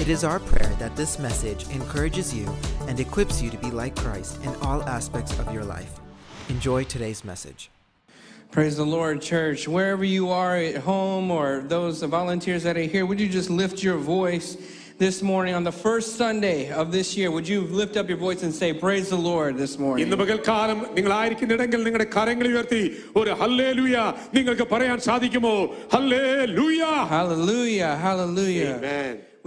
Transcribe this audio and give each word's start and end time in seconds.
It 0.00 0.08
is 0.08 0.24
our 0.24 0.40
prayer 0.40 0.72
that 0.78 0.96
this 0.96 1.18
message 1.18 1.62
encourages 1.70 2.34
you 2.34 2.46
and 2.88 2.98
equips 2.98 3.40
you 3.42 3.50
to 3.50 3.58
be 3.58 3.70
like 3.70 3.94
Christ 3.96 4.42
in 4.44 4.54
all 4.62 4.82
aspects 4.84 5.38
of 5.38 5.52
your 5.52 5.64
life. 5.64 5.92
Enjoy 6.48 6.84
today's 6.84 7.24
message. 7.24 7.70
Praise 8.50 8.76
the 8.76 8.84
Lord, 8.84 9.22
church. 9.22 9.66
Wherever 9.68 10.04
you 10.04 10.28
are 10.30 10.56
at 10.56 10.76
home 10.76 11.30
or 11.30 11.60
those 11.76 12.02
volunteers 12.02 12.62
that 12.64 12.76
are 12.76 12.82
here, 12.94 13.06
would 13.06 13.20
you 13.20 13.28
just 13.28 13.48
lift 13.48 13.82
your 13.82 13.96
voice 13.96 14.56
this 14.98 15.22
morning 15.22 15.54
on 15.54 15.64
the 15.64 15.72
first 15.72 16.16
Sunday 16.16 16.70
of 16.70 16.92
this 16.92 17.16
year? 17.16 17.30
Would 17.30 17.48
you 17.48 17.62
lift 17.62 17.96
up 17.96 18.08
your 18.08 18.18
voice 18.18 18.42
and 18.42 18.52
say, 18.54 18.72
Praise 18.74 19.08
the 19.08 19.16
Lord 19.30 19.52
this 19.62 19.74
morning? 19.84 20.02
ഇന്ന് 20.06 20.18
പകൽക്കാലം 20.22 20.78
നിങ്ങളായിരിക്കുന്നിടങ്കിൽ 20.98 21.80
നിങ്ങളുടെ 21.88 22.08
കരങ്ങൾ 22.16 22.46
ഉയർത്തി 22.52 22.82
ഒരു 23.20 23.32
ഹല്ലേ 23.42 23.68
ലൂയ 23.80 23.96
നിങ്ങൾക്ക് 24.36 24.66
പറയാൻ 24.74 25.00
സാധിക്കുമോ 25.08 25.56
ഹല്ലേ 25.96 26.24
ലൂയ 26.58 26.82
Hallelujah, 27.14 27.92
hallelujah. 28.06 28.74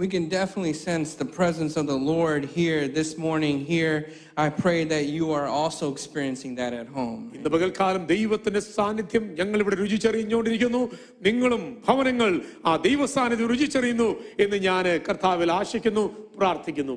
We 0.00 0.08
can 0.08 0.28
definitely 0.28 0.74
sense 0.74 1.14
the 1.14 1.24
presence 1.24 1.76
of 1.76 1.86
the 1.86 1.96
Lord 1.96 2.44
here 2.44 2.86
this 2.88 3.16
morning 3.16 3.64
here. 3.64 3.96
I 4.36 4.50
pray 4.50 4.84
that 4.84 5.06
you 5.06 5.32
are 5.32 5.46
also 5.46 5.90
experiencing 5.90 6.52
that 6.60 6.72
at 6.74 6.88
home. 6.98 7.22
ഇന്ന് 7.36 7.50
പകൽക്കാലം 7.54 8.02
ദൈവത്തിന്റെ 8.12 8.60
സാന്നിധ്യം 8.68 9.24
ഞങ്ങൾ 9.40 9.58
ഇവിടെ 9.64 9.76
രുചിച്ചറിഞ്ഞുകൊണ്ടിരിക്കുന്നു 9.82 10.82
നിങ്ങളും 11.28 11.62
ഭവനങ്ങൾ 11.86 12.30
ആ 12.70 12.74
ദൈവ 12.88 13.06
സാന്നിധ്യം 13.16 13.50
രുചിച്ചറിയുന്നു 13.54 14.08
എന്ന് 14.44 14.58
ഞാൻ 14.68 14.84
കർത്താവിൽ 15.08 15.50
ആശിക്കുന്നു 15.60 16.06
പ്രാർത്ഥിക്കുന്നു 16.40 16.96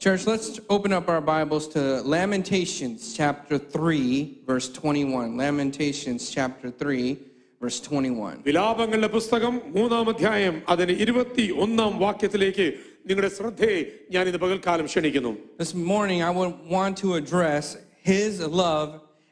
Church, 0.00 0.24
let's 0.28 0.48
open 0.74 0.92
up 0.92 1.08
our 1.08 1.20
Bibles 1.20 1.64
to 1.68 1.80
Lamentations 2.14 3.14
chapter 3.16 3.58
3, 3.58 4.42
verse 4.46 4.68
21. 4.68 5.36
Lamentations 5.36 6.30
chapter 6.30 6.70
3, 6.70 7.18
verse 7.62 7.78
21. 7.82 8.36
വിലാപങ്ങളുടെ 8.48 9.10
പുസ്തകം 9.16 9.54
മൂന്നാം 9.76 10.06
അധ്യായം 10.12 10.56
അതിന് 10.68 10.94
ഇരുപത്തി 11.04 11.44
ഒന്നാം 11.64 11.92
വാക്യത്തിലേക്ക് 12.04 12.66
നിങ്ങളുടെ 13.08 13.30
ശ്രദ്ധയെ 13.36 13.78
ഞാൻ 14.10 14.24
ഇന്ന് 14.30 14.40
പകൽക്കാലം 14.44 14.86
ക്ഷണിക്കുന്നു 14.92 15.32
This 15.58 15.72
morning, 15.92 16.18
I 16.22 16.32
would 16.38 16.54
want 16.76 16.94
to 17.04 17.08
address 17.20 17.66
His 18.04 18.32
love 18.62 18.88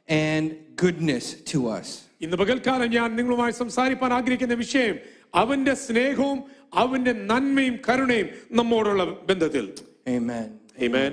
and 0.09 0.45
goodness 0.77 1.27
to 1.53 1.59
us. 1.79 1.89
ഇന്ന് 2.25 2.37
പകൽക്കാലം 2.43 2.89
ഞാൻ 2.99 3.09
നിങ്ങളുമായി 3.19 3.55
സംസാരിപ്പാൻ 3.63 4.13
ആഗ്രഹിക്കുന്ന 4.19 4.57
വിഷയം 4.65 4.97
അവന്റെ 5.35 5.75
സ്നേഹവും 5.87 6.39
അവന്റെ 6.83 7.13
നന്മയും 7.31 7.77
കരുണയും 7.89 8.29
നമ്മോടുള്ള 8.59 9.03
ബന്ധത്തിൽ 9.31 9.67
Amen. 10.09 10.47
Amen. 10.79 11.13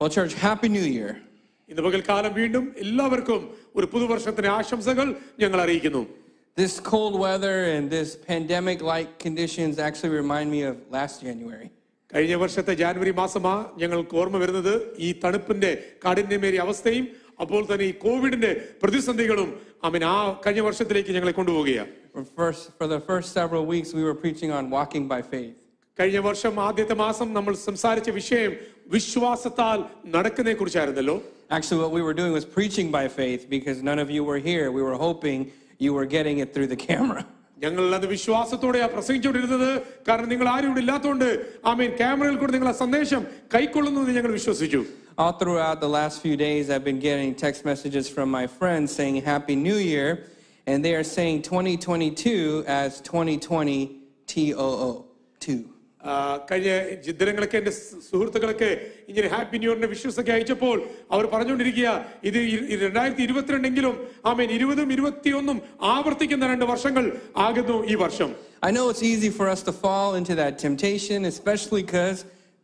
Well, 0.00 0.10
church, 0.10 0.32
Happy 0.40 0.68
New 0.68 0.86
Year. 0.88 1.10
ഇന്ന് 1.71 1.81
പകൽക്കാലം 1.85 2.31
വീണ്ടും 2.37 2.65
എല്ലാവർക്കും 2.83 3.41
ഒരു 3.77 3.87
പുതുവർഷത്തിന് 3.93 4.49
ആശംസകൾ 4.57 5.07
ഞങ്ങൾ 5.41 5.59
അറിയിക്കുന്നു. 5.63 6.01
This 6.57 6.73
cold 6.91 7.15
weather 7.23 7.55
and 7.73 7.85
this 7.95 8.09
pandemic 8.29 8.79
like 8.91 9.09
conditions 9.25 9.73
actually 9.87 10.13
remind 10.21 10.47
me 10.55 10.61
of 10.69 10.75
last 10.95 11.15
January. 11.27 11.67
കഴിഞ്ഞ 12.13 12.35
വർഷത്തെ 12.43 12.73
ജാനുവരി 12.81 13.13
മാസമാ 13.19 13.53
ഞങ്ങൾ 13.81 13.99
ഓർമ്മ 14.21 14.37
വരുന്നത് 14.43 14.73
ഈ 15.07 15.09
തണുപ്പിന്റെ 15.23 15.71
കാഠിന്യമേറിയ 16.05 16.59
അവസ്ഥയും 16.65 17.05
അപ്പോൾ 17.43 17.61
തന്നെ 17.71 17.85
ഈ 17.91 17.93
കോവിഡിന്റെ 18.05 18.51
പ്രതിസന്ധികളും. 18.83 19.49
അമീൻ 19.87 20.03
ആ 20.13 20.17
കഴിഞ്ഞ 20.45 20.61
വർഷത്തിലേക്ക് 20.69 21.11
ഞങ്ങളെ 21.17 21.33
കൊണ്ടുപോവുകയാണ്. 21.39 21.91
For, 22.13 22.23
first, 22.41 22.63
for 22.77 22.87
the 22.95 23.01
first 23.09 23.29
several 23.39 23.65
weeks, 23.73 23.89
we 23.97 24.03
were 24.09 24.17
preaching 24.23 24.53
on 24.59 24.63
walking 24.77 25.05
by 25.13 25.21
faith. 25.33 25.55
കഴിഞ്ഞ 25.99 26.19
വർഷം 26.29 26.53
ആദ്യത്തെ 26.67 26.95
മാസം 27.05 27.27
നമ്മൾ 27.37 27.53
സംസാരിച്ച 27.69 28.09
വിഷയം 28.21 28.51
വിശ്വാസത്താൽ 28.95 29.79
നടക്കുന്നതിനെ 30.15 30.55
കുറിച്ചായിരുന്നല്ലോ 30.59 31.17
Actually, 31.50 31.80
what 31.84 31.92
we 31.92 32.02
were 32.08 32.14
doing 32.14 32.32
was 32.32 32.46
preaching 32.56 32.90
by 32.90 33.04
faith 33.08 33.42
because 33.56 33.82
none 33.82 33.98
of 34.04 34.08
you 34.10 34.22
were 34.30 34.40
here. 34.50 34.66
We 34.78 34.82
were 34.88 34.98
hoping 35.06 35.38
you 35.78 35.92
were 35.98 36.06
getting 36.16 36.38
it 36.44 36.48
through 36.54 36.70
the 36.74 36.80
camera. 36.88 37.22
ഞങ്ങൾ 37.64 37.82
അത് 37.96 38.06
വിശ്വാസത്തോടെയാ 38.12 38.86
പ്രസംഗിച്ചുകൊണ്ടിരുന്നത് 38.94 39.68
കാരണം 40.08 40.28
നിങ്ങൾ 40.32 40.46
ആരും 40.54 40.68
ഇവിടെ 40.70 40.80
ഇല്ലാത്തതുകൊണ്ട് 40.84 41.28
ആമീൻ 41.72 41.90
ക്യാമറയിൽ 42.00 42.36
കൂടെ 42.40 42.52
നിങ്ങൾ 42.56 42.70
ആ 42.72 42.74
സന്ദേശം 42.84 43.22
കൈക്കൊള്ളുന്നു 43.54 44.00
എന്ന് 44.04 44.16
ഞങ്ങൾ 44.18 44.34
വിശ്വസിച്ചു 44.40 44.82
All 45.22 45.32
throughout 45.40 45.78
the 45.80 45.88
last 45.88 46.16
few 46.24 46.36
days, 46.36 46.70
I've 46.70 46.84
been 46.84 46.98
getting 46.98 47.34
text 47.34 47.60
messages 47.70 48.08
from 48.08 48.30
my 48.30 48.46
friends 48.58 48.86
saying 48.98 49.16
Happy 49.22 49.56
New 49.56 49.76
Year, 49.76 50.08
and 50.66 50.78
they 50.84 50.94
are 50.94 51.04
saying 51.04 51.42
2022 51.42 52.64
as 52.66 53.00
2020 53.02 53.76
TOO 54.26 55.04
2. 55.40 55.64
ആ, 56.06 56.12
കഴിഞ്ഞ 56.50 56.70
ദിനങ്ങളൊക്കെ 57.18 57.56
എന്റെ 57.56 57.70
സു- 57.74 57.98
സുഹൃത്തുക്കളൊക്കെ 58.06 58.68
ഇങ്ങനെ 59.08 59.28
ഹാപ്പി 59.28 59.58
ന്യൂ 59.58 59.68
ഇയറിന്റെ 59.70 59.86
വിശ്വസൊക്കെ 59.86 60.32
അയച്ചപ്പോൾ 60.32 60.76
അവർ 61.12 61.24
പറഞ്ഞുകൊണ്ടിരിക്കുക 61.26 61.88
ഇത് 62.24 62.38
ഇ- 62.46 62.78
രണ്ടായിരത്തി 62.80 63.22
ഇരുപത്തിരണ്ടെങ്കിലും 63.22 63.94
ആമേൻ 64.26 64.50
ഇരുപതും 64.50 64.92
ഇരുപത്തിയൊന്നും 64.92 65.58
ആവർത്തിക്കുന്ന 65.92 66.46
രണ്ട് 66.46 66.64
വർഷങ്ങൾ 66.64 67.04
ആകുന്നു 67.46 67.76
ഈ 67.84 67.96
വർഷം 67.96 68.30
I 68.62 68.70
know 68.70 68.84
it's 68.90 69.02
easy 69.04 69.30
for 69.30 69.46
us 69.48 69.60
to 69.62 69.72
fall 69.84 70.10
into 70.14 70.34
that 70.34 70.52
temptation, 70.58 71.24
especially 71.26 71.82
because 71.84 72.18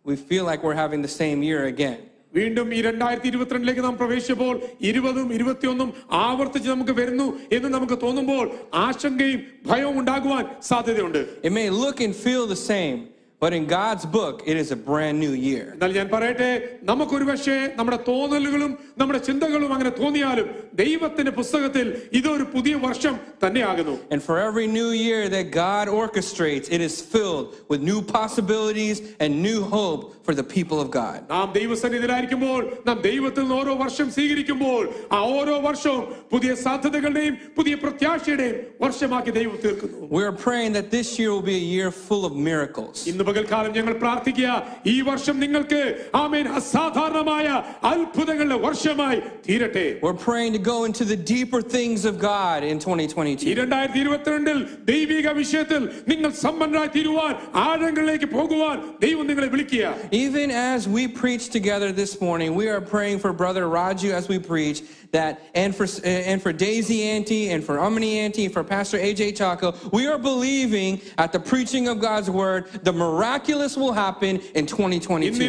we 0.04 0.16
feel 0.28 0.44
like 0.44 0.60
we're 0.62 0.80
having 0.84 1.02
the 1.02 1.14
same 1.22 1.38
year 1.42 1.62
again. 1.66 1.98
വീണ്ടും 2.34 2.74
ഈ 2.74 2.82
രണ്ടായിരത്തി 2.82 3.28
ഇരുപത്തിരണ്ടിലേക്ക് 3.28 3.84
നാം 3.84 3.96
പ്രവേശിച്ചപ്പോൾ 3.98 4.54
ഇരുപതും 4.82 5.28
ഇരുപത്തിയൊന്നും 5.32 5.88
ആവർത്തിച്ച് 6.20 6.68
നമുക്ക് 6.68 6.92
വരുന്നു 6.92 7.26
എന്ന് 7.52 7.68
നമുക്ക് 7.68 7.98
തോന്നുമ്പോൾ 8.02 8.44
ആശങ്കയും 8.78 9.40
ഭയവും 9.66 9.98
ഉണ്ടാകുവാൻ 10.00 10.42
സാധ്യതയുണ്ട് 10.62 11.20
It 11.42 11.52
may 11.52 11.68
look 11.82 12.00
and 12.00 12.14
feel 12.26 12.44
the 12.48 12.60
same, 12.66 12.98
but 13.42 13.52
in 13.52 13.64
God's 13.68 14.04
book, 14.14 14.36
it 14.46 14.56
is 14.56 14.68
a 14.72 14.78
brand 14.88 15.16
new 15.20 15.34
year. 15.48 15.64
എന്നാൽ 15.74 15.92
ഞാൻ 15.98 16.06
പറയട്ടെ 16.14 16.48
നമുക്കൊരു 16.82 17.26
പക്ഷേ 17.28 17.56
നമ്മുടെ 17.78 17.98
തോന്നലുകളും 18.08 18.72
നമ്മുടെ 19.00 19.20
ചിന്തകളും 19.28 19.70
അങ്ങനെ 19.72 19.92
തോന്നിയാലും 20.00 20.46
ദൈവത്തിന്റെ 20.80 21.32
പുസ്തകത്തിൽ 21.32 21.86
ഇതൊരു 22.18 22.44
പുതിയ 22.54 22.74
വർഷം 22.86 23.14
തന്നെയാകുന്നു 23.44 23.94
And 24.14 24.20
for 24.28 24.36
every 24.48 24.66
new 24.78 24.90
year 25.06 25.20
that 25.36 25.46
God 25.64 25.84
orchestrates, 26.00 26.66
it 26.76 26.82
is 26.88 26.96
filled 27.14 27.46
with 27.70 27.80
new 27.90 28.00
possibilities 28.18 28.98
and 29.22 29.30
new 29.48 29.60
hope 29.76 30.02
for 30.26 30.34
the 30.40 30.46
people 30.56 30.78
of 30.84 30.90
God. 30.92 31.18
നാം 31.34 31.46
ദൈവസന്നിധിയിലായിരിക്കുമ്പോൾ 31.58 32.58
നാം 32.88 32.98
ദൈവത്തിൽ 33.08 33.42
നിന്ന് 33.42 33.56
ഓരോ 33.60 33.74
വർഷം 33.84 34.08
സ്വീകരിക്കുമ്പോൾ 34.16 34.82
ആ 35.12 35.20
ഓരോ 35.38 35.54
വർഷവും 35.60 36.02
പുതിയ 36.34 36.50
സാധ്യതകളുടെയും 36.66 37.36
പുതിയ 37.58 37.74
പ്രത്യാശയുടെയും 37.84 38.56
വർഷമാക്കി 38.84 39.30
ദൈവം 39.38 39.56
തീർക്കുന്നു 39.66 39.96
We're 40.18 40.36
praying 40.46 40.72
that 40.78 40.88
this 40.98 41.08
year 41.20 41.30
will 41.36 41.48
be 41.54 41.58
a 41.64 41.68
year 41.76 41.88
full 42.08 42.24
of 42.24 42.34
miracles. 42.50 42.98
ഇന്ന് 43.12 43.24
പകൽക്കാലം 43.32 43.72
ഞങ്ങൾ 43.72 43.92
പ്രാർത്ഥിക്കുക 43.94 44.48
ഈ 44.86 45.00
വർഷം 45.00 45.40
നിങ്ങൾക്ക് 45.40 45.80
ആമേൻ 46.14 46.46
അസാധാരണമായ 46.60 47.46
അത്ഭുതങ്ങളുടെ 47.92 48.58
വർഷമായി 48.58 49.18
തീരട്ടെ 49.46 49.86
We're 50.02 50.20
praying 50.24 50.52
to 50.52 50.62
go 50.72 50.84
into 50.84 51.04
the 51.04 51.18
deeper 51.26 51.60
things 51.76 52.04
of 52.04 52.14
God 52.18 52.58
in 52.62 52.76
ഈ 52.78 52.84
2022. 52.84 53.54
രണ്ടായിരത്തി 53.54 53.98
ഇരുപത്തിരണ്ടിൽ 53.98 54.58
ദൈവിക 54.84 55.28
വിഷയത്തിൽ 55.32 55.80
നിങ്ങൾ 56.08 56.30
സമ്പന്നരായി 56.44 56.88
തീരുവാൻ 56.88 57.32
ആഴങ്ങളിലേക്ക് 57.66 58.28
പോകുവാൻ 58.28 58.76
ദൈവം 59.00 59.26
നിങ്ങളെ 59.26 59.48
വിളിക്കുക 59.48 59.84
Even 60.24 60.48
as 60.70 60.80
we 60.88 61.02
preach 61.20 61.44
together 61.50 61.90
this 61.92 62.20
morning, 62.20 62.54
we 62.54 62.66
are 62.68 62.80
praying 62.94 63.18
for 63.18 63.32
Brother 63.32 63.64
Raju 63.68 64.10
as 64.12 64.28
we 64.28 64.38
preach 64.44 64.78
that, 65.13 65.31
and 65.55 65.73
for, 65.75 65.87
and 66.03 66.41
for 66.41 66.51
Daisy 66.51 66.99
Auntie, 67.03 67.49
and 67.51 67.63
for 67.63 67.79
Omni 67.79 68.19
Auntie, 68.19 68.45
and 68.45 68.53
for 68.53 68.63
Pastor 68.63 68.97
AJ 68.97 69.21
Chacko, 69.39 69.69
we 69.97 70.03
are 70.07 70.17
believing 70.31 70.91
at 71.17 71.31
the 71.31 71.39
preaching 71.39 71.87
of 71.87 71.99
God's 71.99 72.29
word, 72.29 72.61
the 72.83 72.91
miraculous 72.93 73.77
will 73.77 73.93
happen 73.93 74.33
in 74.59 74.65
2022. 74.65 75.39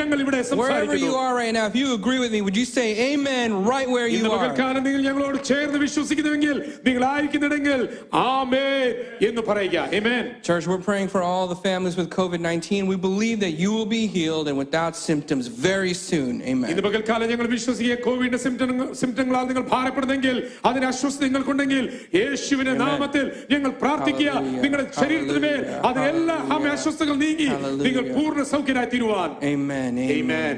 ഞങ്ങൾ 0.00 0.10
Wherever 0.62 0.96
you 1.06 1.14
are 1.24 1.34
right 1.42 1.54
now, 1.58 1.66
if 1.72 1.76
you 1.80 1.88
agree 2.00 2.20
with 2.24 2.32
me, 2.36 2.40
would 2.46 2.56
you 2.62 2.66
say 2.76 2.88
amen 3.12 3.48
right 3.72 3.88
where 3.94 4.08
you 4.16 4.22
are? 4.34 4.46
ആമേ 8.51 8.67
എന്ന് 9.27 9.41
പറയുക 9.49 9.77
Amen. 9.97 10.23
Church, 10.41 10.65
we're 10.69 10.85
praying 10.87 11.09
for 11.13 11.21
all 11.29 11.45
the 11.47 11.59
families 11.67 11.95
with 11.99 12.09
COVID 12.11 12.39
19. 12.41 12.87
We 12.87 12.97
believe 13.07 13.37
that 13.45 13.55
you 13.63 13.69
will 13.75 13.89
be 13.93 14.03
healed 14.07 14.47
and 14.47 14.57
without 14.57 14.93
symptoms 15.01 15.45
very 15.67 15.93
soon. 16.09 16.33
Amen. 16.51 16.67
ഇന്ന് 16.73 16.83
പകൽക്കാലം 16.87 17.27
ഞങ്ങൾ 17.33 17.47
വിശ്വസിക്കുക 17.55 17.97
കോവിഡിന്റെ 18.07 18.39
സിംറ്റങ്ങൾ 18.45 18.87
സിംറ്റങ്ങളാൽ 19.01 19.45
നിങ്ങൾ 19.51 19.65
ഭാരപ്പെടുന്നെങ്കിൽ 19.73 20.37
അതിന് 20.69 20.87
അസ്വസ്ഥ 20.91 21.19
നിങ്ങൾക്കുണ്ടെങ്കിൽ 21.27 21.83
യേശുവിന്റെ 22.19 22.75
നാമത്തിൽ 22.85 23.25
ഞങ്ങൾ 23.53 23.73
പ്രാർത്ഥിക്കുക 23.83 24.31
Hallelujah. 24.37 24.63
നിങ്ങളുടെ 24.65 24.87
ശരീരത്തിന് 25.01 25.41
മേൽ 25.47 25.59
Hallelujah. 25.59 25.85
അതിനെല്ലാം 25.89 26.41
ആമേ 26.57 26.71
അസ്വസ്ഥകൾ 26.77 27.15
നീങ്ങി 27.25 27.49
Hallelujah. 27.55 27.85
നിങ്ങൾ 27.87 28.05
പൂർണ്ണ 28.17 28.43
സൗഖ്യരായി 28.53 28.89
തീരുവാൻ 28.95 29.29
Amen. 29.53 29.93
Amen. 29.99 30.17
Amen. 30.17 30.55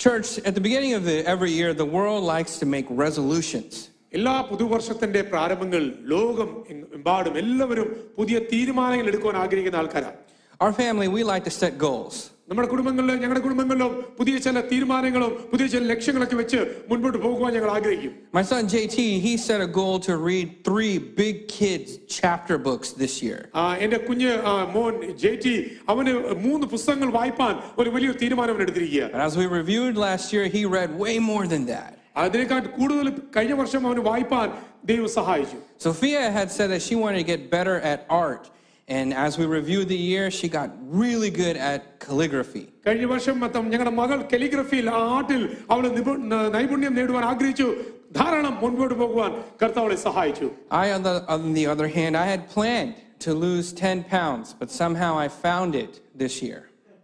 Church, 0.00 0.28
at 0.48 0.54
the 0.54 0.62
beginning 0.62 0.92
of 0.94 1.02
the, 1.04 1.16
every 1.26 1.50
year, 1.52 1.70
the 1.74 1.88
world 1.96 2.22
likes 2.26 2.52
to 2.60 2.66
make 2.66 2.86
resolutions. 3.02 3.72
എല്ലാ 4.14 4.34
പുതുവർഷത്തിന്റെ 4.48 5.20
പ്രാരംഭങ്ങൾ 5.32 5.82
ലോകം 6.12 6.50
എമ്പാടും 6.96 7.36
എല്ലാവരും 7.36 7.88
പുതിയ 8.18 8.38
തീരുമാനങ്ങൾ 8.52 9.08
എടുക്കുവാൻ 9.12 9.38
ആഗ്രഹിക്കുന്ന 9.44 9.82
ആൾക്കാരാണ് 9.82 10.18
Our 10.60 10.72
family, 10.74 11.06
we 11.08 11.22
like 11.24 11.44
to 11.44 11.54
set 11.60 11.74
goals. 11.80 12.16
നമ്മുടെ 12.48 12.68
കുടുംബങ്ങളിലും 12.70 13.18
ഞങ്ങളുടെ 13.22 13.42
കുടുംബങ്ങളിലും 13.44 13.90
പുതിയ 14.18 14.36
ചില 14.46 14.60
തീരുമാനങ്ങളും 14.70 15.30
പുതിയ 15.50 15.66
ചില 15.74 15.82
ലക്ഷ്യങ്ങളൊക്കെ 15.84 16.36
വെച്ച് 16.40 16.60
മുൻപോട്ട് 16.88 17.18
പോകുവാൻ 17.18 17.50
ഞങ്ങൾ 17.56 17.70
ആഗ്രഹിക്കും 17.76 18.12
My 18.32 18.42
son 18.42 18.62
JT, 18.66 18.96
he 19.26 19.32
set 19.44 19.60
a 19.60 19.70
goal 19.78 19.94
to 20.00 20.14
read 20.28 20.48
three 20.64 20.92
big 21.20 21.36
kids' 21.54 21.92
chapter 22.16 22.56
books 22.66 22.88
this 23.02 23.14
year. 23.26 23.38
ആ, 23.54 23.64
എന്റെ 23.84 23.98
കുഞ്ഞ് 24.08 24.32
ആ, 24.50 24.54
മോൻ 24.74 24.92
ജെ 25.22 25.32
ടി 25.44 25.54
അവന് 25.92 26.14
മൂന്ന് 26.46 26.66
പുസ്തകങ്ങൾ 26.74 27.10
വായിപ്പാൻ 27.18 27.54
ഒരു 27.80 27.90
വലിയൊരു 27.96 28.18
തീരുമാനം 28.22 28.54
അവൻ 28.54 28.64
എടുത്തിരിക്കുക 28.66 29.04
And 29.14 29.22
as 29.28 29.36
we 29.36 29.46
reviewed 29.58 29.96
last 30.00 30.26
year, 30.34 30.46
he 30.56 30.64
read 30.70 30.92
way 30.98 31.16
more 31.30 31.46
than 31.46 31.64
that. 31.66 31.90
അതിനേക്കാൾ 32.16 32.60
കൂടുതൽ 32.78 33.06
കഴിഞ്ഞ 33.36 33.52
വർഷം 33.52 33.82
അവന് 33.86 34.02
വായിപ്പാൻ 34.10 34.48
ദൈവം 34.84 35.08
സഹായിച്ചു 35.18 35.58
Sophia 35.88 36.22
had 36.38 36.48
said 36.56 36.68
that 36.74 36.82
she 36.88 36.96
wanted 37.02 37.20
to 37.24 37.28
get 37.34 37.42
better 37.56 37.76
at 37.92 38.00
art. 38.24 38.44
And 38.88 39.08
as 39.24 39.32
we 39.38 39.44
reviewed 39.58 39.88
the 39.88 40.00
year, 40.10 40.24
she 40.38 40.46
got 40.58 40.68
really 41.02 41.30
good 41.42 41.56
at 41.70 41.80
calligraphy. 42.06 42.64
കഴിഞ്ഞ 42.86 43.04
വർഷം 43.12 43.34
മൊത്തം 43.40 43.64
ഞങ്ങളുടെ 43.72 43.94
മകൾ 44.00 44.18
കലിഗ്രഫിയിൽ 44.32 44.86
ആ 44.94 45.00
ആർട്ടിൽ 45.16 45.42
അവൾ 45.72 45.84
നിപു- 45.98 46.20
ന- 46.32 46.48
നൈപുണ്യം 46.56 46.94
നേടുവാൻ 46.98 47.24
ആഗ്രഹിച്ചു 47.24 47.68
ധാരാളം 48.12 48.54
മുൻപോട്ട് 48.62 48.94
പോകുവാൻ 48.94 49.30
കർത്താവളെ 49.62 49.98
സഹായിച്ചു 50.06 50.48
I, 50.82 50.86
on 50.96 51.02
the, 51.08 51.14
on 51.34 51.42
the 51.58 51.66
other 51.74 51.88
hand, 51.98 52.12
I 52.24 52.28
had 52.34 52.42
planned 52.56 52.92
to 53.26 53.30
lose 53.46 53.68
10 53.84 53.98
pounds, 54.16 54.46
but 54.60 54.68
somehow 54.82 55.12
I 55.24 55.28
found 55.46 55.72
it 55.84 55.92
this 56.22 56.34
year. 56.46 56.60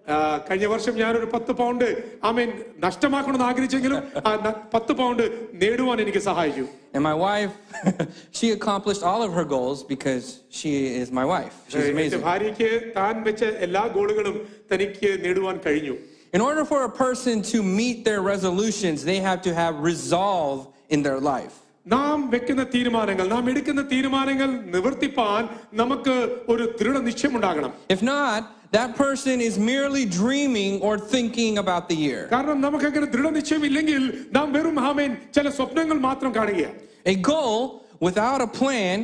ആ, 0.06 0.16
കഴിഞ്ഞ 0.40 0.66
വർഷം 0.66 0.96
ഞാനൊരു 0.96 1.26
പത്ത് 1.26 1.52
പൗണ്ട് 1.52 1.84
ആമേൻ 2.24 2.48
നഷ്ടമാക്കണമെന്ന് 2.78 3.46
ആഗ്രഹിച്ചെങ്കിലും 3.46 4.02
ആ 4.26 4.32
ന- 4.44 4.54
പത്ത് 4.74 4.92
പൗണ്ട് 4.92 5.22
നേടുവാൻ 5.54 6.00
എനിക്ക് 6.00 6.18
സഹായിച്ചു 6.20 6.64
And 6.94 7.02
my 7.02 7.14
wife, 7.22 7.54
she 8.32 8.46
accomplished 8.50 9.02
all 9.02 9.22
of 9.22 9.32
her 9.32 9.44
goals 9.46 9.78
because 9.84 10.26
she 10.50 10.70
is 11.00 11.08
my 11.12 11.24
wife. 11.24 11.54
She's 11.68 11.80
എന്റെ 11.80 11.94
amazing. 11.96 12.22
ഭാര്യയ്ക്ക് 12.22 12.68
താൻ 12.96 13.22
വെച്ച 13.22 13.44
എല്ലാ 13.66 13.86
ഗോളുകളും 13.88 14.36
തനിക്ക് 14.72 15.10
നേടുവാൻ 15.24 15.60
കഴിഞ്ഞു 15.66 15.96
In 16.32 16.40
order 16.40 16.64
for 16.64 16.80
a 16.84 16.92
person 17.04 17.36
to 17.52 17.58
meet 17.78 17.98
their 18.04 18.22
resolutions, 18.24 18.98
they 19.04 19.20
have 19.20 19.40
to 19.42 19.52
have 19.54 19.74
resolve 19.82 20.58
in 20.90 21.02
their 21.02 21.20
life. 21.32 21.54
നാം 21.86 22.30
വെക്കുന്ന 22.30 22.62
തീരുമാനങ്ങൾ 22.74 23.26
നാം 23.28 23.50
എടുക്കുന്ന 23.50 23.82
തീരുമാനങ്ങൾ 23.92 24.48
നിവർത്തിപ്പാൻ 24.74 25.42
നമുക്ക് 25.74 26.14
ഒരു 26.48 26.64
ദൃഢനിശ്ചയമുണ്ടാകണം 26.80 27.72
If 27.90 28.02
not, 28.14 28.40
that 28.72 28.90
person 28.96 29.36
is 29.40 29.54
merely 29.72 30.04
dreaming 30.20 30.72
or 30.80 30.94
thinking 31.14 31.52
about 31.58 31.84
the 31.90 31.98
year. 32.06 32.22
കാരണം 32.34 32.58
നമുക്ക് 32.66 32.86
അങ്ങനെ 32.90 33.08
ദൃഢനിശ്ചയം 33.14 33.64
ഇല്ലെങ്കിൽ 33.70 34.02
നാം 34.36 34.46
വെറും 34.56 34.78
ആമേൻ 34.88 35.10
ചില 35.36 35.48
സ്വപ്നങ്ങൾ 35.58 35.98
മാത്രം 36.08 36.32
കാണുകയാണ് 36.38 36.76
A 37.06 37.16
goal 37.32 37.58
without 38.00 38.40
a 38.48 38.50
plan 38.60 38.96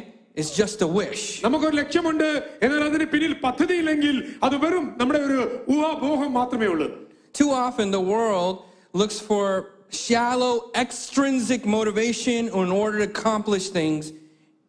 is 0.42 0.48
just 0.60 0.78
a 0.82 0.90
wish. 1.00 1.22
നമുക്കൊരു 1.44 1.76
ലക്ഷ്യമുണ്ട് 1.82 2.26
എന്നാൽ 2.64 2.82
അതിന് 2.88 3.06
പിന്നിൽ 3.12 3.32
പദ്ധതിയില്ലെങ്കിൽ 3.46 4.16
അത് 4.46 4.56
വെറും 4.64 4.84
നമ്മുടെ 5.00 5.20
ഒരു 5.28 5.40
ഊഹാപോഹം 5.74 6.32
മാത്രമേ 6.40 6.68
ഉള്ളൂ 6.74 6.88
Too 7.34 7.50
often, 7.66 7.86
the 7.90 8.04
world 8.14 8.56
looks 9.00 9.18
for 9.30 9.44
shallow, 10.06 10.54
extrinsic 10.74 11.62
motivation 11.76 12.40
in 12.60 12.70
order 12.82 12.96
to 12.98 13.06
accomplish 13.12 13.64
things 13.78 14.04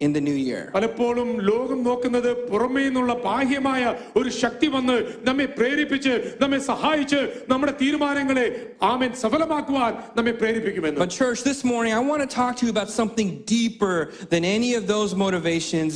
in 0.02 0.12
the 0.12 0.22
new 0.22 0.38
year. 0.46 0.64
പലപ്പോഴും 0.75 1.28
ലോകം 1.50 1.80
നോക്കുന്നത് 1.88 2.30
പുറമേ 2.50 2.81
നിന്നുള്ള 2.86 3.14
ബാഹ്യമായ 3.25 3.84
ഒരു 4.20 4.30
ശക്തി 4.40 4.68
വന്ന് 4.74 4.96
നമ്മെ 5.28 5.46
പ്രേരിപ്പിച്ച് 5.58 6.14
നമ്മെ 6.42 6.60
സഹായിച്ച് 6.70 7.20
നമ്മുടെ 7.52 7.74
തീരുമാനങ്ങളെ 7.81 8.46
ആമേൻ 8.90 9.12
സഫലമാക്കുവാൻ 9.22 9.92
നമ്മെ 10.18 10.34
പ്രേരിപ്പിക്കുമെന്ന് 10.42 11.00
But, 11.04 11.14
church, 11.20 11.40
this 11.52 11.62
morning 11.72 11.94
I 12.00 12.04
want 12.10 12.22
to 12.25 12.30
talk 12.40 12.54
to 12.60 12.66
you 12.68 12.74
about 12.75 12.90
something 13.00 13.30
deeper 13.54 13.96
than 14.34 14.44
any 14.58 14.72
of 14.80 14.84
those 14.94 15.12
motivations, 15.16 15.94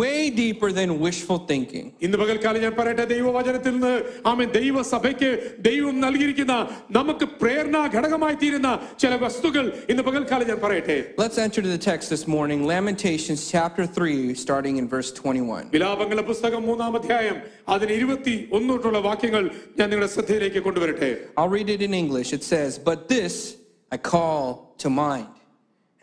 way 0.00 0.18
deeper 0.42 0.70
than 0.80 0.90
wishful 1.06 1.40
thinking. 1.52 1.86
ഇന്ന് 2.06 2.18
പകൽക്കാലം 2.22 2.60
ഞാൻ 2.66 2.74
പറയട്ടെ 2.80 3.06
ദൈവവചനത്തിൽ 3.14 3.74
നിന്ന് 3.78 3.94
ആമേൻ 4.32 4.50
ദൈവസഭയ്ക്ക് 4.58 5.30
ദൈവം 5.70 5.96
നൽകിയിരിക്കുന്ന 6.06 6.56
നമുക്ക് 6.98 7.28
പ്രേരണ 7.42 7.76
ഘടകമായി 7.96 8.38
തീരുന്ന 8.44 8.68
ചില 9.04 9.14
വസ്തുക്കൾ 9.24 9.64
ഇന്ന് 9.94 10.04
പകൽക്കാലം 10.10 10.48
ഞാൻ 10.52 10.60
പറയട്ടെ 10.66 10.98
Let's 11.24 11.40
enter 11.46 11.60
to 11.68 11.72
the 11.76 11.82
text 11.90 12.06
this 12.16 12.26
morning 12.36 12.60
Lamentations 12.74 13.23
chapter 13.24 13.86
3, 13.86 14.34
starting 14.34 14.76
in 14.76 14.86
verse 14.94 15.10
21. 15.12 15.70
വിലാപങ്ങളുടെ 15.74 16.24
പുസ്തകം 16.30 16.62
മൂന്നാം 16.70 16.94
അധ്യായം 16.98 17.36
അതിന് 17.74 17.92
ഇരുപത്തി 18.00 18.34
ഒന്നോട്ടുള്ള 18.56 18.98
വാക്യങ്ങൾ 19.08 19.42
ഞാൻ 19.78 19.86
നിങ്ങളുടെ 19.90 20.10
ശ്രദ്ധയിലേക്ക് 20.14 20.60
കൊണ്ടുവരട്ടെ 20.66 21.10
I'll 21.38 21.52
read 21.58 21.70
it 21.76 21.82
in 21.88 21.94
English. 22.02 22.30
It 22.38 22.44
says, 22.52 22.70
But 22.90 22.98
this 23.14 23.34
I 23.92 23.98
call 24.14 24.42
to 24.84 24.88
mind, 25.04 25.32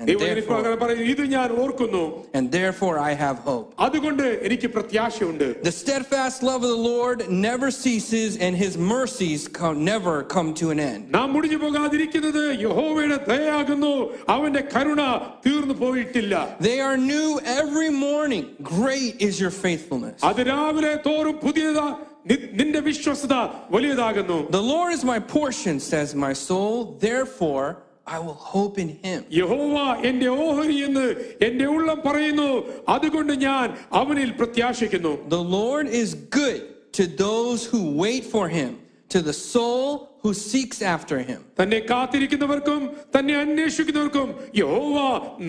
ഇത് 0.02 1.24
ഞാൻ 1.36 1.50
ഓർക്കുന്നു 1.62 2.02
and 2.38 2.46
therefore 2.58 2.96
I 3.10 3.14
have 3.22 3.38
hope. 3.50 3.68
അതുകൊണ്ട് 3.86 4.24
എനിക്ക് 4.48 4.68
പ്രത്യാശയുണ്ട് 4.68 5.46
The 5.70 5.74
steadfast 5.84 6.38
love 6.50 6.62
of 6.68 6.72
the 6.76 6.84
Lord 6.94 7.18
never 7.48 7.70
ceases, 7.86 8.32
and 8.46 8.54
his 8.56 8.74
mercies 8.96 9.42
come, 9.60 9.78
never 9.94 10.14
come 10.36 10.50
to 10.62 10.68
an 10.74 10.80
end. 10.92 11.02
നാം 11.18 11.28
മുടിഞ്ഞു 11.36 11.58
പോകാതിരിക്കുന്നത് 11.64 12.44
യഹോവയുടെ 12.66 13.18
ദയാകുന്നു 13.32 13.94
അവന്റെ 14.36 14.64
കരുണ 14.74 15.02
തീർന്നു 15.48 15.74
പോയിട്ടില്ല 15.84 16.34
They 16.70 16.78
are 16.90 16.98
new 17.14 17.30
every 17.62 17.90
morning. 18.08 18.46
Great 18.78 19.16
is 19.30 19.34
your 19.44 19.54
faithfulness. 19.66 20.20
അത് 20.32 20.42
രാവിലെ 20.52 20.94
തോറും 21.10 21.38
പുതിയതാ 21.46 21.88
നി- 22.32 22.44
നിന്റെ 22.62 22.80
വിശ്വസത 22.90 23.34
വലിയതാകുന്നു 23.76 24.40
The 24.60 24.66
Lord 24.76 24.92
is 25.00 25.04
my 25.14 25.20
portion, 25.38 25.76
says 25.92 26.10
my 26.28 26.34
soul. 26.50 26.74
Therefore, 27.10 27.68
I 28.08 28.20
will 28.20 28.40
hope 28.54 28.76
in 28.80 28.90
him. 29.04 29.20
യഹോവ 29.40 29.76
എന്റെ 30.10 30.28
ഓഹരി 30.44 30.78
എന്ന് 30.88 31.06
എന്റെ 31.48 31.66
ഉള്ളം 31.76 32.00
പറയുന്നു 32.08 32.50
അതുകൊണ്ട് 32.94 33.34
ഞാൻ 33.48 33.66
അവനിൽ 34.02 34.30
പ്രത്യാശിക്കുന്നു 34.42 35.12
The 35.38 35.44
Lord 35.60 35.88
is 36.04 36.10
good 36.40 36.60
to 36.98 37.04
those 37.26 37.60
who 37.72 37.82
wait 38.04 38.24
for 38.34 38.46
him, 38.58 38.72
to 39.10 39.20
the 39.30 39.36
soul 39.54 39.84
who 40.24 40.32
seeks 40.50 40.80
after 40.96 41.18
him. 41.30 41.40
തന്നെ 41.60 41.80
കാത്തിരിക്കുന്നവർക്കും 41.92 42.82
തന്നെ 43.16 43.36
അന്വേഷിക്കുന്നവർക്കും 43.44 44.30
യഹോവ 44.62 44.96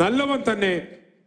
നല്ലവൻ 0.03 0.41
തന്നെ 0.51 0.75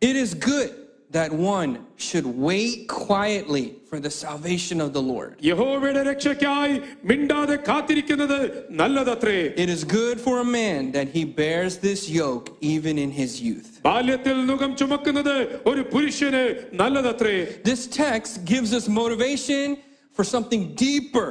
It 0.01 0.16
is 0.24 0.31
good 0.51 0.69
that 1.12 1.31
one 1.57 1.72
should 1.98 2.25
wait 2.50 2.88
quietly 2.88 3.66
for 3.89 4.00
the 4.00 4.10
salvation 4.25 4.78
of 4.86 4.89
the 4.98 5.01
Lord. 5.13 5.31
യഹോവയുടെ 5.50 6.01
രക്ഷയ്ക്കായി 6.10 6.75
മിണ്ടാതെ 7.10 7.56
കാത്തിരിക്കുന്നത് 7.69 8.38
നല്ലതത്രേ 8.81 9.39
It 9.63 9.69
is 9.75 9.81
good 10.00 10.18
for 10.25 10.36
a 10.45 10.50
man 10.62 10.81
that 10.98 11.07
he 11.16 11.24
bears 11.42 11.74
this 11.88 12.01
yoke 12.22 12.48
even 12.75 12.95
in 13.06 13.12
his 13.22 13.31
youth. 13.48 13.69
ബാല്യത്തിൽ 13.89 14.38
മുഖം 14.51 14.72
ചുമക്കുന്നത് 14.81 15.36
ഒരു 15.71 15.81
പുരുഷന് 15.94 16.44
നല്ലതത്രേ 16.81 17.35
This 17.71 17.83
text 18.04 18.33
gives 18.54 18.71
us 18.80 18.85
motivation 19.02 19.68
for 20.16 20.23
something 20.35 20.64
deeper 20.85 21.30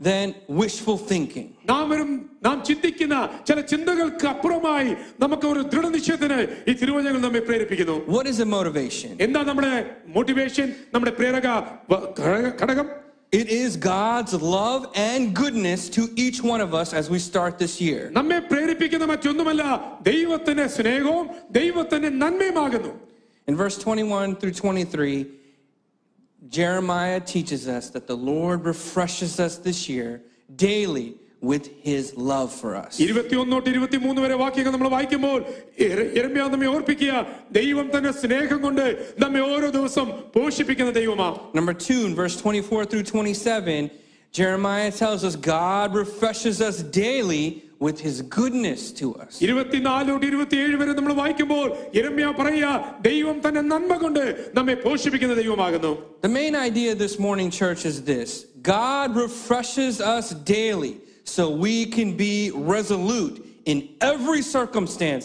than 0.00 0.26
wishful 0.60 0.96
thinking. 1.10 1.46
നാം 1.66 1.88
വരും 1.88 2.10
നാം 2.42 2.64
ചിന്തിക്കുന്ന 2.64 3.14
ചില 3.46 3.60
ചിന്തകൾക്ക് 3.60 4.26
അപ്പുറമായി 4.26 4.90
നമുക്ക് 5.20 5.46
ഒരു 5.46 5.62
ദൃഢനിശ്ചയത്തിന് 5.72 6.38
ഈ 6.70 6.72
തിരുവചനങ്ങൾ 6.72 7.20
നമ്മെ 7.20 7.40
പ്രേരിപ്പിക്കുന്നു 7.40 7.96
What 8.16 8.26
is 8.26 8.38
a 8.40 8.48
motivation? 8.56 9.10
എന്താ 9.20 9.42
നമ്മുടെ 9.42 9.72
മോട്ടിവേഷൻ 10.08 10.68
നമ്മുടെ 10.94 11.10
പ്രേരക 11.10 11.46
വ- 11.90 12.04
ഘടക- 12.20 12.54
ഘടകം 12.62 12.88
It 13.32 13.48
is 13.54 13.76
God's 13.76 14.34
love 14.52 14.82
and 15.06 15.36
goodness 15.36 15.80
to 15.90 16.02
each 16.16 16.38
one 16.52 16.62
of 16.66 16.70
us 16.74 16.90
as 17.00 17.06
we 17.10 17.18
start 17.20 17.58
this 17.58 17.74
year. 17.80 18.02
നമ്മെ 18.12 18.38
പ്രേരിപ്പിക്കുന്ന 18.50 19.04
മറ്റൊന്നുമല്ല 19.04 19.64
ദൈവത്തിന്റെ 20.02 20.66
സ്നേഹവും 20.68 21.26
ദൈവത്തിന്റെ 21.50 22.08
നന്മയുമാകുന്നു 22.22 22.92
In 23.48 23.56
verse 23.56 23.76
21 23.78 24.36
through 24.36 24.54
23, 24.54 25.18
Jeremiah 26.48 27.20
teaches 27.20 27.66
us 27.68 27.90
that 27.90 28.06
the 28.06 28.16
Lord 28.32 28.64
refreshes 28.64 29.40
us 29.40 29.56
this 29.58 29.88
year 29.88 30.10
daily 30.56 31.08
with 31.40 31.66
his 31.88 32.04
love 32.16 32.50
for 32.60 32.70
us. 32.84 32.92
ഇരുപത്തിയൊന്ന് 33.04 33.52
തൊട്ട് 33.54 33.70
ഇരുപത്തിമൂന്ന് 33.74 34.20
വരെ 34.24 34.36
വാക്യങ്ങൾ 34.42 34.72
നമ്മൾ 34.76 34.88
വായിക്കുമ്പോൾ 34.94 35.36
എരമ്യ 36.20 36.44
നമ്മെ 36.54 36.68
ഓർപ്പിക്കുക 36.74 37.12
ദൈവം 37.58 37.86
തന്നെ 37.94 38.12
സ്നേഹം 38.22 38.60
കൊണ്ട് 38.66 38.84
നമ്മെ 39.24 39.42
ഓരോ 39.52 39.68
ദിവസം 39.78 40.06
പോഷിപ്പിക്കുന്ന 40.36 40.92
ദൈവമാ 41.00 41.28
Number 41.58 41.74
two, 41.86 42.00
in 42.08 42.14
verse 42.22 42.36
24 42.42 42.86
through 42.90 43.04
27, 43.04 43.90
Jeremiah 44.32 44.90
tells 45.02 45.22
us 45.28 45.34
God 45.58 45.94
refreshes 46.02 46.60
us 46.68 46.78
daily 47.04 47.44
with 47.86 47.98
his 48.06 48.16
goodness 48.38 48.80
to 49.00 49.06
us. 49.24 49.32
ഇരുപത്തിനാല് 49.46 50.08
തൊട്ട് 50.10 50.26
ഇരുപത്തിയേഴ് 50.30 50.76
വരെ 50.80 50.92
നമ്മൾ 50.98 51.14
വായിക്കുമ്പോൾ 51.22 51.66
ഇരമ്യ 51.98 52.26
പറയുക 52.40 52.70
ദൈവം 53.08 53.36
തന്നെ 53.44 53.62
നന്മ 53.72 53.92
കൊണ്ട് 54.04 54.22
നമ്മെ 54.58 54.76
പോഷിപ്പിക്കുന്ന 54.86 55.36
ദൈവമാകുന്നു 55.42 55.92
The 56.26 56.32
main 56.40 56.54
idea 56.68 56.90
this 57.04 57.14
morning, 57.26 57.50
church, 57.60 57.82
is 57.92 57.98
this 58.12 58.30
God 58.74 59.08
refreshes 59.24 59.96
us 60.16 60.26
daily 60.56 60.94
so 61.34 61.42
we 61.66 61.76
can 61.96 62.10
be 62.26 62.34
resolute 62.74 63.36
in 63.72 63.78
every 64.12 64.42
circumstance 64.56 65.24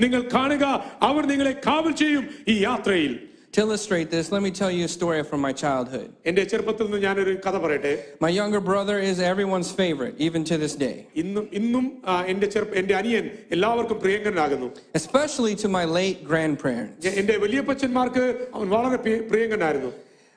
നിങ്ങൾ 0.00 0.28
കാണുക 0.34 0.64
അവർ 1.02 1.26
നിങ്ങളെ 1.26 1.60
കാവൽ 1.66 1.92
ചെയ്യും 1.94 2.24
ഈ 2.48 2.64
യാത്രയിൽ 2.64 3.14
To 3.56 3.60
illustrate 3.60 4.10
this, 4.10 4.26
let 4.32 4.42
me 4.42 4.50
tell 4.50 4.70
you 4.76 4.84
a 4.84 4.88
story 4.88 5.22
from 5.30 5.40
my 5.46 5.52
childhood. 5.52 6.06
എന്റെ 6.26 6.44
ചെറുപ്പത്തിൽ 6.44 6.84
നിന്ന് 6.84 6.98
ഞാനൊരു 6.98 7.38
കഥ 7.46 7.56
പറയട്ടെ 7.58 7.92
My 8.22 8.30
younger 8.40 8.60
brother 8.60 8.98
is 9.10 9.20
everyone's 9.32 9.70
favorite, 9.80 10.14
even 10.18 10.44
to 10.50 10.58
this 10.58 10.74
day, 10.86 10.96
ഇന്നും 11.16 11.48
ഇന്നും 11.52 12.02
ആ, 12.06 12.24
എന്റെ 12.24 12.46
ചെറുപ്പ 12.46 12.74
എന്റെ 12.74 12.94
അനിയൻ 12.94 13.26
എല്ലാവർക്കും 13.50 14.00
പ്രിയങ്കരനാകുന്നു 14.00 14.68
especially 14.96 15.54
to 15.64 15.68
my 15.68 15.84
late 15.98 16.18
grandparents. 16.30 16.96
ഞ- 17.06 17.14
എന്റെ 17.20 17.36
വലിയപ്പച്ചന്മാർക്ക് 17.36 18.24
അവൻ 18.54 18.68
വളരെ 18.68 18.96
പ്രിയ- 18.96 19.28
പ്രിയങ്കരനായിരുന്നു 19.30 19.92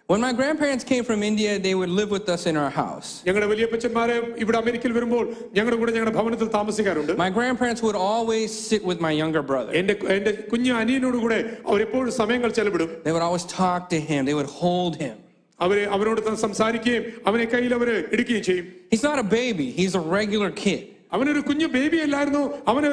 When 0.10 0.22
my 0.22 0.34
grandparents 0.40 0.84
came 0.84 1.04
from 1.04 1.20
India, 1.24 1.52
they 1.58 1.74
would 1.74 1.90
live 2.00 2.10
with 2.16 2.28
us 2.34 2.42
in 2.50 2.56
our 2.64 2.72
house. 2.82 3.08
ഞങ്ങളുടെ 3.28 3.48
വലിയപ്പച്ചന്മാര് 3.52 4.16
ഇവിടെ 4.44 4.58
അമേരിക്കയിൽ 4.62 4.94
വരുമ്പോൾ 4.98 5.24
ഞങ്ങളുടെ 5.56 5.78
കൂടെ 5.82 5.92
ഞങ്ങളുടെ 5.96 6.14
ഭവനത്തിൽ 6.18 6.50
താമസിക്കാറുണ്ട് 6.58 7.14
My 7.24 7.30
grandparents 7.38 7.82
would 7.86 8.00
always 8.12 8.50
sit 8.70 8.84
with 8.90 9.00
my 9.08 9.14
younger 9.22 9.44
brother. 9.52 9.72
എന്റെ 9.82 9.96
എന്റെ 10.18 10.32
കുഞ്ഞു 10.52 10.74
അനിയനോട് 10.82 11.18
കൂടെ 11.26 11.40
അവരെപ്പോഴും 11.70 12.12
സമയങ്ങൾ 12.22 12.52
ചെലവിടും 12.60 12.92
They 13.06 13.14
would 13.18 13.26
always 13.30 13.46
talk 13.62 13.82
to 13.96 14.00
him, 14.12 14.22
they 14.30 14.38
would 14.42 14.52
hold 14.64 14.96
him. 15.06 15.16
അവരെ 15.60 15.84
അവനോട് 15.96 16.20
ത- 16.28 16.38
സംസാരിക്കുകയും 16.46 17.04
അവനെ 17.30 17.46
കയ്യിൽ 17.54 17.74
അവര് 17.80 17.96
എടുക്കുകയും 18.16 18.44
ചെയ്യും 18.50 18.66
He's 18.94 19.06
not 19.10 19.20
a 19.26 19.28
baby, 19.40 19.68
he's 19.80 19.96
a 20.02 20.04
regular 20.20 20.52
kid. 20.66 20.82
അവനൊരു 21.15 21.41
കുഞ്ഞു 21.49 21.67
ബേബി 21.77 21.99
അല്ലായിരുന്നു 22.07 22.43
അവന് 22.71 22.91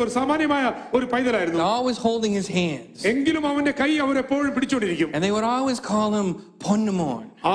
ഒരു 0.00 0.10
സാമാന്യമായ 0.16 0.64
ഒരു 0.96 1.06
പൈതലായിരുന്നു. 1.12 1.60
Always 1.74 1.98
holding 2.06 2.32
his 2.40 2.48
hands. 2.58 2.96
എങ്കിലും 3.12 3.44
അവന്റെ 3.50 3.72
കൈ 3.80 3.90
അവരെപ്പോഴും 4.06 4.52
പിടിച്ചുകൊണ്ടിരിക്കും. 4.56 5.08
And 5.14 5.22
they 5.24 5.32
would 5.36 5.48
always 5.54 5.80
call 5.92 6.10
him 6.18 6.28
പൊന്നുമോൻ 6.66 7.24
ആ 7.52 7.54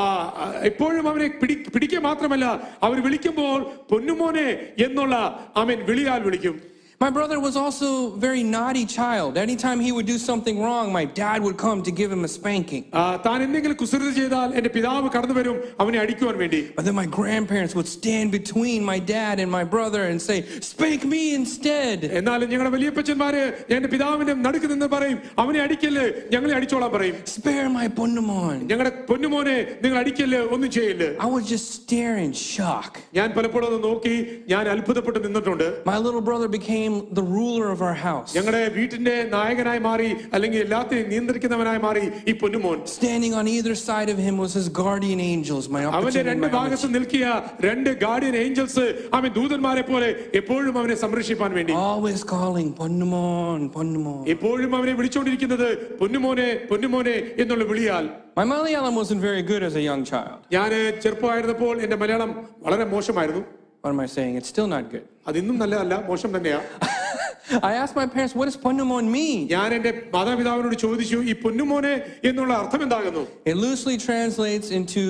എപ്പോഴും 0.69 1.05
അവനെ 1.11 1.27
പിടിക്കേ 1.41 1.69
പിടിക്കുക 1.75 1.99
മാത്രമല്ല 2.09 2.45
അവർ 2.87 2.97
വിളിക്കുമ്പോൾ 3.05 3.59
പൊന്നുമോനെ 3.91 4.47
എന്നുള്ള 4.87 5.15
അവൻ 5.61 5.77
വിളിയാൽ 5.91 6.21
വിളിക്കും. 6.27 6.55
My 7.00 7.10
brother 7.10 7.38
was 7.38 7.54
also 7.54 7.86
a 8.06 8.16
very 8.18 8.42
naughty 8.50 8.86
child. 8.88 9.36
Anytime 9.36 9.78
he 9.78 9.90
would 9.94 10.06
do 10.06 10.16
something 10.20 10.56
wrong, 10.64 10.86
my 10.92 11.04
dad 11.16 11.38
would 11.42 11.56
come 11.58 11.78
to 11.82 11.92
give 12.00 12.10
him 12.14 12.22
a 12.24 12.30
spanking. 12.34 12.82
ആ, 12.92 13.02
താൻ 13.26 13.38
എന്തെങ്കിലും 13.46 13.76
കുസൃതി 13.80 14.12
ചെയ്താൽ 14.18 14.48
എന്റെ 14.58 14.70
പിതാവ് 14.76 15.08
കടന്നു 15.14 15.34
വരും 15.38 15.56
അവനെ 15.82 15.98
അടിക്കുവാൻ 16.02 16.36
വേണ്ടി 16.42 16.60
But 16.76 16.84
then 16.88 16.96
my 17.00 17.06
grandparents 17.18 17.72
would 17.78 17.90
stand 17.96 18.28
between 18.38 18.80
my 18.92 18.98
dad 19.12 19.34
and 19.44 19.50
my 19.56 19.64
brother 19.74 20.02
and 20.10 20.18
say, 20.28 20.36
Spank 20.70 21.02
me 21.14 21.22
instead. 21.40 21.98
എന്നാൽ 22.20 22.46
ഞങ്ങളുടെ 22.52 22.72
വലിയപ്പച്ചന്മാര് 22.76 23.42
എന്റെ 23.78 23.90
പിതാവിന്റെ 23.94 24.36
നടുക്ക് 24.46 24.70
നിന്ന് 24.74 24.88
പറയും 24.94 25.18
അവനെ 25.44 25.60
അടിക്കല്ല് 25.66 26.06
ഞങ്ങളെ 26.34 26.54
അടിച്ചോളാൻ 26.60 26.92
പറയും 26.96 27.18
Spare 27.36 27.68
my 27.78 27.86
Ponnamon. 27.98 28.56
ഞങ്ങളുടെ 28.72 28.94
പൊന്നുമോനെ 29.10 29.56
നിങ്ങൾ 29.84 29.98
അടിക്കല്ല് 30.04 30.42
ഒന്നും 30.56 30.70
ചെയ്യല്ല് 30.78 31.10
I 31.26 31.30
would 31.34 31.48
just 31.54 31.68
stare 31.80 32.16
in 32.26 32.32
shock. 32.54 32.92
ഞാൻ 33.20 33.28
പലപ്പോഴും 33.38 33.68
ഒന്ന് 33.70 33.82
നോക്കി 33.90 34.16
ഞാൻ 34.54 34.64
അത്ഭുതപ്പെട്ട് 34.76 35.20
നിന്നിട്ടുണ്ട് 35.28 35.68
My 35.92 35.98
little 36.06 36.24
brother 36.30 36.50
became 36.58 36.87
the 37.10 37.24
ruler 37.28 37.66
of 37.68 37.80
our 37.82 37.96
house, 38.00 38.30
ഞങ്ങളുടെ 38.36 38.62
വീട്ടിന്റെ 38.76 39.16
നായകനായി 39.34 39.80
മാറി 39.86 40.08
അല്ലെങ്കിൽ 40.34 40.60
എല്ലാത്തെയും 40.66 41.06
നിയന്ത്രിക്കുന്നവനായി 41.12 41.80
മാറി 41.86 42.02
ഈ 42.30 42.34
പൊന്നുമോൻ 42.42 42.78
standing 42.94 43.34
on 43.34 43.46
either 43.48 43.74
side 43.88 44.08
of 44.08 44.18
him 44.18 44.36
was 44.36 44.52
his 44.60 44.68
guardian 44.80 45.20
angels, 45.24 45.64
my 45.68 45.82
അവന്റെ 45.82 45.98
opportunity, 46.00 46.28
രണ്ട് 46.30 46.46
my 46.46 46.52
ഭാഗത്ത് 46.58 46.88
നിൽക്കിയ 46.96 47.24
രണ്ട് 47.66 47.90
ഗാർഡിയൻ 48.04 48.36
ഏഞ്ചൽസ് 48.44 48.86
അവൻ 49.18 49.30
ദൂതന്മാരെ 49.38 49.84
പോലെ 49.90 50.08
എപ്പോഴും 50.40 50.74
അവനെ 50.82 50.96
സംരക്ഷിപ്പാൻ 51.04 51.52
വേണ്ടി 51.58 51.72
always 51.86 52.22
calling 52.34 52.68
Ponnamon, 52.80 53.60
Ponnamon. 53.76 54.20
എപ്പോഴും 54.34 54.70
അവനെ 54.78 54.94
വിളിച്ചുകൊണ്ടിരിക്കുന്നത് 55.00 55.68
പൊന്നുമോനെ 56.02 56.50
പൊന്നുമോനെ 56.72 57.16
എന്നുള്ള 57.44 57.66
വിളിയാൽ 57.72 58.06
My 58.38 58.44
Malayalam 58.44 58.94
wasn't 59.00 59.20
very 59.20 59.42
good 59.42 59.62
as 59.62 59.74
a 59.76 59.84
young 59.88 60.02
child. 60.04 60.38
ഞാൻ 60.54 60.70
ചെറുപ്പമായിരുന്നപ്പോൾ 61.02 61.74
എന്റെ 61.84 61.96
മലയാളം 62.00 62.30
വളരെ 62.64 62.84
മോശമായിരുന്നു 62.92 63.42
What 63.82 63.90
am 63.90 64.00
I 64.00 64.08
saying? 64.08 64.34
It's 64.38 64.50
still 64.54 64.68
not 64.68 64.84
good. 64.92 65.04
അതിന്നും 65.30 65.56
നല്ലതല്ല 65.62 65.94
മോശം 66.10 66.30
തന്നെയാ 66.36 66.60
I 67.62 67.74
asked 67.74 67.94
my 67.94 68.06
parents, 68.06 68.34
what 68.34 68.46
does 68.46 68.56
Ponnamon 68.56 69.06
mean? 69.16 69.40
ഞാൻ 69.48 69.70
എന്റെ 69.76 69.90
മാതാപിതാവിനോട് 70.14 70.76
ചോദിച്ചു 70.84 71.18
ഈ 71.30 71.34
പൊന്നുമോനെ 71.44 71.94
എന്നുള്ള 72.30 72.52
അർത്ഥം 72.62 72.82
എന്താകുന്നു 72.86 73.24
It 73.52 73.56
loosely 73.64 73.96
translates 74.08 74.70
into 74.78 75.02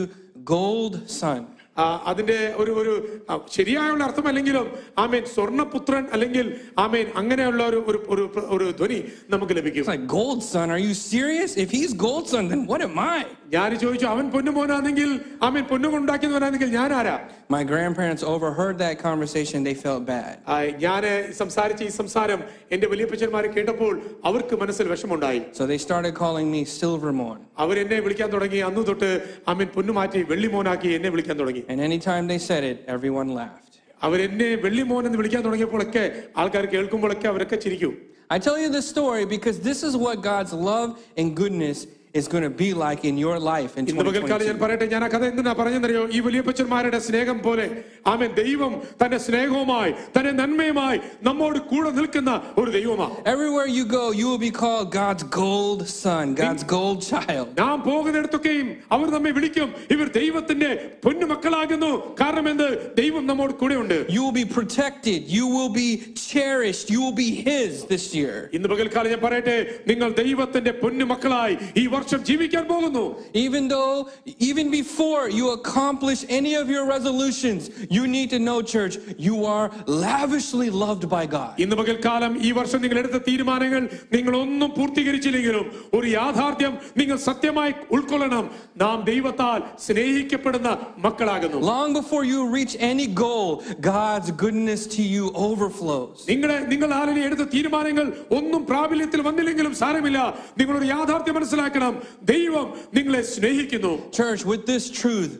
gold 0.54 0.94
sun. 1.20 1.40
ആ, 1.76 1.84
അതിന്റെ 2.10 2.36
ഒരു 2.62 2.72
ഒരു 2.80 2.92
ആ, 3.30 3.36
ശരിയായുള്ള 3.54 4.02
അർത്ഥം 4.08 4.26
അല്ലെങ്കിലും 4.30 4.66
ആമേൻ 5.04 5.24
സ്വർണ്ണപുത്രൻ 5.32 6.04
അല്ലെങ്കിൽ 6.14 6.46
ആമേൻ 6.84 7.06
അങ്ങനെയുള്ള 7.20 7.62
ഒരു 7.70 7.78
ഒരു 7.88 7.98
ഒരു 8.12 8.24
ഒരു 8.56 8.66
ധ്വനി 8.80 8.98
നമുക്ക് 9.34 9.54
ലഭിക്കും 9.58 9.82
It's 9.82 9.92
like 9.94 10.06
gold 10.18 10.42
sun. 10.52 10.66
Are 10.74 10.82
you 10.86 10.94
serious? 11.12 11.52
If 11.64 11.70
he's 11.76 11.94
gold 12.06 12.26
sun, 12.34 12.44
then 12.52 12.62
what 12.72 12.82
am 12.88 12.96
I? 13.08 13.20
ഞാൻ 13.54 13.70
ചോദിച്ചു 13.82 14.06
അവൻ 14.06 14.24
പൊന്നുമോനാണെങ്കിൽ 14.30 15.10
ആമേൻ 15.46 15.64
പൊന്നുകൊണ്ടാക്കിയവനാണെങ്കിൽ 15.72 16.70
ഞാൻ 16.78 16.92
ആരാ 16.98 17.16
My 17.50 17.62
grandparents 17.64 18.22
overheard 18.32 18.76
that 18.78 18.94
conversation. 18.98 19.58
They 19.68 19.74
felt 19.84 20.02
bad. 20.06 20.32
ഞാൻ 20.84 21.02
സംസാരിച്ച 21.40 21.82
ഈ 21.88 21.92
സംസാരം 21.98 22.40
എന്റെ 22.74 22.86
വലിയപ്പച്ചന്മാരെ 22.92 23.48
കേട്ടപ്പോൾ 23.56 23.92
അവർക്ക് 24.30 24.56
മനസ്സിൽ 24.62 24.88
വിഷമുണ്ടായി 24.92 25.40
So 25.58 25.64
they 25.72 25.80
started 25.86 26.14
calling 26.22 26.48
me 26.54 26.62
Silvermorn. 26.78 27.40
അവരെന്നെ 27.64 27.98
വിളിക്കാൻ 28.06 28.30
തുടങ്ങി 28.34 28.62
അന്ന് 28.68 28.84
തൊട്ട് 28.90 29.10
ആമേൻ 29.52 29.68
പൊന്നുമാറ്റി 29.76 30.22
വെള്ളിമോനാക്കി 30.32 30.90
എന്നെ 30.98 31.12
വിളിക്കാൻ 31.16 31.38
തുടങ്ങി 31.42 31.62
And 31.74 31.80
anytime 31.90 32.26
they 32.32 32.40
said 32.48 32.64
it, 32.72 32.78
everyone 32.96 33.30
laughed. 33.40 33.60
അവരെന്നെ 34.00 34.48
വെള്ളിമോൻ 34.64 35.02
എന്ന് 35.08 35.18
വിളിക്കാൻ 35.20 35.42
തുടങ്ങിയപ്പോഴൊക്കെ 35.44 36.04
ആൾക്കാർ 36.42 36.66
കേൾക്കുമ്പോഴൊക്കെ 36.74 37.28
അവരൊക്കെ 37.32 37.58
ചിരിക്കും 37.66 37.94
I 38.30 38.38
tell 38.38 38.58
you 38.58 38.68
this 38.70 38.86
story 38.88 39.24
because 39.26 39.56
this 39.60 39.80
is 39.88 39.94
what 40.04 40.16
God's 40.22 40.52
love 40.70 40.88
and 41.18 41.26
goodness 41.36 41.78
is 42.14 42.28
going 42.28 42.44
to 42.44 42.54
be 42.56 42.72
like 42.76 43.00
in 43.04 43.16
your 43.18 43.36
life 43.44 43.72
in 43.74 43.84
ഇന്ന് 43.90 44.02
പകൽക്കാലം 44.08 44.26
ഞാൻ 44.42 44.50
2022. 44.50 44.60
പറയട്ടെ 44.60 44.86
ഞാൻ 44.92 45.02
ആ 45.04 45.08
കഥ 45.12 45.24
എന്തിനാ 45.30 45.52
പറഞ്ഞെന്നറിയോ 45.60 46.02
ഈ 46.16 46.20
വലിയപ്പച്ചന്മാരുടെ 46.26 46.98
സ്നേഹം 47.06 47.38
പോലെ 47.46 47.64
ആമേൻ 48.12 48.30
ദൈവം 48.36 48.72
തന്റെ 49.00 49.18
സ്നേഹവുമായി 49.24 49.92
തന്റെ 50.14 50.32
നന്മയുമായി 50.40 50.98
നമ്മോട് 51.28 51.58
കൂടെ 51.70 51.90
നിൽക്കുന്ന 51.96 52.30
ഒരു 52.60 52.70
ദൈവമാണ് 52.76 53.16
Everywhere 53.32 53.66
you 53.78 53.84
go, 53.94 54.04
you 54.20 54.26
will 54.30 54.42
be 54.44 54.52
called 54.60 54.86
God's 54.98 55.24
gold 55.38 55.80
son, 55.96 56.26
God's 56.42 56.66
gold 56.74 57.00
child. 57.04 57.48
നാം 57.62 57.76
പോകുന്നിടത്തൊക്കെയും 57.88 58.68
അവർ 58.96 59.08
നമ്മെ 59.16 59.32
വിളിക്കും 59.38 59.66
ഇവർ 59.96 60.06
ദൈവത്തിന്റെ 60.20 60.70
പൊന്നു 61.06 61.28
മക്കളാകുന്നു 61.32 61.90
കാരണം 62.22 62.48
എന്ത് 62.52 62.68
ദൈവം 63.00 63.26
നമ്മോട് 63.30 63.54
കൂടെയുണ്ട് 63.62 63.96
You 64.10 64.22
will 64.24 64.36
be 64.36 64.46
protected. 64.54 65.20
You 65.30 65.48
will 65.56 65.72
be 65.74 65.88
cherished. 66.28 66.86
You 66.90 67.02
will 67.04 67.18
be 67.20 67.30
His 67.42 67.74
this 67.86 68.06
year. 68.14 68.36
ഇന്ന് 68.56 68.70
പകൽക്കാലം 68.72 69.12
ഞാൻ 69.14 69.22
പറയട്ടെ 69.26 69.58
നിങ്ങൾ 69.92 70.08
ദൈവത്തിന്റെ 70.22 70.74
പൊന്നു 70.80 71.08
മക്കളായി 71.12 71.54
ഈ 71.76 71.86
വർഷം 71.98 72.20
ജീവിക്കാൻ 72.24 72.64
പോകുന്നു 72.68 73.04
Even 73.44 73.64
though, 73.68 73.94
even 74.40 74.66
before 74.70 75.22
you 75.30 75.46
accomplish 75.50 76.20
any 76.30 76.52
of 76.54 76.66
your 76.68 76.84
resolutions, 76.86 77.62
you 77.90 78.04
need 78.06 78.28
to 78.30 78.38
know, 78.38 78.58
church, 78.74 78.94
you 79.20 79.36
are 79.46 79.66
lavishly 80.04 80.68
loved 80.84 81.04
by 81.08 81.24
God. 81.28 81.52
ഇന്ന് 81.64 81.76
പകൽക്കാലം 81.76 82.32
ഈ 82.48 82.52
വർഷം 82.52 82.80
നിങ്ങൾ 82.84 82.98
എടുത്ത 82.98 83.20
തീരുമാനങ്ങൾ 83.28 83.82
നിങ്ങൾ 84.14 84.34
ഒന്നും 84.42 84.70
പൂർത്തീകരിച്ചില്ലെങ്കിലും 84.78 85.66
ഒരു 85.92 86.06
യാഥാർത്ഥ്യം 86.18 86.72
നിങ്ങൾ 86.96 87.18
സത്യമായി 87.28 87.74
ഉൾക്കൊള്ളണം 87.96 88.44
നാം 88.76 88.98
ദൈവത്താൽ 89.10 89.58
സ്നേഹിക്കപ്പെടുന്ന 89.86 90.70
മക്കളാകുന്നു 91.06 91.58
Long 91.72 91.90
before 91.94 92.24
you 92.24 92.40
reach 92.56 92.74
any 92.92 93.06
goal, 93.24 93.50
God's 93.92 94.30
goodness 94.44 94.82
to 94.96 95.02
you 95.14 95.24
overflows. 95.48 96.16
നിങ്ങളെ 96.32 96.58
നിങ്ങൾ 96.72 96.90
ആരുടെ 97.00 97.22
എടുത്ത 97.28 97.44
തീരുമാനങ്ങൾ 97.54 98.06
ഒന്നും 98.38 98.62
പ്രാബല്യത്തിൽ 98.70 99.20
വന്നില്ലെങ്കിലും 99.28 99.74
സാരമില്ല 99.82 100.18
നിങ്ങളൊരു 100.60 100.88
യാഥാർത്ഥ്യം 100.94 101.36
മനസ്സിലാക്കണം 101.38 101.87
ദൈവം 102.24 102.66
നിങ്ങളെ 102.92 103.22
സ്നേഹിക്കുന്നു 103.36 104.10
Church, 104.10 104.44
with 104.44 104.66
this 104.66 104.90
truth, 105.00 105.32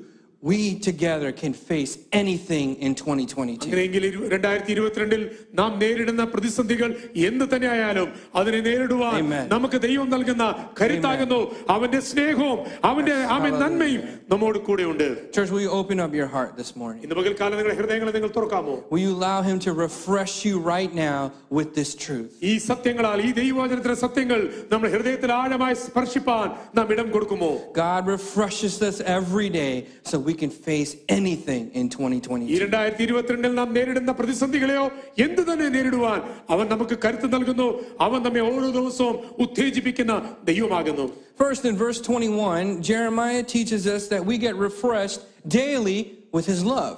we 0.42 0.56
together 0.80 1.32
can 1.32 1.52
face 1.68 1.92
anything 2.14 2.68
in 2.78 2.92
2022. 2.94 3.62
അങ്ങനെയെങ്കിൽ 3.64 4.02
ഇരു- 4.08 4.26
രണ്ടായിരത്തി 4.32 4.73
ഇരുപത്തിരണ്ടിൽ 4.73 5.23
നാം 5.54 5.70
നേരിടുന്ന 5.78 6.23
പ്രതിസന്ധികൾ 6.32 6.90
എന്ത് 7.28 7.44
തന്നെ 7.52 7.68
ആയാലും 7.68 8.08
അതിനെ 8.34 8.61
നേരിടുവാൻ 8.66 9.14
Amen. 9.20 9.46
നമുക്ക് 9.49 9.78
ദൈവം 9.87 10.08
നൽകുന്ന 10.14 10.44
കരുത്താകുന്നു 10.80 11.38
അവന്റെ 11.75 12.00
സ്നേഹവും 12.11 12.58
അവന്റെ 12.84 13.16
അവൻ 13.37 13.52
നന്മയും 13.62 14.02
നമ്മോട് 14.32 14.58
കൂടെയുണ്ട് 14.66 15.06
Church, 15.37 15.50
will 15.54 15.64
you 15.66 15.73
open 15.73 15.96
up 15.99 16.12
your 16.14 16.28
heart 16.34 16.52
this 16.56 16.73
morning? 16.76 17.00
ഇന്ന് 17.06 17.16
പകൽക്കാലം 17.20 17.56
നിങ്ങളുടെ 17.56 17.78
ഹൃദയങ്ങളെ 17.80 18.14
നിങ്ങൾ 18.18 18.32
തുറക്കാമോ 18.37 18.75
Will 18.92 19.02
you 19.06 19.14
allow 19.18 19.38
Him 19.42 19.58
to 19.61 19.73
refresh 19.80 20.37
you 20.49 20.54
right 20.68 20.92
now 21.02 21.18
with 21.58 21.73
this 21.75 21.92
truth? 21.96 22.28
ഈ 22.44 22.54
സത്യങ്ങളാൽ 22.68 23.18
ഈ 23.26 23.32
ദൈവവചനത്തിലെ 23.40 23.99
സത്യങ്ങൾ 24.04 24.40
നമ്മുടെ 24.70 24.92
ഹൃദയത്തിൽ 24.96 25.32
ആഴമായി 25.40 25.78
സ്പർശിപ്പാൻ 25.87 26.46
നാം 26.78 26.87
ഇടം 26.94 27.11
കൊടുക്കുമോ 27.11 27.52
God 27.82 28.02
refreshes 28.14 28.76
us 28.82 28.99
every 29.18 29.50
day 29.58 29.75
so 30.04 30.16
we 30.28 30.34
can 30.34 30.50
face 30.50 30.96
anything 31.08 31.62
in 31.73 31.87
ഈ 31.87 31.90
2022. 31.90 32.58
രണ്ടായിരത്തി 32.58 33.02
ഇരുപത്തിരണ്ടിൽ 33.02 33.52
നാം 33.54 33.68
നേരിടുന്ന 33.73 34.12
പ്രതിസന്ധികളെയോ 34.12 34.84
എന്ത് 35.18 35.42
തന്നെ 35.49 35.68
നേരിടുവാൻ 35.68 36.18
അവൻ 36.49 36.66
നമുക്ക് 36.68 36.96
കരുത്ത് 37.04 37.28
നൽകുന്നു 37.34 37.68
അവൻ 38.00 38.20
നമ്മെ 38.23 38.42
ഓരോ 38.49 38.68
ദിവസവും 38.70 39.16
ഉത്തേജിപ്പിക്കുന്ന 39.44 40.14
ദൈവമാകുന്നു 40.44 41.06
First, 41.37 41.64
in 41.64 41.76
verse 41.76 42.00
21, 42.00 42.82
Jeremiah 42.82 43.42
teaches 43.44 43.84
us 43.87 44.02
that 44.08 44.23
we 44.25 44.37
get 44.38 44.54
refreshed 44.58 45.20
daily 45.50 45.99
with 46.32 46.46
his 46.46 46.62
love. 46.66 46.94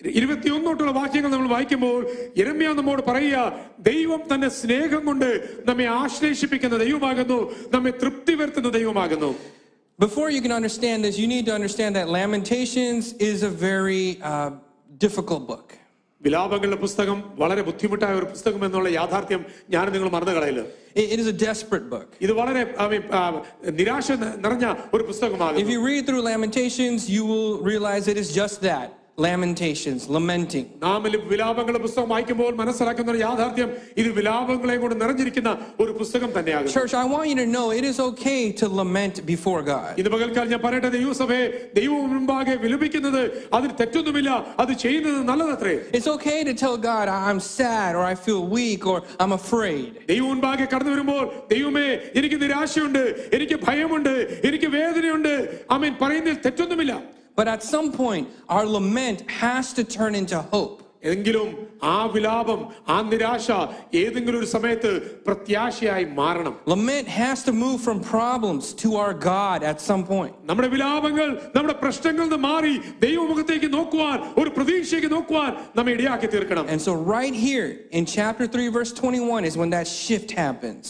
ഇരുപത്തിയൊന്നോട്ടുള്ള 0.00 0.92
വാക്യങ്ങൾ 0.92 1.30
നമ്മൾ 1.30 1.48
വായിക്കുമ്പോൾ 1.48 1.98
ഇരമ്യ 2.36 2.68
നമ്മോട് 2.72 3.02
പറയുക 3.02 3.40
ദൈവം 3.82 4.20
തന്റെ 4.32 4.48
സ്നേഹം 4.60 5.02
കൊണ്ട് 5.04 5.28
നമ്മെ 5.66 5.86
ആശ്ലേഷിപ്പിക്കുന്ന 5.94 6.76
ദൈവമാകുന്നു 6.76 7.38
നമ്മെ 7.72 7.90
തൃപ്തി 8.02 8.34
വരുത്തുന്ന 8.34 8.70
ദൈവമാകുന്നു 8.70 9.30
Before 9.98 10.30
you 10.30 10.40
can 10.40 10.52
understand 10.52 11.04
this, 11.04 11.18
you 11.18 11.26
need 11.26 11.44
to 11.46 11.54
understand 11.54 11.90
that 11.96 12.08
Lamentations 12.08 13.12
is 13.30 13.42
a 13.42 13.52
very 13.70 14.04
uh, 14.22 14.50
difficult 14.98 15.46
book. 15.46 15.66
വിലാപങ്ങളുടെ 16.22 16.76
പുസ്തകം 16.76 17.18
വളരെ 17.36 17.62
ബുദ്ധിമുട്ടായ 17.62 18.14
ഒരു 18.14 18.24
പുസ്തകം 18.24 18.64
എന്നുള്ള 18.64 18.88
യാഥാർത്ഥ്യം 18.88 19.42
ഞാൻ 19.70 19.92
നിങ്ങൾ 19.92 20.08
മറന്നു 20.08 20.32
കളയില്ല 20.32 20.62
It- 21.00 21.08
it 21.14 21.18
is 21.22 21.26
a 21.26 21.36
desperate 21.48 21.86
book. 21.94 22.08
ഇത് 22.20 22.32
വളരെ 22.32 22.62
I 22.84 22.86
mean, 22.92 23.04
ആ, 23.18 23.20
നിരാശ 23.80 24.10
ന- 24.12 24.36
നിറഞ്ഞ 24.44 24.66
ഒരു 24.94 25.02
If 25.02 25.06
പുസ്തകമാകുന്നു 25.06 25.72
you 25.74 25.80
read 25.90 26.02
through 26.08 26.22
Lamentations, 26.32 27.08
you 27.16 27.22
will 27.30 27.52
realize 27.70 28.02
it 28.14 28.18
is 28.24 28.30
just 28.42 28.58
that 28.70 28.88
lamentations, 29.24 30.02
lamenting. 30.08 30.66
നാം 30.82 31.06
ഈ 31.06 31.18
വിലാപങ്ങളുടെ 31.30 31.80
പുസ്തകം 31.84 32.08
വായിക്കുമ്പോൾ 32.12 32.52
മനസ്സിലാക്കുന്ന 32.60 33.10
ഒരു 33.14 33.20
യാഥാർത്ഥ്യം 33.24 33.70
ഇത് 34.00 34.08
വിലാപങ്ങളെ 34.18 34.76
കൊണ്ട് 34.82 34.94
നിറഞ്ഞിരിക്കുന്ന 35.02 35.50
ഒരു 35.82 35.92
പുസ്തകം 35.98 36.30
തന്നെയാകും 36.36 36.70
Church, 36.76 36.94
I 36.94 37.06
want 37.12 37.26
you 37.30 37.36
to 37.36 37.46
know 37.46 37.66
it 37.80 37.84
is 37.84 37.98
okay 38.02 38.40
to 38.60 38.66
lament 38.80 39.16
before 39.32 39.60
God. 39.72 39.90
ഇത് 40.02 40.08
പകൽക്കാലം 40.14 40.50
ഞാൻ 40.54 40.62
പറയട്ടെ 40.66 40.90
ദൈവസഭയെ 40.96 41.44
ദൈവം 41.78 42.00
മുമ്പാകെ 42.14 42.54
വിലപിക്കുന്നത് 42.64 43.20
അതിൽ 43.58 43.70
തെറ്റൊന്നുമില്ല 43.80 44.30
അത് 44.62 44.72
ചെയ്യുന്നത് 44.84 45.20
നല്ലതത്രേ 45.30 45.74
It's 45.98 46.10
okay 46.16 46.38
to 46.44 46.54
tell 46.64 46.76
God, 46.90 47.06
I'm 47.20 47.40
sad 47.52 47.90
or 47.94 48.04
I 48.04 48.16
feel 48.26 48.42
weak 48.56 48.82
or 48.92 48.98
I'm 49.22 49.34
afraid. 49.42 49.86
ദൈവം 50.12 50.28
മുൻപാകെ 50.32 50.68
കടന്നു 50.74 50.92
വരുമ്പോൾ 50.96 51.22
ദൈവമേ 51.54 51.86
എനിക്ക് 52.20 52.38
നിരാശയുണ്ട് 52.44 53.02
എനിക്ക് 53.38 53.58
ഭയമുണ്ട് 53.68 54.14
എനിക്ക് 54.50 54.70
വേദനയുണ്ട് 54.78 55.32
അമീൻ 55.76 55.94
പറയുന്നതിൽ 56.02 56.40
തെറ്റൊന്നുമില്ല 56.48 56.94
But 57.36 57.48
at 57.48 57.62
some 57.62 57.88
point, 57.92 58.24
our 58.48 58.66
lament 58.66 59.18
has 59.42 59.72
to 59.78 59.82
turn 59.98 60.14
into 60.14 60.38
hope. 60.54 60.76
എങ്കിലും 61.10 61.48
ആ 61.92 61.98
വിലാപം 62.14 62.58
ആ 62.94 62.96
നിരാശ 63.10 63.46
ഏതെങ്കിലും 64.00 64.38
ഒരു 64.40 64.48
സമയത്ത് 64.56 64.90
പ്രത്യാശയായി 65.28 66.06
മാറണം 66.18 66.54
Lament 66.72 67.06
has 67.20 67.38
to 67.48 67.52
move 67.64 67.78
from 67.86 67.98
problems 68.16 68.64
to 68.82 68.88
our 69.02 69.14
God 69.32 69.58
at 69.70 69.78
some 69.88 70.02
point. 70.12 70.34
നമ്മുടെ 70.50 70.68
വിലാപങ്ങൾ 70.74 71.26
നമ്മുടെ 71.56 71.76
പ്രശ്നങ്ങളിൽ 71.84 72.28
നിന്ന് 72.28 72.40
മാറി 72.50 72.74
ദൈവമുഖത്തേക്ക് 73.06 73.70
നോക്കുവാൻ 73.78 74.18
ഒരു 74.42 74.50
പ്രതീക്ഷയ്ക്ക് 74.58 75.10
നോക്കുവാൻ 75.16 75.50
നമ്മെ 75.78 75.92
ഇടയാക്കി 75.96 76.30
തീർക്കണം 76.34 76.66
And 76.74 76.82
so, 76.88 76.92
right 77.16 77.36
here 77.48 77.68
in 77.98 78.04
chapter 78.16 78.46
3, 78.46 78.68
verse 78.78 78.92
21, 78.92 79.44
is 79.50 79.56
when 79.62 79.70
that 79.76 79.86
shift 80.02 80.32
happens. 80.44 80.86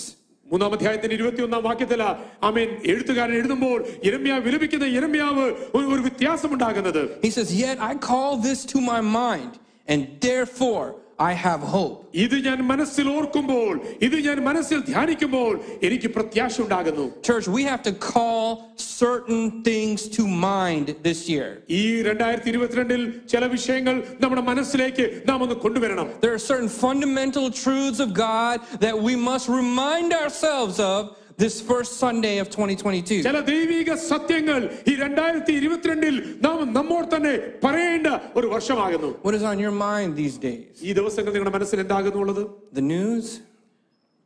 മൂന്നാം 0.46 0.72
അധ്യായത്തിന്റെ 0.72 1.14
ഇരുപത്തിയൊന്നാം 1.14 1.62
വാക്യത്തില 1.62 2.04
ആമേൻ 2.42 2.68
എഴുത്തുകാരൻ 2.92 3.34
എഴുതുമ്പോൾ 3.40 3.76
ഇരമ്യാവ് 4.08 4.42
വിലപിക്കുന്ന 4.42 4.86
ഇരമ്യാവ് 4.98 5.44
ഒരു 5.74 5.86
ഒരു 5.94 6.02
വ്യത്യാസം 6.06 6.52
ഉണ്ടാകുന്നത് 6.52 7.02
He 7.26 7.30
says, 7.30 7.50
Yet 7.64 7.76
I 7.90 7.94
call 8.10 8.32
this 8.48 8.60
to 8.72 8.80
my 8.92 9.00
mind, 9.20 9.52
and 9.88 10.00
therefore 10.20 10.86
I 11.18 11.32
have 11.46 11.62
hope. 11.74 11.96
ഇത് 12.24 12.36
ഞാൻ 12.46 12.58
മനസ്സിൽ 12.70 13.06
ഓർക്കുമ്പോൾ 13.16 13.72
ഇത് 14.06 14.16
ഞാൻ 14.26 14.38
മനസ്സിൽ 14.48 14.78
ധ്യാനിക്കുമ്പോൾ 14.90 15.50
എനിക്ക് 15.86 16.08
പ്രത്യാശ 16.16 16.54
ഉണ്ടാകുന്നു 16.64 17.04
Church, 17.28 17.46
we 17.56 17.62
have 17.70 17.82
to 17.88 17.92
call 18.12 18.44
certain 19.00 19.62
things 19.68 19.98
to 20.16 20.22
mind 20.52 20.86
this 21.08 21.20
year. 21.32 21.48
ഈ 21.78 21.82
രണ്ടായിരത്തി 22.08 22.50
ഇരുപത്തിരണ്ടിൽ 22.54 23.02
ചില 23.32 23.44
വിഷയങ്ങൾ 23.56 23.94
നമ്മുടെ 24.24 24.44
മനസ്സിലേക്ക് 24.50 25.06
നാം 25.30 25.38
ഒന്ന് 25.46 25.56
കൊണ്ടുവരണം 25.66 26.08
There 26.24 26.34
are 26.38 26.44
certain 26.52 26.72
fundamental 26.86 27.46
truths 27.62 28.00
of 28.06 28.10
God 28.28 28.56
that 28.86 28.96
we 29.08 29.14
must 29.30 29.48
remind 29.60 30.10
ourselves 30.22 30.78
of 30.94 31.00
this 31.38 31.54
first 31.62 31.92
Sunday 32.02 32.34
of 32.42 32.48
2022. 32.48 33.18
ചില 33.26 33.38
ദൈവിക 33.50 33.90
സത്യങ്ങൾ 34.08 34.58
ഈ 34.90 34.94
രണ്ടായിരത്തി 34.96 35.52
ഇരുപത്തിരണ്ടിൽ 35.60 36.14
നാം 36.46 36.58
നമ്മോട് 36.78 37.08
തന്നെ 37.14 37.34
പറയേണ്ട 37.64 38.08
ഒരു 38.38 38.48
വർഷമാകുന്നു 38.54 39.10
What 39.26 39.36
is 39.38 39.44
on 39.52 39.58
your 39.66 39.74
mind 39.86 40.10
these 40.22 40.36
days? 40.48 40.66
ഈ 40.88 40.92
ദിവസങ്ങൾ 40.92 41.30
നിങ്ങളുടെ 41.32 41.54
മനസ്സിൽ 41.58 41.80
എന്താകുന്നുള്ളത് 41.86 42.42
The 42.74 42.86
news? 42.94 43.26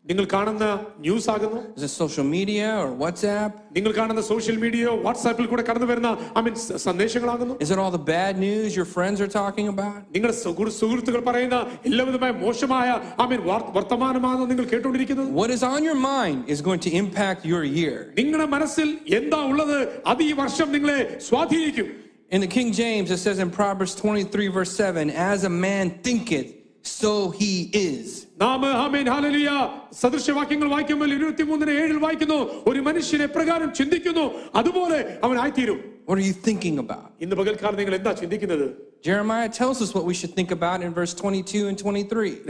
നിങ്ങൾ 0.09 0.25
കാണുന്ന 0.33 0.65
ന്യൂസ് 0.99 1.31
ആകുന്നു 1.31 1.59
Is 1.77 1.83
it 1.83 1.93
social 2.03 2.27
media 2.37 2.67
or 2.83 2.89
WhatsApp? 3.03 3.53
നിങ്ങൾ 3.73 3.93
കാണുന്ന 3.93 4.21
സോഷ്യൽ 4.23 4.57
മീഡിയയോ 4.57 5.03
വാട്സാപ്പിൽ 5.03 5.47
കൂടെ 5.47 5.63
കടന്നു 5.63 5.87
വരുന്ന 5.87 6.09
I 6.39 6.43
mean 6.43 6.55
സന്ദേശങ്ങളാകുന്നു 6.87 7.55
Is 7.67 7.71
it 7.71 7.79
all 7.83 7.91
the 7.99 8.05
bad 8.17 8.35
news 8.39 8.77
your 8.77 8.85
friends 8.97 9.21
are 9.25 9.31
talking 9.41 9.69
about? 9.75 9.97
നിങ്ങളുടെ 10.15 10.37
സുഹൃ- 10.45 10.75
സുഹൃത്തുക്കൾ 10.81 11.21
പറയുന്ന 11.21 11.59
എല്ലാവിധമായ 11.87 12.31
മോശമായ 12.45 12.89
ഐ 13.23 13.27
മീൻ 13.27 13.41
വർത്തമാനമാണോ 13.77 14.45
നിങ്ങൾ 14.45 14.65
കേട്ടുകൊണ്ടിരിക്കുന്നത് 14.65 15.31
What 15.41 15.51
is 15.57 15.63
on 15.73 15.81
your 15.89 15.99
mind 16.15 16.39
is 16.55 16.61
going 16.69 16.83
to 16.89 16.93
impact 17.03 17.41
your 17.53 17.65
year. 17.81 17.97
നിങ്ങളുടെ 18.21 18.49
മനസ്സിൽ 18.57 18.91
എന്താ 19.21 19.41
ഉള്ളത് 19.53 19.79
അത് 20.07 20.23
ഈ 20.23 20.33
വർഷം 20.43 20.73
നിങ്ങളെ 20.77 21.01
സ്വാധീനിക്കും 21.29 21.91
In 22.33 22.41
the 22.41 22.53
King 22.59 22.69
James, 22.73 23.09
it 23.15 23.21
says 23.25 23.39
in 23.39 23.51
Proverbs 23.51 23.93
23, 23.97 24.47
verse 24.49 24.73
7, 24.85 25.11
As 25.33 25.45
a 25.45 25.53
man 25.67 25.85
thinketh, 26.07 26.49
so 26.95 27.11
he 27.41 27.51
is. 27.91 28.07
നാം 28.42 28.66
ആമേൻ 28.66 29.10
ഹാലലിയ 29.10 29.70
സദൃശവാക്യങ്ങൾ 29.92 30.70
വായിക്കുമ്പോൾ 30.70 31.14
ഇരുപത്തി 31.14 31.44
മൂന്നിന് 31.44 31.72
ഏഴിൽ 31.72 31.98
വായിക്കുന്നു. 31.98 32.64
ഒരു 32.68 32.80
മനുഷ്യനെ 32.80 33.26
പ്രകാരം 33.26 33.74
ചിന്തിക്കുന്നു. 33.74 34.34
അതുപോലെ 34.56 35.18
അവൻ 35.24 35.40
ആയിത്തീരും. 35.40 35.80
What 36.08 36.20
are 36.20 36.28
you 36.30 36.50
thinking 36.50 36.80
about? 36.80 37.10
ഇന്ന് 37.22 37.36
പകൽക്കാലം 37.36 37.78
നിങ്ങൾ 37.78 37.96
എന്താ 37.96 38.12
ചിന്തിക്കുന്നത്? 38.12 38.89
Jeremiah 39.02 39.48
tells 39.48 39.82
us 39.82 39.94
what 39.94 40.04
we 40.04 40.14
should 40.14 40.36
think 40.36 40.52
about 40.52 40.82
in 40.82 40.94
verse 40.94 41.14
22 41.14 41.68
and 41.70 41.78
23. 41.78 42.42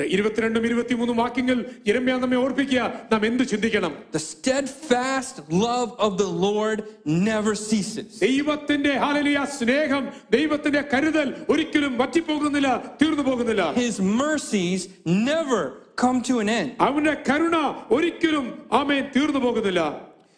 The 4.11 4.19
steadfast 4.19 5.51
love 5.51 5.95
of 5.99 6.17
the 6.17 6.25
Lord 6.25 6.85
never 7.05 7.53
ceases. 7.53 8.19
His 13.75 13.99
mercies 14.01 14.89
never 15.05 15.73
come 15.95 16.21
to 16.23 16.39
an 16.39 16.49
end. 16.49 16.75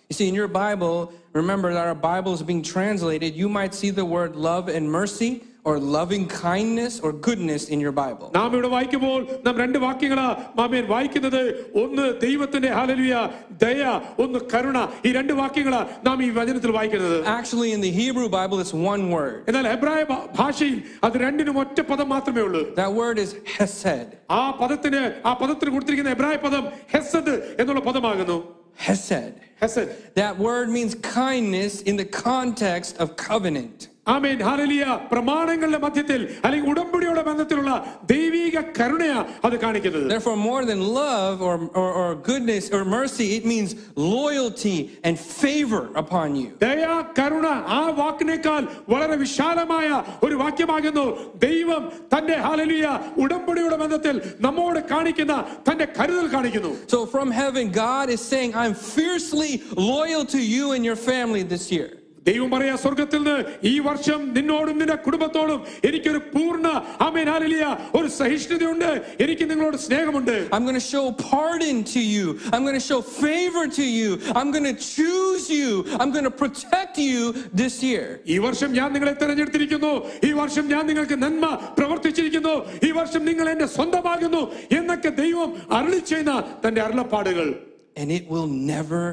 You 0.09 0.13
see, 0.15 0.27
in 0.27 0.35
your 0.35 0.49
Bible, 0.49 1.13
remember 1.31 1.71
that 1.73 1.87
our 1.87 1.95
Bible 1.95 2.33
is 2.33 2.43
being 2.43 2.61
translated, 2.61 3.33
you 3.33 3.47
might 3.47 3.73
see 3.73 3.91
the 3.91 4.03
word 4.03 4.35
love 4.35 4.67
and 4.67 4.91
mercy 4.91 5.43
or 5.64 5.78
loving 5.96 6.24
kindness 6.42 7.00
or 7.00 7.10
goodness 7.26 7.62
in 7.74 7.80
your 7.84 7.92
Bible. 7.92 8.28
നാം 8.34 8.52
ഇവിടെ 8.52 8.68
വായിക്കുമ്പോൾ 8.68 9.16
നാം 9.46 9.58
രണ്ട് 9.58 9.78
വാക്യങ്ങളാ 9.78 10.26
മാമേൻ 10.56 10.86
വായിക്കുന്നത് 10.86 11.40
ഒന്ന് 11.82 12.20
ദൈവത്തിന്റെ 12.20 12.68
ഹാലലിയ 12.68 13.14
ദയ 13.62 13.82
ഒന്ന് 14.18 14.38
കരുണ 14.52 14.78
ഈ 15.06 15.12
രണ്ട് 15.12 15.32
വാക്യങ്ങളാ 15.32 15.86
നാം 16.04 16.24
ഈ 16.24 16.30
വചനത്തിൽ 16.30 16.70
വായിക്കുന്നത് 16.70 17.18
Actually, 17.38 17.72
in 17.72 17.80
the 17.80 17.90
Hebrew 17.90 18.28
Bible, 18.28 18.60
it's 18.60 18.74
one 18.92 19.10
word. 19.10 19.38
എന്നാൽ 19.48 19.68
ഹെബ്രായ 19.68 20.02
ഭാ- 20.04 20.26
ഭാഷയിൽ 20.38 20.76
അത് 21.04 21.16
രണ്ടിനും 21.16 21.58
ഒറ്റ 21.58 21.80
പദം 21.80 22.08
മാത്രമേ 22.08 22.40
ഉള്ളൂ 22.40 22.62
That 22.76 22.92
word 22.92 23.18
is 23.18 23.32
hesed. 23.56 24.08
ആ 24.30 24.50
പദത്തിന് 24.60 25.02
ആ 25.26 25.34
പദത്തിന് 25.42 25.70
കൊടുത്തിരിക്കുന്ന 25.70 26.10
എബ്രായ 26.10 26.36
പദം 26.36 26.64
ഹെസദ് 26.94 27.34
എന്നുള്ള 27.58 27.80
പദമാകുന്നു 27.80 28.38
Hesed. 28.86 29.34
ഹെസദ് 29.60 29.92
That 30.14 30.38
word 30.38 30.68
means 30.68 30.94
kindness 31.18 31.82
in 31.82 31.96
the 31.96 32.08
context 32.24 32.94
of 32.98 33.16
covenant. 33.28 33.78
ആമേൻ 34.14 34.40
ഹാലലിയ 34.46 34.82
പ്രമാണങ്ങളുടെ 35.12 35.78
മധ്യത്തിൽ 35.84 36.20
അല്ലെങ്കിൽ 36.46 36.68
ഉടമ്പടിയുടെ 36.72 37.22
ബന്ധത്തിലുള്ള 37.28 37.70
ദൈവിക 38.12 38.58
കരുണയാ 38.76 39.16
അത് 39.46 39.56
കാണിക്കുന്നത് 39.64 40.04
Therefore, 40.12 40.36
more 40.50 40.60
than 40.70 40.80
love 40.98 41.36
or, 41.48 41.56
or, 41.80 41.88
or 42.02 42.10
goodness 42.28 42.66
or 42.76 42.82
mercy, 42.98 43.26
it 43.38 43.44
means 43.52 43.70
loyalty 44.16 44.76
and 45.06 45.14
favor 45.40 45.82
upon 46.02 46.28
you. 46.40 46.46
ദയ 46.64 46.84
കരുണ 47.18 47.46
ആ 47.78 47.80
വാക്കിനേക്കാൾ 48.00 48.62
വളരെ 48.94 49.16
വിശാലമായ 49.24 49.88
ഒരു 50.28 50.38
വാക്യമാകുന്നു 50.44 51.06
ദൈവം 51.46 51.82
തന്റെ 52.14 52.38
ഹാലലിയ 52.46 52.86
ഉടമ്പടിയുടെ 53.24 53.78
ബന്ധത്തിൽ 53.84 54.14
നമ്മോട് 54.48 54.80
കാണിക്കുന്ന 54.94 55.34
തന്റെ 55.70 55.88
കരുതൽ 55.98 56.28
കാണിക്കുന്നു 56.36 56.72
So, 56.94 57.00
from 57.14 57.28
heaven, 57.42 57.66
God 57.84 58.06
is 58.16 58.22
saying, 58.32 58.52
I'm 58.62 58.76
fiercely 58.96 59.52
loyal 59.92 60.24
to 60.34 60.42
you 60.54 60.66
and 60.76 60.84
your 60.84 61.00
family 61.12 61.44
this 61.54 61.66
year. 61.76 61.90
ദൈവം 62.25 62.49
പറയാ 62.53 62.73
സ്വർഗത്തിൽ 62.81 63.19
നിന്ന് 63.19 63.35
ഈ 63.63 63.73
വർഷം 63.85 64.19
നിന്നോടും 64.35 64.75
നിന്റെ 64.81 64.97
കുടുംബത്തോടും 65.05 65.59
എനിക്കൊരു 65.87 66.21
പൂർണ 66.33 66.67
ആമേൻ 67.05 67.27
ഹല്ലേലൂയ 67.33 67.67
ഒരു 67.97 68.09
സഹിഷ്ണുതയുണ്ട് 68.17 68.89
എനിക്ക് 69.25 69.45
നിങ്ങളോട് 69.51 69.77
സ്നേഹമുണ്ട് 69.85 70.35
I'm 70.53 70.63
going 70.63 70.79
to 70.81 70.87
show 70.93 71.03
pardon 71.23 71.77
to 71.85 72.01
you. 72.15 72.25
I'm 72.53 72.63
going 72.67 72.79
to 72.79 72.85
show 72.89 72.99
favor 73.21 73.65
to 73.69 73.85
you. 73.99 74.09
I'm 74.39 74.51
going 74.51 74.67
to 74.71 74.77
choose 74.89 75.45
you. 75.49 75.69
I'm 75.99 76.11
going 76.11 76.23
to 76.23 76.35
protect 76.43 76.97
you 76.99 77.21
this 77.53 77.75
year. 77.89 78.05
ഈ 78.25 78.37
വർഷം 78.39 78.69
ഞാൻ 78.79 78.89
നിങ്ങളെ 78.95 79.15
തിരഞ്ഞെടുത്തിരിക്കുന്നു 79.23 79.93
ഈ 80.29 80.31
വർഷം 80.33 80.65
ഞാൻ 80.67 80.85
നിങ്ങൾക്ക് 80.85 81.19
നന്മ 81.25 81.45
പ്രവർത്തിച്ചിരിക്കുന്നു 81.79 82.55
ഈ 82.81 82.91
വർഷം 82.91 83.23
നിങ്ങൾ 83.25 83.47
എന്റെ 83.49 83.69
സ്വന്തമാകുന്നു 83.77 84.43
എന്നൊക്കെ 84.79 85.13
ദൈവം 85.23 85.51
അരുളിച്ചെയ്യുന്ന 85.79 86.09
ചെയ്യുന്ന 86.13 86.61
തന്റെ 86.65 86.81
അരുളപ്പാടുകൾ 86.81 87.49
And 87.95 88.09
it 88.11 88.25
will 88.29 88.49
never 88.73 89.03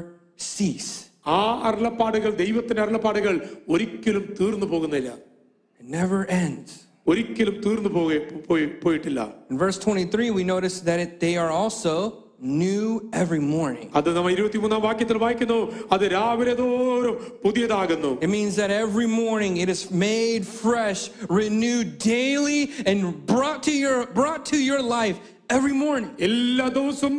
cease. 0.49 1.08
ആ 1.28 1.60
അരുളപ്പാടുകൾ 1.64 2.34
ദൈവത്തിന്റെ 2.34 2.82
അരുളപ്പാടുകൾ 2.82 3.34
ഒരിക്കലും 3.68 4.34
തീർന്നു 4.40 4.66
പോകുന്നില്ല 4.66 5.10
It 5.80 5.88
never 6.00 6.20
ends. 6.44 6.70
ഒരിക്കലും 7.06 7.60
തീർന്നു 7.60 7.88
പോകെ 7.88 8.18
പോയി- 8.48 8.80
പോയിട്ടില്ല 8.84 9.20
In 9.50 9.58
verse 9.58 9.78
23, 9.78 10.30
we 10.30 10.44
notice 10.44 10.80
that 10.80 11.00
it, 11.00 11.20
they 11.20 11.36
are 11.36 11.50
also 11.52 11.94
new 12.62 12.86
every 13.12 13.40
morning. 13.56 13.88
അത് 13.94 14.16
നമ്മൾ 14.16 14.30
ഇരുപത്തിമൂന്നാം 14.32 14.82
വാക്യത്തിൽ 14.82 15.16
വായിക്കുന്നു 15.16 15.58
അത് 15.92 16.04
രാവിലെ 16.12 16.54
തോറും 16.54 17.16
പുതിയതാകുന്നു 17.44 18.10
It 18.22 18.30
means 18.38 18.56
that 18.56 18.70
every 18.84 19.06
morning 19.22 19.52
it 19.56 19.68
is 19.68 19.82
made 20.08 20.42
fresh, 20.62 21.02
renewed 21.40 21.90
daily, 22.18 22.60
and 22.86 22.98
brought 23.26 23.62
to 23.62 23.74
your 23.84 23.98
brought 24.18 24.44
to 24.52 24.58
your 24.70 24.82
life 24.98 25.18
every 25.50 25.72
morning. 25.86 26.10
എല്ലാ 26.20 26.68
ദിവസവും 26.68 27.16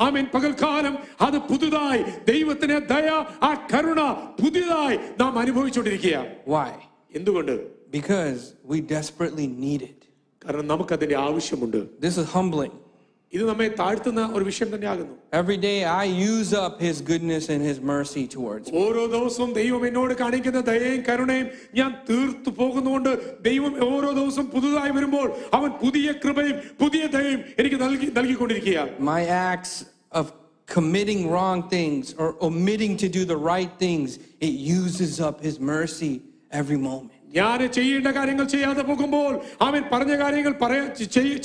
ആമേൻ. 0.00 0.26
പകൽക്കാലം 0.34 0.98
അത് 1.20 1.38
പുതുതായി. 1.38 2.02
ദൈവത്തിന്റെ 2.02 2.78
ദയ 2.78 3.08
ആ 3.42 3.68
കരുണ 3.74 4.02
പുതിയതായി 4.44 4.96
നാം 4.96 5.38
അനുഭവിച്ചുകൊണ്ടിരിക്കുക 5.38 6.26
വൈ 6.48 6.70
എന്തുകൊണ്ട്? 7.14 7.88
Because 7.90 8.42
we 8.64 8.80
desperately 8.80 9.46
need 9.46 9.82
it. 9.82 10.08
കാരണം 10.44 10.66
നമുക്കതിന്റെ 10.66 11.16
ആവശ്യമുണ്ട്. 11.16 12.00
This 12.00 12.20
is 12.20 12.26
humbling. 12.38 12.87
ഇത് 13.33 13.43
നമ്മെ 13.49 13.67
താഴ്ത്തുന്ന 13.79 14.21
ഒരു 14.35 14.43
വിഷയം 14.49 14.69
തന്നെയാകുന്നു 14.73 15.13
Every 15.41 15.57
day 15.67 15.77
I 15.93 16.03
use 16.31 16.49
up 16.63 16.75
His 16.87 16.97
goodness 17.11 17.45
and 17.53 17.61
His 17.69 17.77
mercy 17.93 18.23
towards 18.35 18.65
me. 18.67 18.73
ഓരോ 18.81 19.03
ദിവസവും 19.15 19.51
ദൈവം 19.59 19.81
എന്നോട് 19.89 20.13
കാണിക്കുന്ന 20.21 20.61
ദയയും 20.69 21.01
കരുണയും 21.07 21.47
ഞാൻ 21.79 21.91
തീർത്തു 22.09 22.51
പോകുന്നതുകൊണ്ട് 22.59 23.11
ദൈവം 23.49 23.73
ഓരോ 23.89 24.11
ദിവസവും 24.19 24.47
പുതുതായി 24.55 24.93
വരുമ്പോൾ 24.97 25.27
അവൻ 25.57 25.71
പുതിയ 25.83 26.11
കൃപയും 26.23 26.59
പുതിയ 26.83 27.03
ദയയും 27.17 27.41
എനിക്ക് 27.59 27.79
നൽകി 27.85 28.09
നൽകിക്കൊണ്ടിരിക്കുക 28.19 28.85
My 29.11 29.21
acts 29.49 29.73
of 30.11 30.25
committing 30.67 31.21
wrong 31.29 31.59
things 31.69 32.05
or 32.21 32.29
omitting 32.41 32.93
to 32.97 33.07
do 33.17 33.23
the 33.25 33.39
right 33.51 33.73
things, 33.77 34.09
it 34.47 34.53
uses 34.79 35.19
up 35.29 35.37
His 35.41 35.57
mercy 35.73 36.13
every 36.51 36.79
moment. 36.89 37.16
ഞാൻ 37.36 37.60
ചെയ്യേണ്ട 37.76 38.08
കാര്യങ്ങൾ 38.16 38.46
ചെയ്യാതെ 38.52 38.82
പോകുമ്പോൾ 38.88 39.32
അവൻ 39.66 39.82
പറഞ്ഞ 39.92 40.12
കാര്യങ്ങൾ 40.20 40.52
പറയാ 40.60 40.84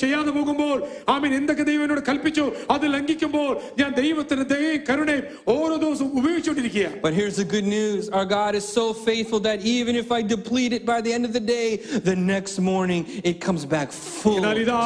ചെയ്യാതെ 0.02 0.30
പോകുമ്പോൾ 0.30 0.76
അവൻ 1.14 1.30
എന്തൊക്കെ 1.34 1.64
ദൈവനോട് 1.70 1.84
എന്നോട് 1.86 2.08
കൽപ്പിച്ചു 2.08 2.44
അത് 2.70 2.84
ലംഘിക്കുമ്പോൾ 2.94 3.50
ഞാൻ 3.80 3.90
ദൈവത്തിന്റെ 3.94 4.44
ദയയും 4.52 4.80
കരുണയും 4.88 5.24
ഓരോ 5.54 5.74
ദിവസവും 5.76 6.10
ഉപയോഗിച്ചുകൊണ്ടിരിക്കുക 6.20 6.86
But 7.04 7.14
here's 7.14 7.36
the 7.36 7.46
good 7.46 7.66
news. 7.66 8.02
Our 8.18 8.28
God 8.30 8.52
is 8.54 8.66
so 8.78 8.84
faithful 9.06 9.40
that 9.40 9.58
even 9.74 9.94
if 9.96 10.08
I 10.10 10.22
deplete 10.34 10.72
it 10.78 10.84
by 10.86 10.98
the 11.06 11.12
end 11.16 11.24
of 11.28 11.32
the 11.32 11.44
day, 11.50 11.66
the 12.10 12.16
next 12.32 12.56
morning 12.62 13.02
it 13.30 13.36
comes 13.46 13.64
back 13.66 13.88
full 14.14 14.40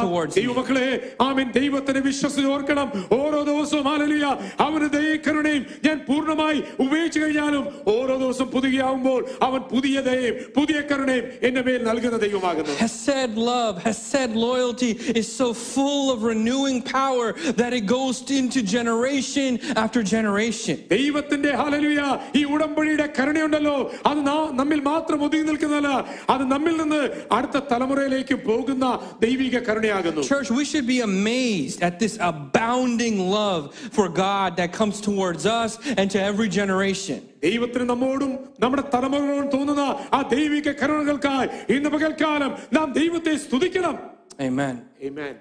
towards 0.05 0.31
me. 0.31 0.37
ദൈവമക്കളെ 0.39 0.87
ആമൻ 1.27 1.47
ദൈവത്തിന്റെ 1.59 2.01
വിശ്വാസം 2.07 2.47
ഓർക്കണം. 2.53 2.87
ഓരോ 3.19 3.39
ദിവസവും 3.49 3.87
hallelujah 3.91 4.27
അവന്റെ 4.65 4.89
ദയയും 4.95 5.21
കരുണയും 5.27 5.63
ഞാൻ 5.87 5.97
പൂർണമായി 6.09 6.59
ഉപയോഗിച്ചു 6.85 7.19
കഴിഞ്ഞാലും 7.19 7.63
ഓരോ 7.95 8.13
ദിവസം 8.23 8.47
പുതുകയാവുമ്പോൾ 8.55 9.19
അവൻ 9.47 9.61
പുതിയ 9.73 9.97
ദയയും 10.09 10.37
പുതിയ 10.59 10.77
കരുണയും 10.90 11.24
എന്റെ 11.42 11.62
മേൽ 11.62 11.82
നൽകുന്ന 11.82 12.16
ദൈവമാകുന്നു 12.16 12.74
Hesed 12.78 13.34
love, 13.50 13.82
Hesed 13.86 14.32
loyalty 14.46 14.90
is 15.20 15.26
so 15.40 15.48
full 15.72 16.10
of 16.10 16.22
renewing 16.22 16.82
power 16.94 17.26
that 17.60 17.72
it 17.72 17.84
goes 17.88 18.18
into 18.30 18.60
generation 18.76 19.50
after 19.76 20.02
generation. 20.14 20.76
ദൈവത്തിന്റെ 20.88 21.50
ഹാലലുയ 21.52 22.00
ഈ 22.34 22.44
ഉടമ്പടിയുടെ 22.44 23.12
കരുണയുണ്ടല്ലോ 23.18 23.76
അത് 24.06 24.20
നാ- 24.26 24.52
നമ്മിൽ 24.52 24.80
മാത്രം 24.82 25.22
ഒതുങ്ങി 25.26 25.46
നിൽക്കുന്നതല്ല 25.50 25.90
അത് 26.28 26.44
നമ്മിൽ 26.44 26.76
നിന്ന് 26.76 27.00
അടുത്ത 27.32 27.58
തലമുറയിലേക്ക് 27.72 28.34
പോകുന്ന 28.42 28.84
ദൈവിക 29.20 29.58
കരുണയാകുന്നു 29.68 30.22
Church, 30.24 30.50
we 30.60 30.64
should 30.64 30.86
be 30.86 31.00
amazed 31.02 31.82
at 31.82 31.98
this 31.98 32.16
abounding 32.32 33.18
love 33.30 33.62
for 33.92 34.08
God 34.26 34.56
that 34.56 34.72
comes 34.72 35.00
towards 35.00 35.46
us 35.60 35.72
and 35.98 36.10
to 36.10 36.20
every 36.22 36.48
generation. 36.60 37.20
ദൈവത്തിന് 37.42 37.84
നമ്മോടും 37.84 38.32
നമ്മുടെ 38.60 38.82
തലമുറകളോടും 38.94 39.48
തോന്നുന്ന 39.50 39.84
ആ 40.12 40.20
ദൈവിക 40.34 40.68
കരുണകൾക്കായി 40.80 41.48
ഇന്ന് 41.76 41.90
പകൽക്കാലം 41.90 42.52
നാം 42.72 42.92
ദൈവത്തെ 42.92 43.34
സ്തുതിക്കണം 43.46 43.96
Amen. 44.40 44.76
Amen. 45.02 45.34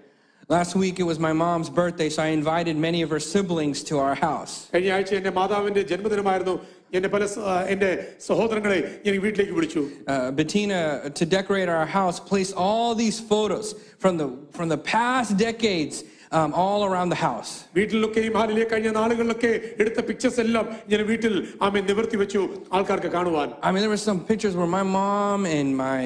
Last 0.49 0.75
week 0.75 0.95
it 0.99 1.07
was 1.11 1.19
my 1.19 1.33
mom's 1.35 1.69
birthday, 1.71 2.09
so 2.09 2.21
I 2.23 2.31
invited 2.33 2.75
many 2.79 3.01
of 3.01 3.09
her 3.09 3.21
siblings 3.25 3.77
to 3.83 3.93
our 3.97 4.15
house. 4.27 4.53
കഴിഞ്ഞ 4.73 4.89
ആഴ്ച 4.95 5.11
എന്റെ 5.19 5.31
മാതാവിന്റെ 5.31 5.81
ജന്മദിനമായിരുന്നു 5.91 6.55
എന്റെ 6.93 7.09
പല 7.09 7.23
സ- 7.25 7.43
ആ, 7.43 7.55
എന്റെ 7.73 7.89
സഹോദരങ്ങളെ 8.27 8.79
ഞാൻ 9.05 9.15
വീട്ടിലേക്ക് 9.21 9.53
വിളിച്ചു 9.53 9.81
Uh, 10.07 10.29
Bettina, 10.31 10.79
to 11.19 11.23
decorate 11.35 11.69
our 11.69 11.87
house, 11.99 12.17
placed 12.31 12.53
all 12.65 12.89
these 12.95 13.19
photos 13.31 13.67
from 14.03 14.13
the 14.21 14.27
from 14.57 14.67
the 14.67 14.81
past 14.91 15.31
decades 15.47 15.95
um, 16.37 16.51
all 16.63 16.81
around 16.87 17.09
the 17.15 17.19
house. 17.27 17.51
വീട്ടിലൊക്കെയും 17.77 18.35
ഹാലിലെ 18.39 18.65
കഴിഞ്ഞ 18.71 18.89
നാളുകളിലൊക്കെ 18.99 19.51
എടുത്ത 19.83 19.99
പിക്ചേഴ്സ് 20.09 20.39
എല്ലാം 20.45 20.65
ഞാൻ 20.91 21.01
വീട്ടിൽ 21.11 21.33
ആമെ 21.67 21.81
നിവർത്തി 21.89 22.17
വെച്ചു 22.23 22.41
ആൾക്കാർക്ക് 22.77 23.11
കാണുവാൻ 23.17 23.49
I 23.67 23.71
mean, 23.73 23.81
there 23.85 23.93
were 23.95 24.05
some 24.11 24.21
pictures 24.31 24.55
where 24.59 24.71
my 24.79 24.85
mom 24.99 25.41
and 25.57 25.69
my 25.85 25.99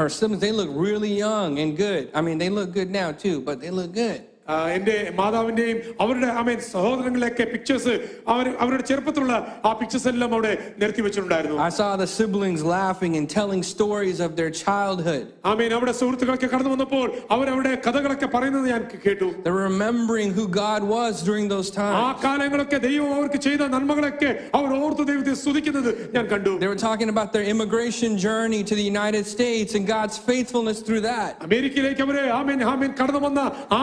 her 0.00 0.08
siblings 0.18 0.42
they 0.46 0.52
look 0.60 0.70
really 0.86 1.12
young 1.26 1.52
and 1.64 1.70
good. 1.86 2.04
I 2.18 2.22
mean, 2.26 2.38
they 2.44 2.50
look 2.58 2.70
good 2.78 2.90
now 3.02 3.08
too, 3.24 3.36
but 3.48 3.56
they 3.64 3.72
look 3.80 3.92
good. 4.04 4.20
ആ, 4.46 4.54
എന്റെ 4.68 4.94
മാതാവിന്റെയും 5.18 5.76
അവരുടെ 6.00 6.28
ആമേൻ 6.38 6.56
സഹോദരങ്ങളിലൊക്കെ 6.70 7.44
പിക്ചേഴ്സ് 7.50 7.92
അവർ 8.28 8.46
അവരുടെ 8.62 8.84
ചെറുപ്പത്തിലുള്ള 8.88 9.34
ആ 9.64 9.72
pictures 9.72 10.08
എല്ലാം 10.10 10.30
അവിടെ 10.34 10.50
നിരത്തി 10.80 11.02
വെച്ചിട്ടുണ്ടായിരുന്നു 11.02 11.58
I 11.62 11.72
saw 11.72 11.90
the 11.96 12.08
siblings 12.14 12.62
laughing 12.72 13.12
and 13.18 13.26
telling 13.32 13.60
stories 13.68 14.18
of 14.26 14.30
their 14.38 14.50
childhood. 14.62 15.22
ആമേൻ 15.50 15.70
അവിടെ 15.76 15.92
സുഹൃത്തുക്കളൊക്കെ 16.00 16.48
കടന്നു 16.54 16.72
വന്നപ്പോൾ 16.74 17.06
അവരവിടെ 17.36 17.72
കഥകളൊക്കെ 17.86 18.28
പറയുന്നത് 18.34 18.66
ഞാൻ 18.72 18.82
കേട്ടു 19.04 19.28
They're 19.44 19.62
remembering 19.68 20.32
who 20.38 20.46
God 20.58 20.82
was 20.94 21.22
during 21.22 21.46
those 21.54 21.70
ആ 21.70 21.78
times. 21.78 22.18
കാലങ്ങളൊക്കെ 22.26 22.80
ദൈവം 22.86 23.12
അവർക്ക് 23.18 23.40
ചെയ്ത 23.46 23.62
നന്മകളൊക്കെ 23.76 24.30
അവർ 24.58 24.68
ഓർത്ത് 24.80 25.06
ദൈവത്തെ 25.12 25.36
സ്തുതിക്കുന്നത് 25.42 25.90
ഞാൻ 26.16 26.26
കണ്ടു 26.34 26.54
They 26.64 26.72
were 26.74 26.82
talking 26.88 27.12
about 27.14 27.30
their 27.36 27.46
immigration 27.54 28.12
journey 28.26 28.62
to 28.64 28.76
the 28.80 28.86
United 28.90 29.24
States 29.28 29.72
and 29.74 29.86
God's 29.94 30.18
faithfulness 30.28 30.80
through 30.88 31.04
that. 31.08 31.32
അമേരിക്കയിലേക്ക് 31.48 32.04
അവര് 32.08 32.26
ആമേൻ 32.40 32.60
ആമേൻ 32.74 32.92
കടന്നു 33.00 33.22
വന്ന 33.24 33.40
ആ 33.72 33.82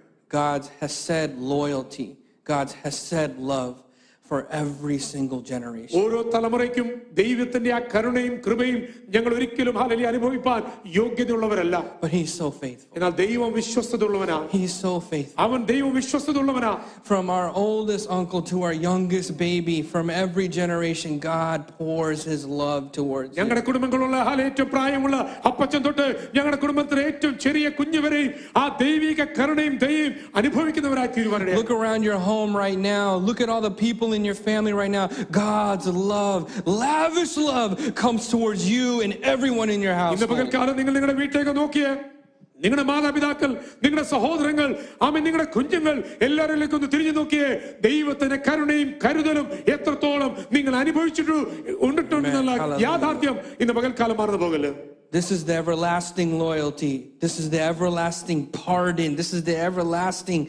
God's 0.31 0.69
Hesed 0.79 1.37
loyalty, 1.37 2.17
God's 2.45 2.71
Hesed 2.73 3.37
love 3.37 3.83
for 4.30 4.38
every 4.52 4.96
single 5.04 5.40
generation. 5.50 5.96
ഓരോ 5.98 6.20
തലമുറയ്ക്കും 6.32 6.86
ദൈവത്തിന്റെ 7.18 7.70
ആ 7.72 7.80
കരുണയും 7.92 8.34
കൃപയും 8.46 8.78
ഞങ്ങൾ 9.14 9.32
ഒരിക്കലും 9.36 9.76
ഹാലലി 9.80 10.04
അനുഭവിപ്പാൻ 10.08 10.60
യോഗ്യതയുള്ളവരല്ല 10.96 11.76
But 12.00 12.10
He's 12.10 12.32
so 12.34 12.48
faithful. 12.62 12.88
എന്നാൽ 12.96 13.12
ദൈവം 13.20 13.50
വിശ്വസ്തതയുള്ളവനാ 13.58 14.38
He's 14.54 14.74
so 14.86 14.92
faithful. 15.10 15.36
അവൻ 15.44 15.60
ദൈവം 15.70 15.92
വിശ്വസ്തതയുള്ളവനാ 16.00 16.72
From 17.10 17.26
our 17.36 17.48
oldest 17.64 18.06
uncle 18.10 18.42
to 18.50 18.56
our 18.66 18.76
youngest 18.88 19.30
baby, 19.38 19.76
from 19.92 20.06
every 20.22 20.48
generation, 20.58 21.12
God 21.28 21.60
pours 21.78 22.22
His 22.32 22.42
love 22.62 22.84
towards 22.98 23.30
you. 23.30 23.38
ഞങ്ങളുടെ 23.40 23.64
കുടുംബങ്ങളുള്ള 23.68 24.16
ഹാല 24.28 24.38
ഏറ്റവും 24.48 24.70
പ്രായമുള്ള 24.74 25.16
അപ്പച്ചൻ 25.50 25.80
തൊട്ട് 25.86 26.08
ഞങ്ങളുടെ 26.36 26.60
കുടുംബത്തിലെ 26.64 27.04
ഏറ്റവും 27.12 27.36
ചെറിയ 27.46 27.66
കുഞ്ഞു 27.78 28.02
വരെയും 28.06 28.32
ആ 28.56 28.66
ദൈവിക 28.82 29.22
കരുണയും 29.38 29.76
ദയയും 29.86 30.12
അനുഭവിക്കുന്നവരായി 30.42 31.12
തീരുവാനിടയായി 31.18 31.60
Look 31.62 31.74
around 31.78 32.02
your 32.02 32.20
home 32.28 32.52
right 32.64 32.82
now. 32.92 33.06
Look 33.28 33.40
at 33.40 33.50
all 33.54 33.64
the 33.70 33.74
people 33.78 34.10
in 34.12 34.19
your 34.20 34.34
family 34.36 34.72
right 34.72 34.90
now. 34.90 35.06
God's 35.32 35.86
love, 35.86 36.40
lavish 36.66 37.36
love, 37.38 37.70
comes 37.96 38.28
towards 38.28 38.68
you 38.68 39.00
and 39.02 39.14
everyone 39.24 39.70
in 39.70 39.80
your 39.80 39.94
house. 39.94 40.16
ഇന്ന് 40.16 40.26
പകൽക്കാലം 40.26 40.76
നിങ്ങൾ 40.76 40.92
നിങ്ങളുടെ 40.92 41.14
വീട്ടിലേക്ക് 41.14 41.54
നോക്കിയേ 41.56 41.92
നിങ്ങളുടെ 42.58 42.84
മാതാപിതാക്കൾ 42.84 43.50
നിങ്ങളുടെ 43.82 44.04
സഹോദരങ്ങൾ 44.12 44.68
ആമൻ 45.02 45.22
നിങ്ങളുടെ 45.24 45.48
കുഞ്ഞുങ്ങൾ 45.50 45.96
എല്ലാവരിലേക്കും 46.26 46.76
ഒന്ന് 46.76 46.88
തിരിഞ്ഞു 46.94 47.12
നോക്കിയേ 47.12 47.48
ദൈവത്തിന്റെ 47.80 48.36
കരുണയും 48.46 48.90
കരുതലും 49.04 49.46
എത്രത്തോളം 49.74 50.30
നിങ്ങൾ 50.52 50.74
അനുഭവിച്ചിട്ടു 50.82 51.36
ഉണ്ടിട്ടുണ്ടെന്നുള്ള 51.88 52.52
Hallelujah. 52.54 52.84
യാഥാർത്ഥ്യം 52.86 53.36
ഇന്ന് 53.62 53.74
പകൽക്കാലം 53.78 54.18
മറന്നു 54.22 54.40
പോകല് 54.44 54.70
This 55.12 55.30
is 55.30 55.44
the 55.44 55.54
everlasting 55.54 56.30
loyalty. 56.38 56.94
This 57.20 57.34
is 57.38 57.46
the 57.48 57.60
everlasting 57.62 58.40
pardon. 58.56 59.10
This 59.20 59.30
is 59.32 59.42
the 59.44 59.56
everlasting 59.68 60.42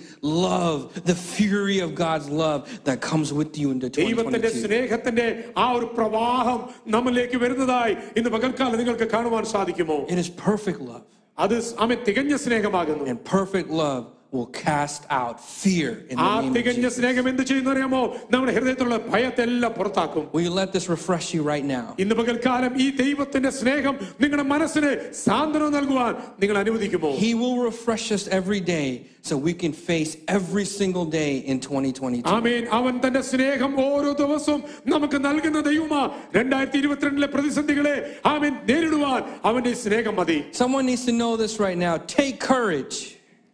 love, 0.46 0.80
the 1.06 1.16
fury 1.34 1.80
of 1.80 1.90
God's 1.96 2.28
love 2.42 2.60
that 2.84 2.98
comes 3.02 3.30
with 3.40 3.52
you 3.62 3.68
into 3.72 3.88
ദൈവത്തിന്റെ 4.00 4.40
2022. 4.40 4.64
സ്നേഹത്തിന്റെ 4.64 5.28
ആ 5.58 5.68
ഒരു 5.78 5.88
പ്രവാഹം 5.98 6.60
നമ്മളിലേക്ക് 6.96 7.40
വരുന്നതായി 7.44 7.96
ഇന്ന് 8.20 8.32
പകൽക്കാലം 8.36 8.78
നിങ്ങൾക്ക് 8.82 9.08
കാണുവാൻ 9.16 9.46
സാധിക്കുമോ 9.56 9.98
It 10.16 10.20
is 10.26 10.32
perfect 10.50 10.82
love. 10.92 11.06
അത് 11.38 11.56
ആമൻ 11.86 11.98
തികഞ്ഞ 12.10 12.36
സ്നേഹമാകുന്നു 12.46 13.06
And 13.14 13.20
perfect 13.38 13.72
love 13.84 14.04
will 14.32 14.48
cast 14.62 15.04
out 15.18 15.36
fear 15.58 15.90
in 16.12 16.18
ആ 16.18 16.24
the 16.24 16.38
name 16.38 16.48
of 16.48 16.56
തികഞ്ഞ 16.56 16.80
Jesus. 16.80 16.96
സ്നേഹം 16.98 17.26
എന്ത് 17.30 17.44
ചെയ്യുന്ന 17.50 17.70
അറിയാമോ 17.74 18.02
നമ്മുടെ 18.34 18.54
ഹൃദയത്തിലുള്ള 18.56 18.98
ഭയത്തെ 19.12 19.44
എല്ലാം 19.50 19.72
പുറത്താക്കും 19.78 20.24
Will 20.34 20.46
you 20.48 20.54
let 20.54 20.70
this 20.76 20.86
refresh 20.90 21.28
you 21.36 21.42
right 21.44 21.66
now? 21.70 21.86
ഇന്ന് 22.04 22.16
പകൽക്കാലം 22.20 22.72
ഈ 22.86 22.88
ദൈവത്തിന്റെ 23.02 23.52
സ്നേഹം 23.60 23.94
നിങ്ങളുടെ 24.24 24.46
മനസ്സിന് 24.54 24.92
സാന്ത്വനം 25.24 25.72
നൽകുവാൻ 25.78 26.12
നിങ്ങൾ 26.42 26.58
അനുവദിക്കുമോ 26.64 27.12
He 27.24 27.32
will 27.42 27.58
refresh 27.70 28.08
us 28.12 28.26
every 28.40 28.62
day 28.72 28.88
so 29.22 29.36
we 29.48 29.54
can 29.56 29.74
face 29.88 30.12
every 30.38 30.66
single 30.74 31.08
day 31.16 31.32
in 31.52 31.58
2022. 31.62 32.28
ആമേൻ 32.36 32.62
അവൻ 32.80 32.94
തന്റെ 33.06 33.22
സ്നേഹം 33.32 33.72
ഓരോ 33.88 34.12
ദിവസവും 34.24 34.62
നമുക്ക് 34.94 35.20
നൽകുന്ന 35.28 35.62
ദൈവമാ 35.72 36.02
രണ്ടായിരത്തി 36.40 36.80
ഇരുപത്തിരണ്ടിലെ 36.84 37.30
പ്രതിസന്ധികളെ 37.36 37.96
ആമേൻ 38.34 38.56
നേരിടുവാൻ 38.72 39.22
അവന്റെ 39.50 39.74
സ്നേഹം 39.86 40.16
മതി 40.22 40.40
Someone 40.64 40.86
needs 40.86 41.06
to 41.06 41.16
know 41.16 41.34
this 41.38 41.56
right 41.60 41.80
now. 41.80 41.96
Take 42.14 42.38
courage. 42.54 42.98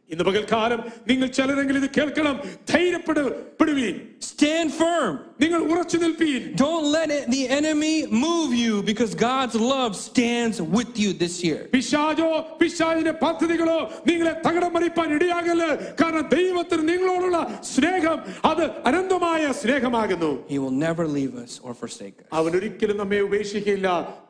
ഇന്ന് 0.10 0.24
പകൽക്കാലം 0.28 0.80
നിങ്ങൾ 1.10 1.28
ചിലരെങ്കിലും 1.38 1.80
ഇത് 1.82 1.90
കേൾക്കണം 1.98 2.36
ധൈര്യപ്പെടുവീൻ 2.74 3.96
Stand 4.26 4.70
firm. 4.74 5.14
നിങ്ങൾ 5.44 5.60
ഉറച്ചു 5.72 5.98
നിൽപ്പീൻ 5.98 6.42
Don't 6.58 6.86
let 6.92 7.10
it, 7.10 7.24
the 7.30 7.44
enemy 7.52 7.96
move 8.26 8.52
you 8.56 8.74
because 8.84 9.12
God's 9.24 9.56
love 9.74 9.92
stands 10.02 10.58
with 10.76 10.92
you 10.96 11.10
this 11.24 11.36
year. 11.44 11.60
പിശാജോ 11.74 12.30
പിശാജിന്റെ 12.62 13.14
പദ്ധതികളോ 13.24 13.78
നിങ്ങളെ 14.10 14.34
തകടം 14.46 14.72
മറിപ്പാൻ 14.78 15.10
ഇടയാകല് 15.18 15.70
കാരണം 16.02 16.26
ദൈവത്തിന് 16.36 16.84
നിങ്ങളോടുള്ള 16.92 17.40
സ്നേഹം 17.74 18.18
അത് 18.52 18.66
അനന്തമായ 18.90 19.44
സ്നേഹമാകുന്നു 19.62 20.32
He 20.48 20.60
will 20.64 20.78
never 20.88 21.06
leave 21.18 21.36
us 21.46 21.54
or 21.66 21.74
forsake 21.76 22.18
us. 22.22 22.30
അവൻ 22.40 22.52
ഒരിക്കലും 22.60 22.98
നമ്മെ 23.04 23.22
ഉപേക്ഷിക്കില്ല 23.30 23.88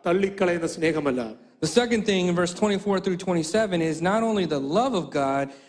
തള്ളിക്കളയുന്ന 0.08 0.70
സ്നേഹമല്ല 0.78 1.24
The 1.62 1.74
second 1.74 2.02
thing 2.04 2.24
in 2.30 2.36
verse 2.36 2.54
24 2.56 3.00
through 3.00 3.18
27 3.18 3.82
is 3.84 4.02
not 4.04 4.22
only 4.22 4.44
the 4.48 4.60
love 4.78 4.94
of 4.94 5.06
God, 5.14 5.44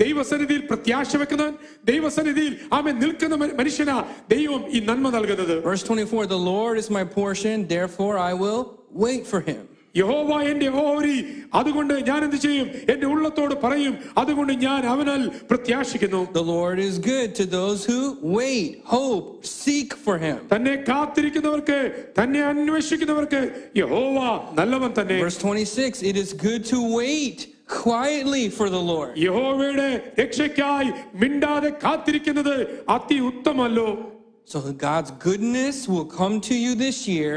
ദൈവസന്നിധിയിൽ 0.00 0.66
പ്രത്യാശ 0.66 1.16
വെക്കുന്നവൻ 1.16 1.54
ദൈവസന്നിധിയിൽ 1.84 2.54
അവൻ 2.72 2.98
നിൽക്കുന്ന 2.98 3.34
മ- 3.34 3.54
മനുഷ്യനാ 3.56 3.96
ദൈവം 4.28 4.64
ഈ 4.70 4.80
നന്മ 4.80 5.10
നൽകുന്നത് 5.10 5.54
Verse 5.62 5.84
24 5.84 6.26
The 6.28 6.42
Lord 6.52 6.78
is 6.78 6.90
my 6.90 7.04
portion, 7.16 7.66
therefore 7.68 8.18
I 8.20 8.34
will 8.34 8.62
wait 9.04 9.26
for 9.26 9.40
him. 9.40 9.62
യഹോവ 9.94 10.42
എന്റെ 10.42 10.68
ഓരി 10.82 11.14
അതുകൊണ്ട് 11.54 11.94
ഞാൻ 12.08 12.24
എന്ത് 12.24 12.36
ചെയ്യും 12.36 12.66
എന്റെ 12.92 13.06
ഉള്ളത്തോട് 13.06 13.54
പറയും 13.62 13.94
അതുകൊണ്ട് 14.18 14.52
ഞാൻ 14.64 14.86
അവനാൽ 14.86 15.22
പ്രത്യാശിക്കുന്നു 15.50 16.20
The 16.34 16.44
Lord 16.48 16.78
is 16.78 16.94
good 17.06 17.34
to 17.34 17.44
those 17.54 17.80
who 17.84 18.00
wait, 18.36 18.68
hope, 18.86 19.26
seek 19.54 19.90
for 20.04 20.16
him. 20.18 20.36
തന്നെ 20.52 20.74
കാത്തിരിക്കുന്നവർക്ക് 20.88 21.78
തന്നെ 22.18 22.42
അന്വേഷിക്കുന്നവർക്ക് 22.42 23.40
യഹോവ 23.76 24.18
നല്ലവൻ 24.60 24.92
തന്നെ 25.00 25.18
Verse 25.20 25.40
26 25.44 26.02
It 26.02 26.16
is 26.16 26.32
good 26.46 26.64
to 26.66 26.80
wait 27.00 27.38
quietly 27.82 28.44
for 28.48 28.66
the 28.68 28.82
Lord. 28.92 29.12
യഹോവയുടെ 29.26 29.88
രക്ഷയ്ക്കായി 30.20 30.90
മിണ്ടാതെ 31.22 31.70
കാത്തിരിക്കുന്നത് 31.84 32.54
അതി 32.96 33.18
ഉത്തമല്ലോ 33.30 33.88
So 34.48 34.58
God's 34.88 35.10
goodness 35.28 35.76
will 35.92 36.08
come 36.18 36.34
to 36.48 36.56
you 36.64 36.72
this 36.86 36.98
year 37.08 37.34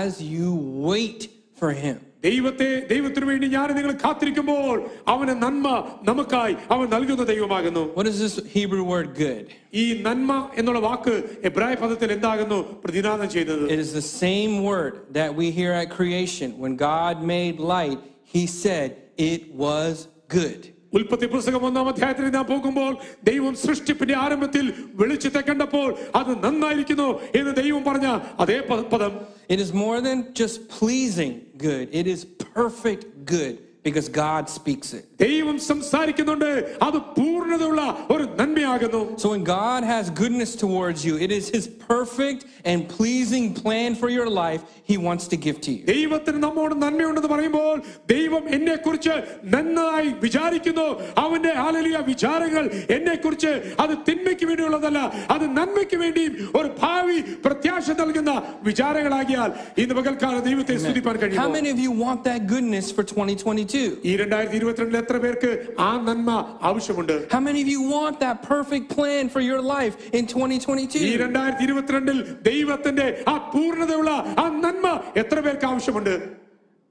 as 0.00 0.10
you 0.34 0.48
wait 0.90 1.20
for 1.60 1.70
him. 1.84 1.96
ദൈവത്തെ 2.26 2.68
ദൈവത്തിനു 2.92 3.26
വേണ്ടി 3.30 3.46
ഞാൻ 3.48 3.68
നിങ്ങൾ 3.78 3.92
കാത്തിരിക്കുമ്പോൾ 4.04 4.76
അവന് 5.12 5.34
നന്മ 5.42 5.66
നമുക്കായി 6.08 6.54
അവൻ 6.74 6.86
നൽകുന്ന 6.94 7.24
ദൈവമാകുന്നു 7.32 7.82
What 7.98 8.06
is 8.12 8.16
this 8.24 8.34
Hebrew 8.56 8.84
word 8.92 9.08
good? 9.24 9.44
ഈ 9.82 9.84
നന്മ 10.06 10.30
എന്നുള്ള 10.60 10.80
വാക്ക് 10.88 11.14
എബ്രായ 11.50 11.74
പദത്തിൽ 11.82 12.12
എന്താകുന്നു 12.16 12.58
പ്രതിനാദം 12.84 13.28
ചെയ്തത് 13.36 13.64
It 13.76 13.80
is 13.86 13.92
the 14.00 14.06
same 14.24 14.54
word 14.70 14.94
that 15.18 15.30
we 15.40 15.48
hear 15.58 15.72
at 15.82 15.88
creation. 15.98 16.48
When 16.64 16.74
God 16.90 17.14
made 17.34 17.56
light, 17.74 18.00
he 18.34 18.44
said 18.62 18.90
it 19.18 19.54
was 19.54 19.94
good. 20.28 20.60
ഉൽപ്പത്തി 20.92 21.26
പുസ്തകം 21.26 21.64
ഒന്നാം 21.64 21.88
അധ്യായത്തിൽ 21.88 22.30
നാം 22.30 22.46
പോകുമ്പോൾ 22.46 22.92
ദൈവം 23.24 23.56
സൃഷ്ടിപ്പിന്റെ 23.56 24.16
ആരംഭത്തിൽ 24.16 24.64
വെളിച്ചത്തെ 24.94 25.40
കണ്ടപ്പോൾ 25.40 25.88
അത് 26.14 26.44
നന്നായിരിക്കുന്നു 26.44 27.08
എന്ന് 27.34 27.56
ദൈവം 27.56 27.84
പറഞ്ഞ 27.84 28.06
അതേ 28.40 28.60
പദ- 28.70 28.88
പദം 28.88 29.12
It 29.48 29.60
is 29.60 29.72
more 29.84 29.98
than 30.00 30.18
just 30.34 30.68
pleasing 30.70 31.34
good, 31.58 31.88
it 31.92 32.06
is 32.06 32.20
perfect 32.54 33.04
good 33.26 33.54
because 33.82 34.08
God 34.18 34.48
speaks 34.50 34.92
it. 34.92 35.04
ദൈവം 35.22 35.56
സംസാരിക്കുന്നുണ്ട് 35.68 36.50
അത് 36.82 36.98
പൂർണ്ണതയുള്ള 37.16 37.82
ഒരു 38.10 38.24
നന്മയാകുന്നു 38.40 39.00
So 39.18 39.28
when 39.30 39.44
God 39.54 39.82
has 39.84 40.04
goodness 40.14 40.52
towards 40.56 41.00
you, 41.04 41.14
it 41.18 41.32
is 41.32 41.46
his 41.48 41.64
perfect 41.88 42.40
and 42.64 42.78
pleasing 42.90 43.46
plan 43.54 43.90
for 43.94 44.08
your 44.10 44.28
life 44.36 44.62
he 44.84 44.96
wants 44.98 45.24
to 45.28 45.36
give 45.38 45.56
to 45.60 45.70
you. 45.72 45.80
ദൈവത്തിന് 45.90 46.38
നമ്മോട് 46.44 46.74
നന്മയുണ്ടെന്ന് 46.84 47.30
പറയുമ്പോൾ 47.34 47.72
ദൈവം 48.12 48.44
എന്നെ 48.56 48.76
കുറിച്ച് 48.78 49.14
നന്നായി 49.54 50.10
വിചാരിക്കുന്നു 50.24 50.86
അവന്റെ 51.22 51.52
ആലലിയ 51.64 51.96
വിചാരങ്ങൾ 52.08 52.64
എന്നെ 52.96 53.16
കുറിച്ച് 53.18 53.52
അത് 53.84 53.94
തിന്മയ്ക്ക് 54.08 54.46
വേണ്ടിയുള്ളതല്ല 54.50 55.02
അത് 55.34 55.46
നന്മയ്ക്ക് 55.58 55.98
വേണ്ടിയും 56.04 56.32
ഒരു 56.60 56.70
ഭാവി 56.82 57.18
പ്രത്യാശ 57.46 57.66
നൽകുന്ന 58.00 58.32
വിചാരങ്ങളാകിയാൽ 58.68 59.50
ഇന്ന് 59.82 59.96
പകൽക്കാലം 60.00 60.42
ദൈവത്തെ 60.48 60.76
സ്തുതിപ്പാൻ 60.78 61.14
How 61.18 61.22
കഴിയും 61.24 61.52
many 61.54 61.70
of 61.70 61.78
you 61.78 61.92
want 61.98 62.20
that 62.24 62.40
goodness 62.46 62.86
for 62.92 63.04
2022? 63.06 63.84
ഈ 64.08 64.14
രണ്ടായിരത്തി 64.20 64.56
ഇരുപത്തിരണ്ടിൽ 64.60 64.98
എത്ര 65.02 65.11
പേർക്ക് 65.24 65.50
ആ 65.78 65.90
നന്മ 66.08 66.30
ആവശ്യമുണ്ട് 66.62 67.14
How 67.34 67.40
many 67.40 67.60
of 67.64 67.68
you 67.68 67.82
want 67.96 68.16
that 68.20 68.36
perfect 68.44 68.86
plan 68.96 69.24
for 69.28 69.42
your 69.50 69.60
life 69.76 69.94
in 70.18 70.24
ഈ 70.24 70.34
2022? 70.34 71.04
രണ്ടായിരത്തി 71.24 71.64
ഇരുപത്തിരണ്ടിൽ 71.68 72.18
ദൈവത്തിന്റെ 72.50 73.06
ആ 73.32 73.36
പൂർണ്ണതയുള്ള 73.54 74.12
ആ 74.42 74.46
നന്മ 74.64 74.86
എത്ര 75.22 75.40
പേർക്ക് 75.40 75.68
ആവശ്യമുണ്ട് 75.72 76.14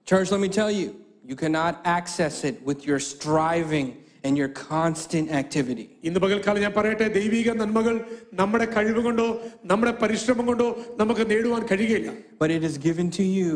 Church, 0.07 0.29
let 0.31 0.39
me 0.39 0.49
tell 0.49 0.71
you, 0.71 0.89
you 1.29 1.35
cannot 1.35 1.73
access 1.97 2.35
it 2.49 2.55
with 2.69 2.79
your 2.89 2.99
striving 3.11 3.87
and 4.25 4.37
your 4.41 4.51
constant 4.69 5.27
activity. 5.41 5.85
ഇന്ന് 6.07 6.19
പകൽക്കാലം 6.23 6.61
ഞാൻ 6.65 6.73
പറയട്ടെ 6.77 7.07
ദൈവിക 7.17 7.49
നന്മകൾ 7.61 7.95
നമ്മുടെ 8.33 8.67
കഴിവ് 8.75 9.01
കൊണ്ടോ 9.07 9.27
നമ്മുടെ 9.65 9.93
പരിശ്രമം 10.03 10.45
കൊണ്ടോ 10.45 10.69
നമുക്ക് 11.01 11.25
നേടുവാൻ 11.33 11.63
കഴിയുകയില്ല 11.71 12.13
But 12.41 12.51
it 12.57 12.63
is 12.69 12.77
given 12.87 13.09
to 13.19 13.25
you 13.37 13.51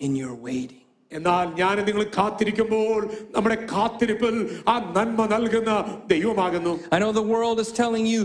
in 0.00 0.14
your 0.22 0.34
waiting. 0.48 0.77
എന്നാൽ 1.12 1.46
ഞാൻ 1.54 1.76
നിങ്ങൾ 1.88 2.04
കാത്തിരിക്കുമ്പോൾ 2.16 2.98
നമ്മുടെ 3.34 3.56
കാത്തിരിപ്പിൽ 3.72 4.34
ആ 4.72 4.76
നന്മ 4.96 5.26
നൽകുന്ന 5.34 5.72
ദൈവമാകുന്നു 6.14 6.72
I 6.94 7.00
know 7.02 7.12
the 7.12 7.28
world 7.34 7.58
is 7.60 7.70
telling 7.82 8.06
you, 8.06 8.22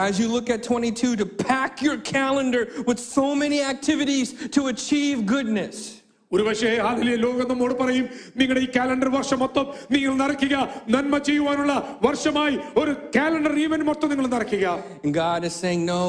as 0.00 0.14
you 0.20 0.28
look 0.28 0.48
at 0.50 0.60
22, 0.64 1.16
to 1.16 1.26
pack 1.46 1.82
your 1.82 1.98
calendar 2.14 2.62
with 2.88 3.00
so 3.16 3.26
many 3.34 3.60
activities 3.72 4.28
to 4.56 4.62
achieve 4.74 5.18
goodness. 5.26 5.76
ഒരുപക്ഷെ 6.30 6.70
അതിലെ 6.88 7.14
ലോകം 7.24 7.48
നമ്മോട് 7.50 7.74
പറയും 7.80 8.04
നിങ്ങളുടെ 8.40 8.60
ഈ 8.60 8.68
കാലണ്ടർ 8.76 9.08
വർഷം 9.16 9.38
മൊത്തം 9.38 9.64
നിങ്ങൾ 9.94 10.14
നിറയ്ക്കുക 10.22 10.56
നന്മ 10.94 11.18
ചെയ്യുവാനുള്ള 11.28 11.72
വർഷമായി 12.06 12.54
ഒരു 12.82 12.92
കാലണ്ടർ 13.16 13.54
ഈവന്റ് 13.64 13.88
മൊത്തം 13.90 14.10
നിങ്ങൾ 14.12 14.28
നിറയ്ക്കുക 14.34 14.66
And 15.04 15.12
God 15.24 15.40
is 15.48 15.54
saying, 15.62 15.82
no, 15.94 16.04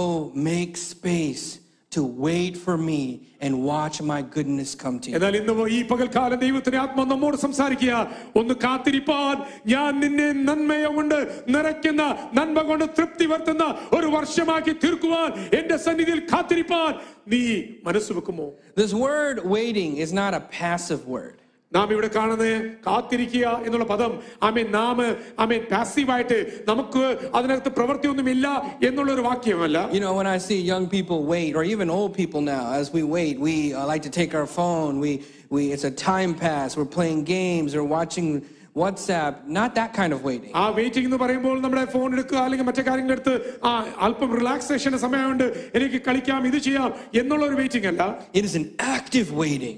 make 0.49 0.73
space 0.91 1.43
to 1.91 2.03
wait 2.25 2.55
for 2.57 2.75
me 2.79 3.01
and 3.39 3.51
watch 3.63 4.01
my 4.03 4.19
goodness 4.35 4.69
come 4.75 4.95
to 5.01 5.07
you. 5.07 5.15
എന്നാൽ 5.17 5.35
ഇന്ന് 5.39 5.65
ഈ 5.75 5.79
പകൽക്കാലം 5.91 6.39
ദൈവത്തിന്റെ 6.43 6.79
ആത്മ 6.83 7.03
നമ്മോട് 7.11 7.37
സംസാരിക്കുക 7.43 7.97
ഒന്ന് 8.39 8.53
കാത്തിരിപ്പാൻ 8.63 9.35
ഞാൻ 9.73 9.91
നിന്നെ 10.03 10.27
നന്മയെ 10.47 10.89
കൊണ്ട് 10.95 11.17
നിറയ്ക്കുന്ന 11.55 12.03
നന്മ 12.39 12.63
കൊണ്ട് 12.69 12.85
തൃപ്തി 12.97 13.27
വരുത്തുന്ന 13.33 13.67
ഒരു 13.97 14.09
വർഷമാക്കി 14.17 14.73
തീർക്കുവാൻ 14.85 15.29
എന്റെ 15.59 15.77
സന്നിധിയിൽ 15.85 16.21
കാത്തിരിപ്പാൻ 16.33 16.91
നീ 17.33 17.43
മനസ്സ് 17.89 18.11
വെക്കുമോ 18.19 18.47
This 18.81 18.93
word 19.05 19.37
waiting 19.55 19.91
is 19.97 20.13
not 20.21 20.33
a 20.33 20.43
passive 20.59 21.03
word. 21.15 21.37
നാം 21.71 21.91
ഇവിടെ 21.93 22.09
കാണുന്നത് 22.15 22.49
കാത്തിരിക്കുക 22.85 23.45
എന്നുള്ള 23.65 23.85
പദം 23.91 24.11
ആമേ 24.47 24.63
നാം 24.75 24.97
ആമേ 25.43 25.57
പാസീവായിട്ട് 25.71 26.37
നമുക്ക് 26.67 27.03
അതിനകത്ത് 27.37 27.71
പ്രവൃത്തിയൊന്നുമില്ല 27.77 28.47
എന്നുള്ള 28.87 29.11
ഒരു 29.15 29.23
വാക്യമല്ല 29.27 29.77
You 29.95 30.01
know, 30.03 30.13
when 30.13 30.27
I 30.27 30.39
see 30.39 30.59
young 30.73 30.85
people 30.87 31.19
wait, 31.33 31.51
or 31.55 31.63
even 31.65 31.87
old 31.89 32.11
people 32.13 32.41
now, 32.49 32.65
as 32.73 32.87
we 32.97 33.01
wait, 33.15 33.35
we 33.39 33.53
uh, 33.73 33.87
like 33.91 34.03
to 34.03 34.13
take 34.19 34.33
our 34.39 34.49
phone. 34.57 34.93
We, 35.05 35.11
we, 35.49 35.61
it's 35.75 35.85
a 35.85 35.95
time 36.03 36.33
pass. 36.37 36.69
We're 36.77 36.93
playing 36.97 37.21
games 37.31 37.71
or 37.73 37.83
watching 37.95 38.27
WhatsApp. 38.75 39.33
Not 39.49 39.71
that 39.75 39.91
kind 39.93 40.13
of 40.15 40.21
waiting. 40.23 40.51
ആ 40.55 40.65
waiting 40.77 41.07
എന്ന് 41.09 41.19
പറയുമ്പോൾ 41.23 41.57
നമ്മുടെ 41.65 41.85
phone 41.95 42.07
എടുക്കുക 42.15 42.39
അല്ലെങ്കിൽ 42.45 42.67
മറ്റു 42.69 42.85
കാര്യങ്ങൾ 42.89 43.13
എടുത്ത് 43.17 43.33
ആ 43.63 43.71
അല്പം 44.07 44.31
റിലാക്സേഷന് 44.39 44.99
സമയമുണ്ട് 45.05 45.45
എനിക്ക് 45.79 46.01
കളിക്കാം 46.07 46.47
ഇത് 46.51 46.59
ചെയ്യാം 46.67 46.89
എന്നുള്ള 47.21 47.43
ഒരു 47.49 47.57
വെയിറ്റിംഗ് 47.61 47.89
അല്ല 47.93 48.03
It 48.33 48.45
is 48.45 48.55
an 48.61 48.67
active 48.95 49.31
waiting. 49.41 49.77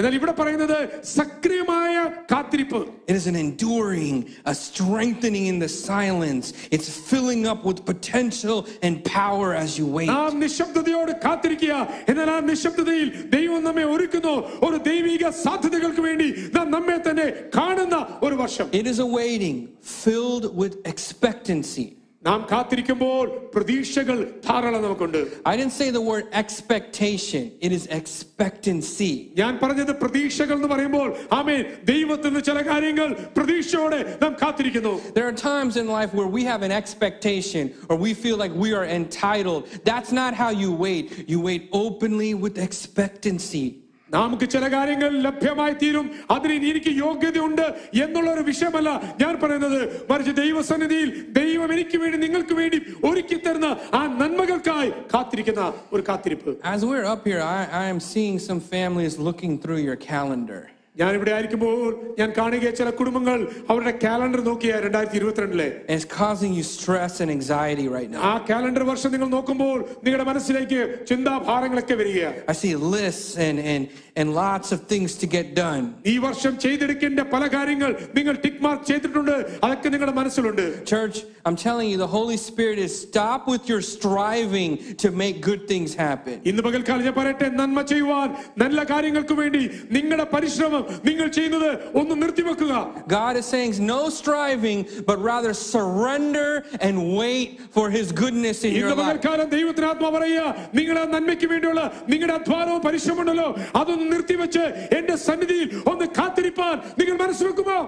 എന്നാൽ 0.00 0.14
ഇവിടെ 0.16 0.32
പറയുന്നത് 0.38 0.78
സക്രിയമായ 1.16 1.94
കാത്തിരിപ്പ് 2.32 2.80
It 3.10 3.14
is 3.20 3.26
an 3.26 3.36
enduring, 3.44 4.16
a 4.52 4.54
strengthening 4.66 5.44
in 5.52 5.58
the 5.58 5.70
silence. 5.86 6.46
It's 6.74 6.88
filling 7.10 7.42
up 7.52 7.60
with 7.68 7.78
potential 7.92 8.58
and 8.86 8.94
power 9.18 9.48
as 9.62 9.70
you 9.78 9.86
wait. 9.96 10.10
നാം 10.12 10.32
നിശബ്ദതയോട് 10.44 11.12
കാത്തിരിക്കുക 11.24 11.74
എന്നാൽ 12.10 12.30
ആ 12.34 12.38
നിശബ്ദതയിൽ 12.50 13.08
ദൈവം 13.36 13.62
നമ്മെ 13.68 13.84
ഒരുക്കുന്നു 13.94 14.34
ഒരു 14.68 14.78
ദൈവിക 14.90 15.24
സാധ്യതകൾക്ക് 15.44 16.04
വേണ്ടി 16.08 16.28
നാം 16.56 16.68
നമ്മെ 16.76 16.98
തന്നെ 17.08 17.26
കാണുന്ന 17.58 17.96
ഒരു 18.28 18.36
വർഷം 18.44 18.66
It 18.80 18.86
is 18.86 19.00
a 19.08 19.10
waiting 19.20 19.56
filled 20.02 20.46
with 20.62 20.74
expectancy. 20.92 21.86
നാം 22.22 22.46
കാത്തിരിക്കുമ്പോൾ 22.50 23.24
പ്രതീക്ഷകൾ 23.54 24.16
ധാരാളം 24.46 24.82
നമുക്കുണ്ട് 24.82 25.18
I 25.50 25.56
didn't 25.56 25.74
say 25.80 25.88
the 25.90 26.04
word 26.12 26.24
expectation, 26.32 27.42
it 27.66 27.72
is 27.78 27.84
expectancy. 27.98 29.10
ഞാൻ 29.40 29.52
പറഞ്ഞത് 29.62 29.92
പ്രതീക്ഷകൾ 30.02 30.56
എന്ന് 30.56 30.70
പറയുമ്പോൾ 30.74 31.08
ആമേ 31.38 31.56
ദൈവത്തിൽ 31.92 32.28
നിന്ന് 32.30 32.42
ചില 32.44 32.58
കാര്യങ്ങൾ 32.62 33.08
പ്രതീക്ഷയോടെ 33.36 34.00
നാം 34.24 34.34
കാത്തിരിക്കുന്നു 34.42 34.94
There 35.18 35.26
are 35.26 35.38
times 35.52 35.76
in 35.76 35.86
life 35.98 36.12
where 36.20 36.30
we 36.38 36.44
have 36.52 36.62
an 36.62 36.74
expectation 36.80 37.64
or 37.88 37.96
we 38.06 38.12
feel 38.24 38.36
like 38.36 38.54
we 38.66 38.72
are 38.80 38.86
entitled. 39.00 39.62
That's 39.90 40.12
not 40.22 40.34
how 40.42 40.50
you 40.64 40.72
wait. 40.86 41.06
You 41.28 41.40
wait 41.40 41.62
openly 41.84 42.34
with 42.44 42.56
expectancy. 42.68 43.66
നമുക്ക് 44.10 44.46
ചില 44.48 44.64
കാര്യങ്ങൾ 44.68 45.10
ലഭ്യമായി 45.22 45.74
തീരും 45.74 46.06
അതിന് 46.30 46.52
ഇനി 46.52 46.66
എനിക്ക് 46.66 46.90
യോഗ്യതയുണ്ട് 47.06 47.62
എന്നുള്ള 48.04 48.28
ഒരു 48.30 48.40
വിഷയമല്ല 48.40 48.90
ഞാൻ 49.20 49.32
പറയുന്നത് 49.40 49.78
മറിച്ച് 50.10 50.32
ദൈവസന്നിധിയിൽ 50.36 51.10
ദൈവം 51.32 51.72
എനിക്ക് 51.72 51.98
വേണ്ടി 51.98 52.18
നിങ്ങൾക്ക് 52.18 52.54
വേണ്ടി 52.54 52.78
ഒരുക്കി 53.04 53.38
തരുന്ന 53.38 53.70
ആ 53.94 54.02
നന്മകൾക്കായി 54.20 54.92
കാത്തിരിക്കുന്ന 55.14 55.64
ഒരു 55.92 56.04
കാത്തിരിപ്പ് 56.08 56.54
As 56.74 56.82
we're 56.84 57.06
up 57.14 57.24
here, 57.24 57.42
I, 57.56 57.60
I 57.82 57.86
am 57.86 58.00
seeing 58.12 58.38
some 58.48 58.60
families 58.74 59.16
looking 59.28 59.54
through 59.58 59.82
your 59.88 59.98
calendar. 60.12 60.62
ഞാൻ 61.00 61.14
ഇവിടെ 61.16 61.30
ആയിരിക്കുമ്പോൾ 61.30 61.80
ഞാൻ 62.18 62.28
കാണുക 62.36 62.68
ചില 62.78 62.90
കുടുംബങ്ങൾ 62.98 63.38
അവരുടെ 63.70 63.92
കാലണ്ടർ 64.04 64.40
നോക്കിയ 64.46 64.72
രണ്ടായിരത്തി 64.84 65.18
ഇരുപത്തിരണ്ടിലെ 65.20 65.66
And 65.88 65.94
it's 65.96 66.08
causing 66.14 66.52
you 66.58 66.64
stress 66.70 67.14
and 67.22 67.30
anxiety 67.30 67.86
right 67.96 68.10
now. 68.14 68.22
ആ 68.30 68.32
കാലണ്ടർ 68.50 68.84
വർഷം 68.90 69.12
നിങ്ങൾ 69.14 69.28
നോക്കുമ്പോൾ 69.34 69.76
നിങ്ങളുടെ 70.04 70.26
മനസ്സിലേക്ക് 70.30 70.80
ചിന്താഭാരങ്ങളൊക്കെ 71.10 71.96
വരിക 72.02 72.22
I 72.52 72.56
see 72.62 72.72
lists 72.94 73.28
and, 73.46 73.58
and, 73.72 73.82
and 74.16 74.26
lots 74.34 74.68
of 74.72 74.80
things 74.92 75.10
to 75.22 75.28
get 75.36 75.48
done. 75.56 75.84
ഈ 76.12 76.16
വർഷം 76.26 76.54
ചെയ്തെടുക്കേണ്ട 76.64 77.20
പല 77.34 77.42
കാര്യങ്ങൾ 77.56 77.90
നിങ്ങൾ 78.18 78.34
ടിക്ക് 78.44 78.62
മാർക്ക് 78.66 78.86
ചെയ്തിട്ടുണ്ട് 78.92 79.34
അതൊക്കെ 79.64 79.90
നിങ്ങളുടെ 79.94 80.16
മനസ്സിലുണ്ട് 80.20 80.64
Church, 80.94 81.18
I'm 81.46 81.58
telling 81.66 81.88
you, 81.90 81.98
the 81.98 82.12
Holy 82.16 82.38
Spirit 82.38 82.78
is 82.78 82.92
stop 83.02 83.42
with 83.46 83.64
your 83.72 83.82
striving 83.92 84.72
to 85.02 85.10
make 85.22 85.36
good 85.50 85.62
things 85.72 85.90
happen. 86.04 86.34
ഇന്ന് 86.50 86.64
പകൽക്കാലം 86.68 87.04
ഞാൻ 87.08 87.16
പറയട്ടെ 87.20 87.50
നന്മ 87.60 87.78
ചെയ്യുവാൻ 87.92 88.28
നല്ല 88.64 88.78
കാര്യങ്ങൾക്ക് 88.92 89.36
വേണ്ടി 89.42 89.62
നിങ്ങളുടെ 89.90 90.28
പരിശ്രമം 90.32 90.79
നിങ്ങൾ 91.04 91.26
ചെയ്യുന്നത് 91.30 91.70
ഒന്ന് 92.00 92.14
നിർത്തിവെക്കുക 92.22 92.72
God 93.08 93.34
is 93.36 93.46
saying 93.46 93.72
no 93.86 94.00
striving, 94.10 94.78
but 95.08 95.18
rather 95.30 95.52
surrender 95.72 96.48
and 96.80 96.96
wait 97.16 97.46
for 97.76 97.86
His 97.90 98.08
goodness 98.14 98.58
in 98.60 98.70
ഇന്ന് 98.70 98.82
your 98.82 98.92
life. 98.92 99.00
പകൽക്കാലം 99.02 99.46
ദൈവത്തിന് 99.56 99.88
ആത്മാ 99.90 100.10
പറയുക 100.10 100.42
നിങ്ങളുടെ 100.78 101.04
നന്മയ്ക്ക് 101.14 101.48
വേണ്ടിയുള്ള 101.52 101.82
നിങ്ങളുടെ 102.12 102.34
അധ്വാനവും 102.40 102.82
പരിശ്രമമുണ്ടല്ലോ 102.86 103.48
അതൊന്ന് 103.78 104.06
നിർത്തിവെച്ച് 104.12 104.64
എന്റെ 104.98 105.16
സന്നിധിയിൽ 105.28 105.68
ഒന്ന് 105.92 106.08
കാത്തിരിപ്പാൻ 106.18 106.76
നിങ്ങൾ 107.00 107.16
മനസ്സിലാക്കുമോ 107.24 107.78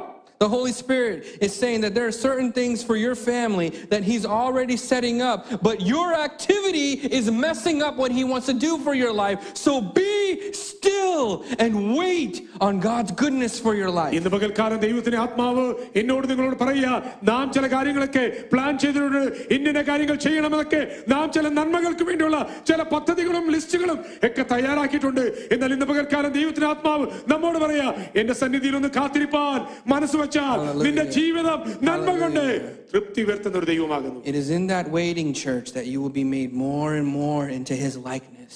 The 0.43 0.49
Holy 0.49 0.71
Spirit 0.73 1.27
is 1.41 1.53
saying 1.53 1.81
that 1.81 1.97
there 1.97 2.07
are 2.07 2.13
certain 2.13 2.53
things 2.53 2.81
for 2.81 2.95
your 2.97 3.17
family 3.17 3.71
that 3.91 4.05
He's 4.05 4.25
already 4.25 4.77
setting 4.77 5.21
up, 5.21 5.39
but 5.61 5.81
your 5.83 6.15
activity 6.15 6.93
is 6.93 7.29
messing 7.29 7.83
up 7.83 7.97
what 7.97 8.13
He 8.13 8.23
wants 8.23 8.47
to 8.47 8.53
do 8.53 8.79
for 8.79 8.95
your 8.95 9.13
life. 9.13 9.57
So 9.57 9.81
be 9.81 10.53
still 10.53 11.45
and 11.59 11.97
wait 11.97 12.49
on 12.61 12.79
God's 12.79 13.11
goodness 13.13 13.59
for 13.59 13.75
your 13.75 13.91
life. 13.91 14.13
ഇന്ന് 14.15 14.31
പകൽക്കാലം 14.31 14.79
ദൈവത്തിന്റെ 14.79 15.19
ആത്മാവ് 15.19 15.65
എന്നോട് 15.95 16.27
നിങ്ങളോട് 16.29 16.57
പറയുക 16.57 16.93
നാം 17.23 17.53
ചില 17.53 17.67
കാര്യങ്ങളൊക്കെ 17.67 18.25
പ്ലാൻ 18.53 18.79
ചെയ്തിട്ടുണ്ട് 18.79 19.23
ഇന്ന 19.51 19.83
കാര്യങ്ങൾ 19.83 20.17
ചെയ്യണമെന്നൊക്കെ 20.27 20.83
നാം 21.09 21.27
ചില 21.33 21.49
നന്മകൾക്ക് 21.49 22.05
വേണ്ടിയുള്ള 22.05 22.39
ചില 22.65 22.81
പദ്ധതികളും 22.95 23.51
ലിസ്റ്റുകളും 23.57 23.99
ഒക്കെ 24.31 24.47
തയ്യാറാക്കിയിട്ടുണ്ട് 24.55 25.25
എന്നാൽ 25.51 25.73
ഇന്ന് 25.73 25.87
പകൽക്കാലം 25.87 26.33
ദൈവത്തിന്റെ 26.39 26.71
ആത്മാവ് 26.71 27.07
നമ്മോട് 27.35 27.59
പറയാ 27.67 27.89
എന്റെ 28.23 28.37
സന്നിധിയിൽ 28.45 28.77
ഒന്ന് 28.77 28.93
കാത്തിരിപ്പാൻ 29.01 29.61
മനസ്സ് 29.87 30.17
വെച്ചാൽ 30.33 30.59
നിന്റെ 30.87 31.05
ജീവിതം 31.17 31.59
നന്മ 31.89 32.09
കൊണ്ട് 32.21 32.45
തൃപ്തി 32.93 33.23
വരുത്തുന്ന 33.29 33.59
ഒരു 33.59 33.69
ദൈവമാകുന്നു 33.73 34.21
It 34.25 34.37
is 34.37 34.49
in 34.51 34.65
that 34.69 34.87
waiting 34.93 35.31
church 35.45 35.69
that 35.73 35.87
you 35.87 35.99
will 36.03 36.17
be 36.17 36.27
made 36.37 36.53
more 36.69 36.91
and 36.95 37.09
more 37.19 37.45
into 37.51 37.77
His 37.85 37.97
likeness. 38.11 38.55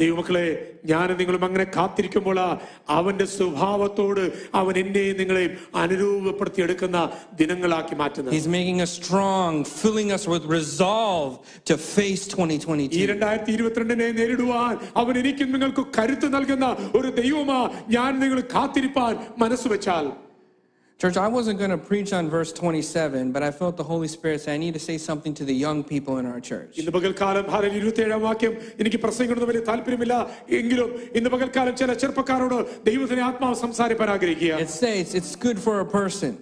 ദൈവമക്കളെ 0.00 0.46
ഞാനും 0.84 1.16
നിങ്ങളും 1.20 1.44
അങ്ങനെ 1.46 1.64
കാത്തിരിക്കുമ്പോൾ 1.76 2.38
അവന്റെ 2.96 3.26
സ്വഭാവത്തോട് 3.34 4.20
അവൻ 4.60 4.74
എന്നെയും 4.82 5.16
നിങ്ങളെയും 5.20 5.52
അനുരൂപപ്പെടുത്തി 5.82 6.60
എടുക്കുന്ന 6.66 6.98
ദിനങ്ങളാക്കി 7.40 7.94
മാറ്റുന്നത് 8.02 8.34
He's 8.36 8.48
making 8.56 8.80
us 8.80 8.92
strong, 9.00 9.52
filling 9.80 10.10
us 10.12 10.24
with 10.32 10.44
resolve 10.58 11.32
to 11.70 11.76
face 11.88 12.24
ഈ 12.26 12.34
2022. 12.34 13.06
രണ്ടായിരത്തി 13.12 13.52
ഇരുപത്തിരണ്ടിനെ 13.56 14.08
നേരിടുവാൻ 14.20 14.74
അവൻ 15.02 15.14
എനിക്കും 15.22 15.50
നിങ്ങൾക്ക് 15.54 15.84
കരുത്ത് 15.96 16.28
നൽകുന്ന 16.36 16.68
ഒരു 16.98 17.10
ദൈവമാ 17.22 17.60
ഞാൻ 17.96 18.12
നിങ്ങൾ 18.24 18.40
കാത്തിരിപ്പാൻ 18.54 19.12
മനസ്സ് 19.44 19.68
വെച്ചാൽ 19.74 20.06
Church, 21.00 21.18
I 21.18 21.28
wasn't 21.28 21.58
going 21.58 21.70
to 21.70 21.76
preach 21.78 22.14
on 22.14 22.30
verse 22.30 22.52
27, 22.54 23.30
but 23.30 23.42
I 23.42 23.50
felt 23.50 23.76
the 23.76 23.84
Holy 23.84 24.08
Spirit 24.08 24.40
say 24.40 24.54
I 24.54 24.56
need 24.56 24.72
to 24.72 24.80
say 24.80 24.96
something 24.98 25.34
to 25.34 25.44
the 25.44 25.52
young 25.54 25.84
people 25.84 26.14
in 26.20 26.24
our 26.24 26.40
church. 26.40 26.70
ഇന്ന് 26.80 26.92
പകൽക്കാലം 26.94 27.42
ഭാരൻ 27.50 27.72
ഇരുപത്തിയേഴാം 27.78 28.22
വാക്യം 28.26 28.52
എനിക്ക് 28.82 28.98
പ്രസംഗിക്കുന്നത് 29.02 29.48
വലിയ 29.50 29.62
താല്പര്യമില്ല 29.68 30.14
എങ്കിലും 30.58 30.88
ഇന്ന് 31.18 31.30
പകൽക്കാലം 31.34 31.74
ചില 31.80 31.94
ചെറുപ്പക്കാരോട് 32.02 32.56
ദൈവത്തിന്റെ 32.88 33.24
ആത്മാവ് 33.28 33.58
സംസാരിപ്പാൻ 33.64 34.10
ആഗ്രഹിക്കുക 34.14 34.60
It 34.66 34.72
says 34.82 35.06
it's 35.20 35.34
good 35.46 35.60
for 35.66 35.74
a 35.84 35.88
person 35.98 36.32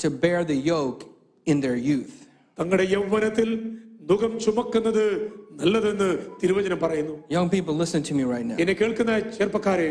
to 0.00 0.10
bear 0.24 0.40
the 0.52 0.58
yoke 0.72 1.04
in 1.46 1.58
their 1.66 1.78
youth. 1.92 2.14
തങ്ങളുടെ 2.58 2.86
യൗവനത്തിൽ 2.96 3.48
മുഖം 4.10 4.32
ചുമക്കുന്നത് 4.44 5.04
നല്ലതെന്ന് 5.62 6.10
തിരുവചനം 6.42 6.80
പറയുന്നു 6.84 7.14
Young 7.38 7.50
people, 7.56 7.76
listen 7.84 8.02
to 8.10 8.14
me 8.18 8.24
right 8.34 8.46
now. 8.50 8.58
എന്നെ 8.64 8.76
കേൾക്കുന്ന 8.80 9.14
ചെറുപ്പക്കാരെ 9.38 9.90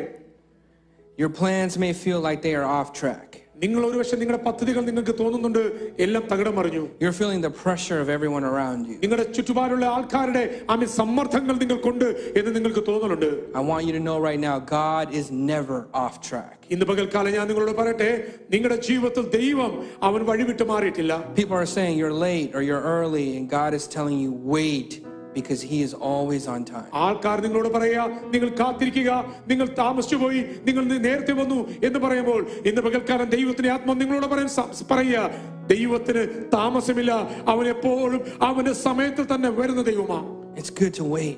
Your 1.17 1.31
plans 1.41 1.73
may 1.85 1.93
feel 2.03 2.19
like 2.21 2.41
they 2.47 2.55
are 2.59 2.67
off 2.79 2.89
track. 3.01 3.29
നിങ്ങൾ 3.63 3.81
ഒരുപക്ഷെ 3.85 4.17
നിങ്ങളുടെ 4.19 4.41
പദ്ധതികൾ 4.43 4.81
നിങ്ങൾക്ക് 4.81 5.13
തോന്നുന്നുണ്ട് 5.19 5.59
എല്ലാം 6.03 6.23
തകിടം 6.31 6.53
മറിഞ്ഞു 6.55 6.83
You're 7.03 7.17
feeling 7.19 7.41
the 7.41 7.51
pressure 7.63 7.97
of 8.03 8.07
everyone 8.15 8.45
around 8.51 8.81
you. 8.89 8.95
നിങ്ങളുടെ 9.03 9.25
ചുറ്റുപാടുള്ള 9.37 9.85
ആൾക്കാരുടെ 9.95 10.43
ആമി 10.73 10.87
സമ്മർദ്ദങ്ങൾ 10.99 11.55
നിങ്ങൾക്കുണ്ട് 11.63 12.07
എന്ന് 12.39 12.51
നിങ്ങൾക്ക് 12.57 12.83
തോന്നലുണ്ട് 12.89 13.27
I 13.59 13.63
want 13.69 13.83
you 13.87 13.93
to 13.97 14.03
know 14.07 14.17
right 14.27 14.41
now 14.41 14.55
God 14.75 15.07
is 15.21 15.27
never 15.51 15.79
off 16.03 16.15
track. 16.29 16.55
ഇന്ന് 16.73 16.85
പകൽക്കാലം 16.85 17.33
ഞാൻ 17.37 17.45
നിങ്ങളോട് 17.47 17.75
പറയട്ടെ 17.81 18.09
നിങ്ങളുടെ 18.53 18.79
ജീവിതത്തിൽ 18.87 19.25
ദൈവം 19.39 19.73
അവൻ 20.09 20.23
വഴിവിട്ട് 20.31 20.67
മാറിയിട്ടില്ല 20.73 21.13
People 21.35 21.57
are 21.63 21.69
saying 21.77 21.95
you're 22.01 22.17
late 22.27 22.49
or 22.53 22.63
you're 22.69 22.85
early, 22.97 23.27
and 23.37 23.45
God 23.51 23.73
is 23.73 23.87
telling 23.97 24.17
you, 24.19 24.31
wait, 24.55 24.91
because 25.33 25.61
He 25.63 25.77
is 25.81 25.93
always 26.09 26.43
on 26.47 26.61
time. 26.65 26.87
ആൾക്കാർ 26.93 27.41
നിങ്ങളോട് 27.41 27.67
പറയുക 27.67 28.03
നിങ്ങൾ 28.33 28.49
കാത്തിരിക്കുക 28.61 29.11
നിങ്ങൾ 29.47 29.67
താമസിച്ചു 29.75 30.15
പോയി 30.15 30.39
നിങ്ങൾ 30.67 30.83
നി- 30.83 30.99
നേരത്തെ 30.99 31.33
വന്നു 31.33 31.57
എന്ന് 31.83 31.99
പറയുമ്പോൾ 31.99 32.39
ഇന്ന് 32.65 32.81
പകൽക്കാലം 32.81 33.29
ദൈവത്തിന്റെ 33.29 33.71
ആത്മ 33.71 33.93
നിങ്ങളോട് 33.93 34.25
പറയാൻ 34.25 34.49
സ- 34.49 34.87
പറയുക 34.91 35.29
ദൈവത്തിന് 35.67 36.23
താമസമില്ല 36.53 37.11
അവൻ 37.47 37.67
എപ്പോഴും 37.67 38.21
അവന്റെ 38.41 38.73
സമയത്തിൽ 38.85 39.25
തന്നെ 39.35 39.49
വരുന്ന 39.59 39.81
ദൈവമാ 39.81 40.19
It's 40.59 40.73
good 40.81 40.93
to 40.93 41.03
wait. 41.15 41.37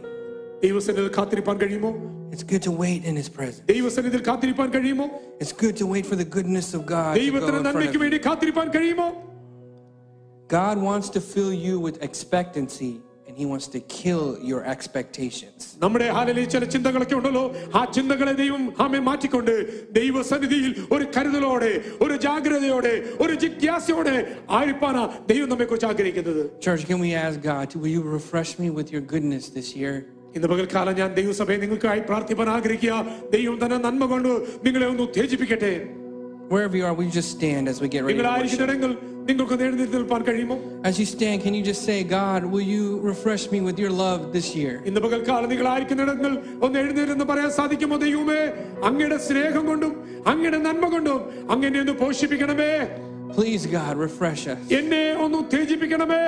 ദൈവസന്നിധിയിൽ 0.63 1.13
കാത്തിരിപ്പാൻ 1.17 1.57
കഴിയുമോ 1.57 1.91
It's 2.33 2.45
good 2.51 2.63
to 2.63 2.71
wait 2.81 3.01
in 3.05 3.15
His 3.15 3.29
presence. 3.37 3.63
ദൈവസന്നിധിയിൽ 3.67 4.23
കാത്തിരിപ്പാൻ 4.27 4.69
കഴിയുമോ 4.69 5.07
It's 5.41 5.53
good 5.63 5.75
to 5.77 5.85
wait 5.85 6.05
for 6.05 6.17
the 6.23 6.29
goodness 6.37 6.67
of 6.73 6.81
God. 6.87 7.09
To 7.09 7.15
go 7.15 7.21
ദൈവത്തിന് 7.21 7.49
in 7.49 7.51
front 7.53 7.61
of 7.61 7.67
നന്മയ്ക്ക് 7.69 7.97
you. 7.97 8.03
വേണ്ടി 8.05 8.19
കാത്തിരിപ്പാൻ 8.27 8.69
കഴിയുമോ 8.75 9.09
God 10.49 10.77
wants 10.79 11.09
to 11.09 11.21
fill 11.23 11.53
you 11.65 11.75
with 11.79 11.97
expectancy, 12.03 12.91
and 13.35 13.37
He 13.37 13.45
wants 13.45 13.67
to 13.67 13.79
kill 13.97 14.23
your 14.51 14.61
expectations. 14.73 15.59
നമ്മുടെ 15.83 16.07
ഹാലയിൽ 16.15 16.47
ചില 16.53 16.63
ചിന്തകളൊക്കെ 16.73 17.15
ഉണ്ടല്ലോ 17.19 17.43
ആ 17.79 17.81
ചിന്തകളെ 17.97 18.33
ദൈവം 18.41 18.63
ആമെ 18.85 18.99
മാറ്റിക്കൊണ്ട് 19.07 19.53
ദൈവസന്നിധിയിൽ 19.99 20.71
ഒരു 20.95 21.05
കരുതലോടെ 21.15 21.71
ഒരു 22.05 22.15
ജാഗ്രതയോടെ 22.25 22.93
ഒരു 23.23 23.35
ജിജ്ഞാസയോടെ 23.43 24.15
ആയിരിപ്പാനാ 24.57 25.03
ദൈവം 25.31 25.49
നമ്മെ 25.53 25.67
കുറിച്ച് 25.71 25.89
ആഗ്രഹിക്കുന്നത് 25.91 26.41
Church, 26.67 26.83
can 26.91 26.99
we 27.05 27.11
ask 27.25 27.37
God, 27.51 27.67
will 27.81 27.93
you 27.97 28.03
refresh 28.17 28.53
me 28.63 28.69
with 28.79 28.89
your 28.95 29.03
goodness 29.13 29.47
this 29.59 29.69
year? 29.81 29.95
ഇന്ന് 30.35 30.47
പകൽക്കാലം 30.51 30.93
ഞാൻ 30.99 31.09
ദൈവസഭയെ 31.17 31.57
നിങ്ങൾക്കായി 31.63 32.01
പ്രാർത്ഥിപ്പാൻ 32.09 32.49
ആഗ്രഹിക്കുക 32.57 32.93
ദൈവം 33.33 33.57
തന്നെ 33.63 33.79
നന്മ 33.87 34.03
കൊണ്ട് 34.13 34.31
നിങ്ങളെ 34.67 34.87
ഒന്ന് 34.93 35.03
ഉത്തേജിപ്പിക്കട്ടെ 35.09 35.73
Wherever 36.51 36.75
you 36.77 36.85
are, 36.85 36.93
will 36.93 37.05
you 37.05 37.13
just 37.13 37.31
stand 37.31 37.69
as 37.71 37.77
we 37.83 37.87
get 37.87 38.01
ready 38.05 38.17
to 38.17 38.23
worship? 38.29 39.01
നിങ്ങളായിരിക്കുന്നിടങ്ങൾ 39.25 39.29
നിങ്ങൾക്ക് 39.29 39.63
എഴുന്നേറ്റ് 39.63 39.97
നിൽപ്പാൻ 39.97 40.21
കഴിയുമോ 40.27 40.57
As 40.83 40.95
you 40.99 41.05
stand, 41.05 41.37
can 41.45 41.53
you 41.57 41.63
just 41.63 41.83
say, 41.89 41.97
God, 42.19 42.41
will 42.53 42.67
you 42.75 42.85
refresh 43.11 43.43
me 43.53 43.59
with 43.61 43.77
your 43.83 43.93
love 44.03 44.21
this 44.37 44.47
year? 44.55 44.73
ഇന്ന് 44.89 45.01
പകൽക്കാലം 45.05 45.49
നിങ്ങളായിരിക്കുന്നിടങ്ങൾ 45.53 46.31
ഒന്ന് 46.65 46.77
എഴുന്നേരെന്ന് 46.83 47.25
പറയാൻ 47.31 47.51
സാധിക്കുമോ 47.59 47.97
ദൈവമേ 48.05 48.41
അങ്ങയുടെ 48.89 49.17
സ്നേഹം 49.27 49.63
കൊണ്ടും 49.71 49.93
അങ്ങയുടെ 50.31 50.59
നന്മ 50.67 50.85
കൊണ്ടും 50.95 51.19
അങ്ങനെ 51.53 51.79
ഒന്ന് 51.85 51.95
പോഷിപ്പിക്കണമേ 52.03 52.73
Please, 53.35 53.65
God, 53.77 53.93
refresh 54.07 54.41
us. 54.53 54.61
എന്നെ 54.79 55.03
ഒന്ന് 55.25 55.37
ഉത്തേജിപ്പിക്കണമേ 55.43 56.25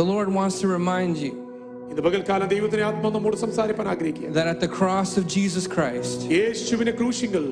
The 0.00 0.06
Lord 0.12 0.28
wants 0.38 0.56
to 0.62 0.68
remind 0.78 1.14
you 1.26 1.32
ഇന്ന് 1.90 2.02
പകൽക്കാലം 2.06 2.48
ദൈവത്തിന്റെ 2.54 2.84
ആത്മാ 2.90 3.10
നമ്മോട് 3.16 3.36
സംസാരിപ്പാൻ 3.46 3.86
ആഗ്രഹിക്കുക 3.94 4.28
that 4.38 4.48
at 4.54 4.60
the 4.66 4.72
cross 4.78 5.10
of 5.20 5.24
Jesus 5.36 5.64
Christ, 5.76 6.18
യേശുവിനെ 6.38 6.92
ക്രൂശിങ്കൽ 7.00 7.46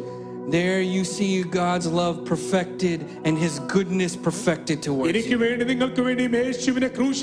there 0.51 0.81
you 0.95 1.03
see 1.17 1.31
God's 1.63 1.87
love 2.01 2.17
perfected 2.25 2.99
and 3.27 3.35
his 3.37 3.55
goodness 3.75 4.13
perfected 4.29 4.79
towards 4.87 5.11
എനിക്ക് 5.13 5.35
you. 5.35 5.41
വേണ്ടി 5.45 5.65
നിങ്ങൾക്ക് 5.73 6.03
വേണ്ടി 6.09 6.25
യേശുവിനെ 6.39 6.89
ക്രൂശ 6.97 7.23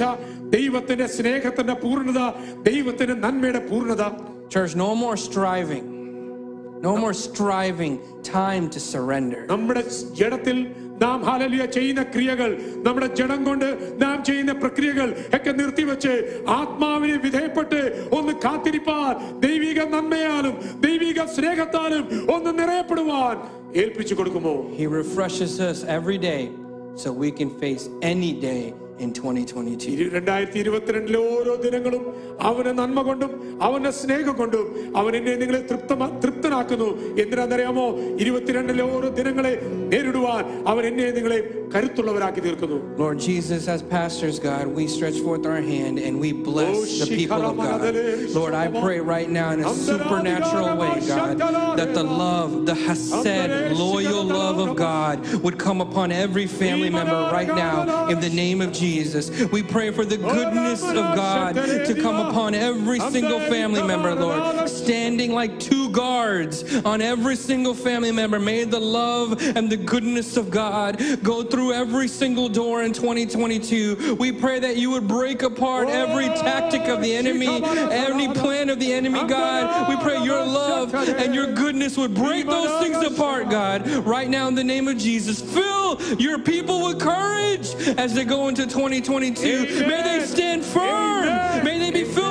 ദൈവത്തിന്റെ 0.56 1.08
സ്നേഹത്തിന്റെ 1.18 1.76
പൂർണ്ണത 1.86 2.22
ദൈവത്തിന്റെ 2.70 3.18
നന്മയുടെ 3.26 3.64
പൂർണ്ണത 3.72 4.06
Church, 4.48 4.74
no 4.76 4.90
more 4.96 5.16
striving. 5.18 5.86
No 6.82 6.92
more 7.04 7.14
striving. 7.16 7.94
Time 8.38 8.66
to 8.76 8.80
surrender. 8.92 9.40
നമ്മുടെ 9.52 9.82
ജഡത്തിൽ 10.20 10.58
നാം 11.01 11.25
ഹാലലിയ 11.25 11.67
ചെയ്യുന്ന 11.67 12.03
ക്രിയകൾ 12.03 12.51
നമ്മുടെ 12.83 13.07
ജഡം 13.15 13.45
കൊണ്ട് 13.45 13.69
നാം 14.03 14.25
ചെയ്യുന്ന 14.25 14.53
പ്രക്രിയകൾ 14.53 15.09
ഒക്കെ 15.35 15.53
നിർത്തിവെച്ച് 15.53 16.15
ആത്മാവിനെ 16.49 17.17
വിധേയപ്പെട്ട് 17.17 17.81
ഒന്ന് 18.11 18.33
കാത്തിരിപ്പാൻ 18.45 19.15
ദൈവിക 19.41 19.81
നന്മയാലും 19.95 20.55
ദൈവിക 20.81 21.25
സ്നേഹത്താലും 21.37 22.05
ഒന്ന് 22.37 22.59
നിറയപ്പെടുവാൻ 22.59 23.37
ഏൽപ്പിച്ചു 23.75 24.15
കൊടുക്കുമോ? 24.15 24.55
He 24.79 24.87
refreshes 25.01 25.61
us 25.61 25.85
every 25.99 26.19
day 26.31 26.43
so 26.97 27.09
we 27.25 27.31
can 27.31 27.51
face 27.63 27.85
any 28.03 28.33
day 28.49 28.63
in 29.01 29.11
2022. 29.13 29.91
ഇരു- 29.95 30.11
രണ്ടായിരത്തി 30.13 30.59
ഇരുപത്തിരണ്ടിലെ 30.59 31.19
ഓരോ 31.31 31.55
ദിനങ്ങളും 31.57 32.03
അവന് 32.41 32.79
നന്മ 32.79 33.03
കൊണ്ടും 33.03 33.31
അവന്റെ 33.63 33.91
സ്നേഹം 33.93 34.37
കൊണ്ടും 34.37 34.65
അവൻ 34.97 35.17
എന്നെ 35.17 35.35
നിങ്ങളെ 35.35 35.59
തൃപ്തമാ 35.71 36.07
തൃപ്തനാക്കുന്നു 36.23 36.89
എന്തിനാണെന്നറിയാമോ 37.19 37.87
ഇരുപത്തിരണ്ടിലെ 38.19 38.85
ഓരോ 38.93 39.09
ദിനങ്ങളെ 39.11 39.53
നേരിടുവാൻ 39.89 40.43
അവൻ 40.67 40.87
എന്നെ 40.87 41.11
നിങ്ങളെ 41.11 41.41
Lord 42.97 43.21
Jesus, 43.21 43.69
as 43.69 43.81
pastors, 43.83 44.41
God, 44.41 44.67
we 44.67 44.89
stretch 44.89 45.19
forth 45.21 45.47
our 45.47 45.61
hand 45.61 45.99
and 46.01 46.19
we 46.19 46.33
bless 46.33 46.99
the 46.99 47.07
people 47.07 47.47
of 47.47 47.57
God. 47.57 47.95
Lord, 48.31 48.55
I 48.55 48.67
pray 48.69 48.99
right 48.99 49.31
now 49.31 49.53
in 49.53 49.61
a 49.61 49.73
supernatural 49.75 50.77
way, 50.77 51.01
God, 51.07 51.39
that 51.77 51.95
the 51.95 52.03
love, 52.03 52.67
the 52.67 52.75
Hesed, 52.75 53.77
loyal 53.77 54.25
love 54.25 54.59
of 54.59 54.77
God 54.77 55.25
would 55.43 55.59
come 55.59 55.81
upon 55.81 56.11
every 56.11 56.47
family 56.47 56.91
member 56.91 57.31
right 57.33 57.47
now 57.47 58.09
in 58.09 58.19
the 58.19 58.31
name 58.31 58.61
of 58.61 58.73
Jesus. 58.73 59.31
We 59.53 59.63
pray 59.63 59.93
for 59.93 60.05
the 60.05 60.17
goodness 60.17 60.83
of 60.83 60.95
God 60.95 61.55
to 61.55 61.95
come 62.01 62.17
upon 62.17 62.55
every 62.55 62.99
single 62.99 63.39
family 63.39 63.83
member, 63.83 64.13
Lord, 64.15 64.69
standing 64.69 65.33
like 65.33 65.61
two 65.61 65.89
guards 65.91 66.65
on 66.85 67.01
every 67.01 67.37
single 67.37 67.75
family 67.75 68.11
member. 68.11 68.41
May 68.41 68.65
the 68.65 68.81
love 68.81 69.41
and 69.41 69.71
the 69.71 69.77
goodness 69.77 70.37
of 70.37 70.51
God 70.51 71.01
go 71.23 71.45
through 71.45 71.60
every 71.69 72.09
single 72.09 72.49
door 72.49 72.83
in 72.83 72.93
2022. 72.93 74.17
We 74.19 74.33
pray 74.33 74.59
that 74.61 74.77
you 74.77 74.91
would 74.91 75.07
break 75.07 75.43
apart 75.43 75.89
every 75.89 76.27
tactic 76.27 76.89
of 76.89 77.03
the 77.03 77.15
enemy, 77.15 77.63
every 77.65 78.29
plan 78.29 78.71
of 78.71 78.81
the 78.81 78.93
enemy, 78.93 79.25
God. 79.27 79.89
We 79.89 79.97
pray 80.03 80.23
your 80.25 80.45
love 80.45 80.95
and 80.95 81.35
your 81.35 81.53
goodness 81.55 81.97
would 81.97 82.15
break 82.15 82.47
those 82.47 82.83
things 82.83 82.97
apart, 83.05 83.51
God. 83.51 83.87
Right 84.07 84.29
now, 84.29 84.49
in 84.49 84.55
the 84.55 84.65
name 84.65 84.89
of 84.89 84.99
Jesus, 84.99 85.41
fill 85.41 86.01
your 86.19 86.39
people 86.39 86.87
with 86.87 87.01
courage 87.01 87.75
as 87.99 88.15
they 88.15 88.25
go 88.25 88.49
into 88.49 88.67
2022. 88.67 89.87
May 89.87 90.03
they 90.03 90.25
stand 90.27 90.65
firm. 90.65 91.65
May 91.65 91.79
they 91.79 91.91
be 91.91 92.05
filled 92.05 92.30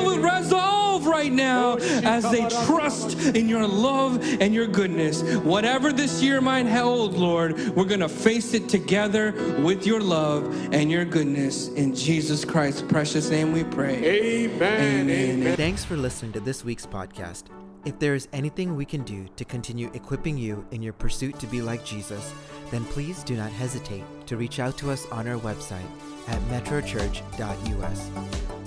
right 1.19 1.33
now 1.33 1.75
as 2.03 2.23
they 2.31 2.47
trust 2.65 3.19
in 3.35 3.49
your 3.49 3.67
love 3.67 4.23
and 4.39 4.53
your 4.53 4.67
goodness. 4.67 5.21
Whatever 5.39 5.91
this 5.91 6.23
year 6.23 6.39
might 6.39 6.65
hold, 6.65 7.15
Lord, 7.15 7.59
we're 7.75 7.83
going 7.83 7.99
to 7.99 8.07
face 8.07 8.53
it 8.53 8.69
together 8.69 9.33
with 9.61 9.85
your 9.85 9.99
love 9.99 10.73
and 10.73 10.89
your 10.89 11.03
goodness. 11.03 11.67
In 11.69 11.93
Jesus 11.93 12.45
Christ's 12.45 12.83
precious 12.83 13.29
name 13.29 13.51
we 13.51 13.65
pray. 13.65 13.97
Amen. 14.45 15.09
Amen. 15.09 15.57
Thanks 15.57 15.83
for 15.83 15.97
listening 15.97 16.31
to 16.33 16.39
this 16.39 16.63
week's 16.63 16.85
podcast. 16.85 17.43
If 17.83 17.99
there 17.99 18.15
is 18.15 18.29
anything 18.31 18.77
we 18.77 18.85
can 18.85 19.03
do 19.03 19.27
to 19.35 19.43
continue 19.43 19.91
equipping 19.93 20.37
you 20.37 20.65
in 20.71 20.81
your 20.81 20.93
pursuit 20.93 21.37
to 21.39 21.47
be 21.47 21.61
like 21.61 21.83
Jesus, 21.83 22.33
then 22.71 22.85
please 22.85 23.23
do 23.23 23.35
not 23.35 23.51
hesitate 23.51 24.03
to 24.27 24.37
reach 24.37 24.59
out 24.59 24.77
to 24.77 24.89
us 24.89 25.05
on 25.07 25.27
our 25.27 25.39
website 25.39 25.87
at 26.29 26.39
metrochurch.us. 26.43 28.09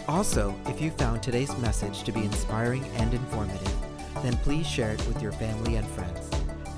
Also, 0.08 0.54
if 0.66 0.80
you 0.80 0.90
found 0.90 1.22
today's 1.22 1.56
message 1.58 2.02
to 2.02 2.12
be 2.12 2.24
inspiring 2.24 2.84
and 2.96 3.14
informative, 3.14 3.74
then 4.22 4.36
please 4.38 4.66
share 4.66 4.92
it 4.92 5.06
with 5.06 5.22
your 5.22 5.32
family 5.32 5.76
and 5.76 5.86
friends 5.88 6.28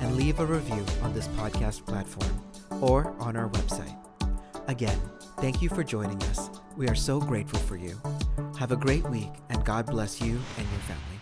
and 0.01 0.17
leave 0.17 0.41
a 0.41 0.47
review 0.47 0.85
on 1.03 1.13
this 1.15 1.29
podcast 1.29 1.85
platform 1.87 2.41
or 2.83 3.15
on 3.19 3.37
our 3.37 3.49
website. 3.49 3.97
Again, 4.69 4.99
thank 5.39 5.63
you 5.63 5.69
for 5.69 5.83
joining 5.83 6.23
us. 6.25 6.51
We 6.77 6.89
are 6.89 6.95
so 6.95 7.21
grateful 7.21 7.61
for 7.61 7.77
you. 7.77 8.01
Have 8.59 8.73
a 8.73 8.77
great 8.77 9.09
week 9.09 9.33
and 9.51 9.65
God 9.65 9.87
bless 9.87 10.21
you 10.21 10.33
and 10.33 10.69
your 10.71 10.81
family. 10.81 11.14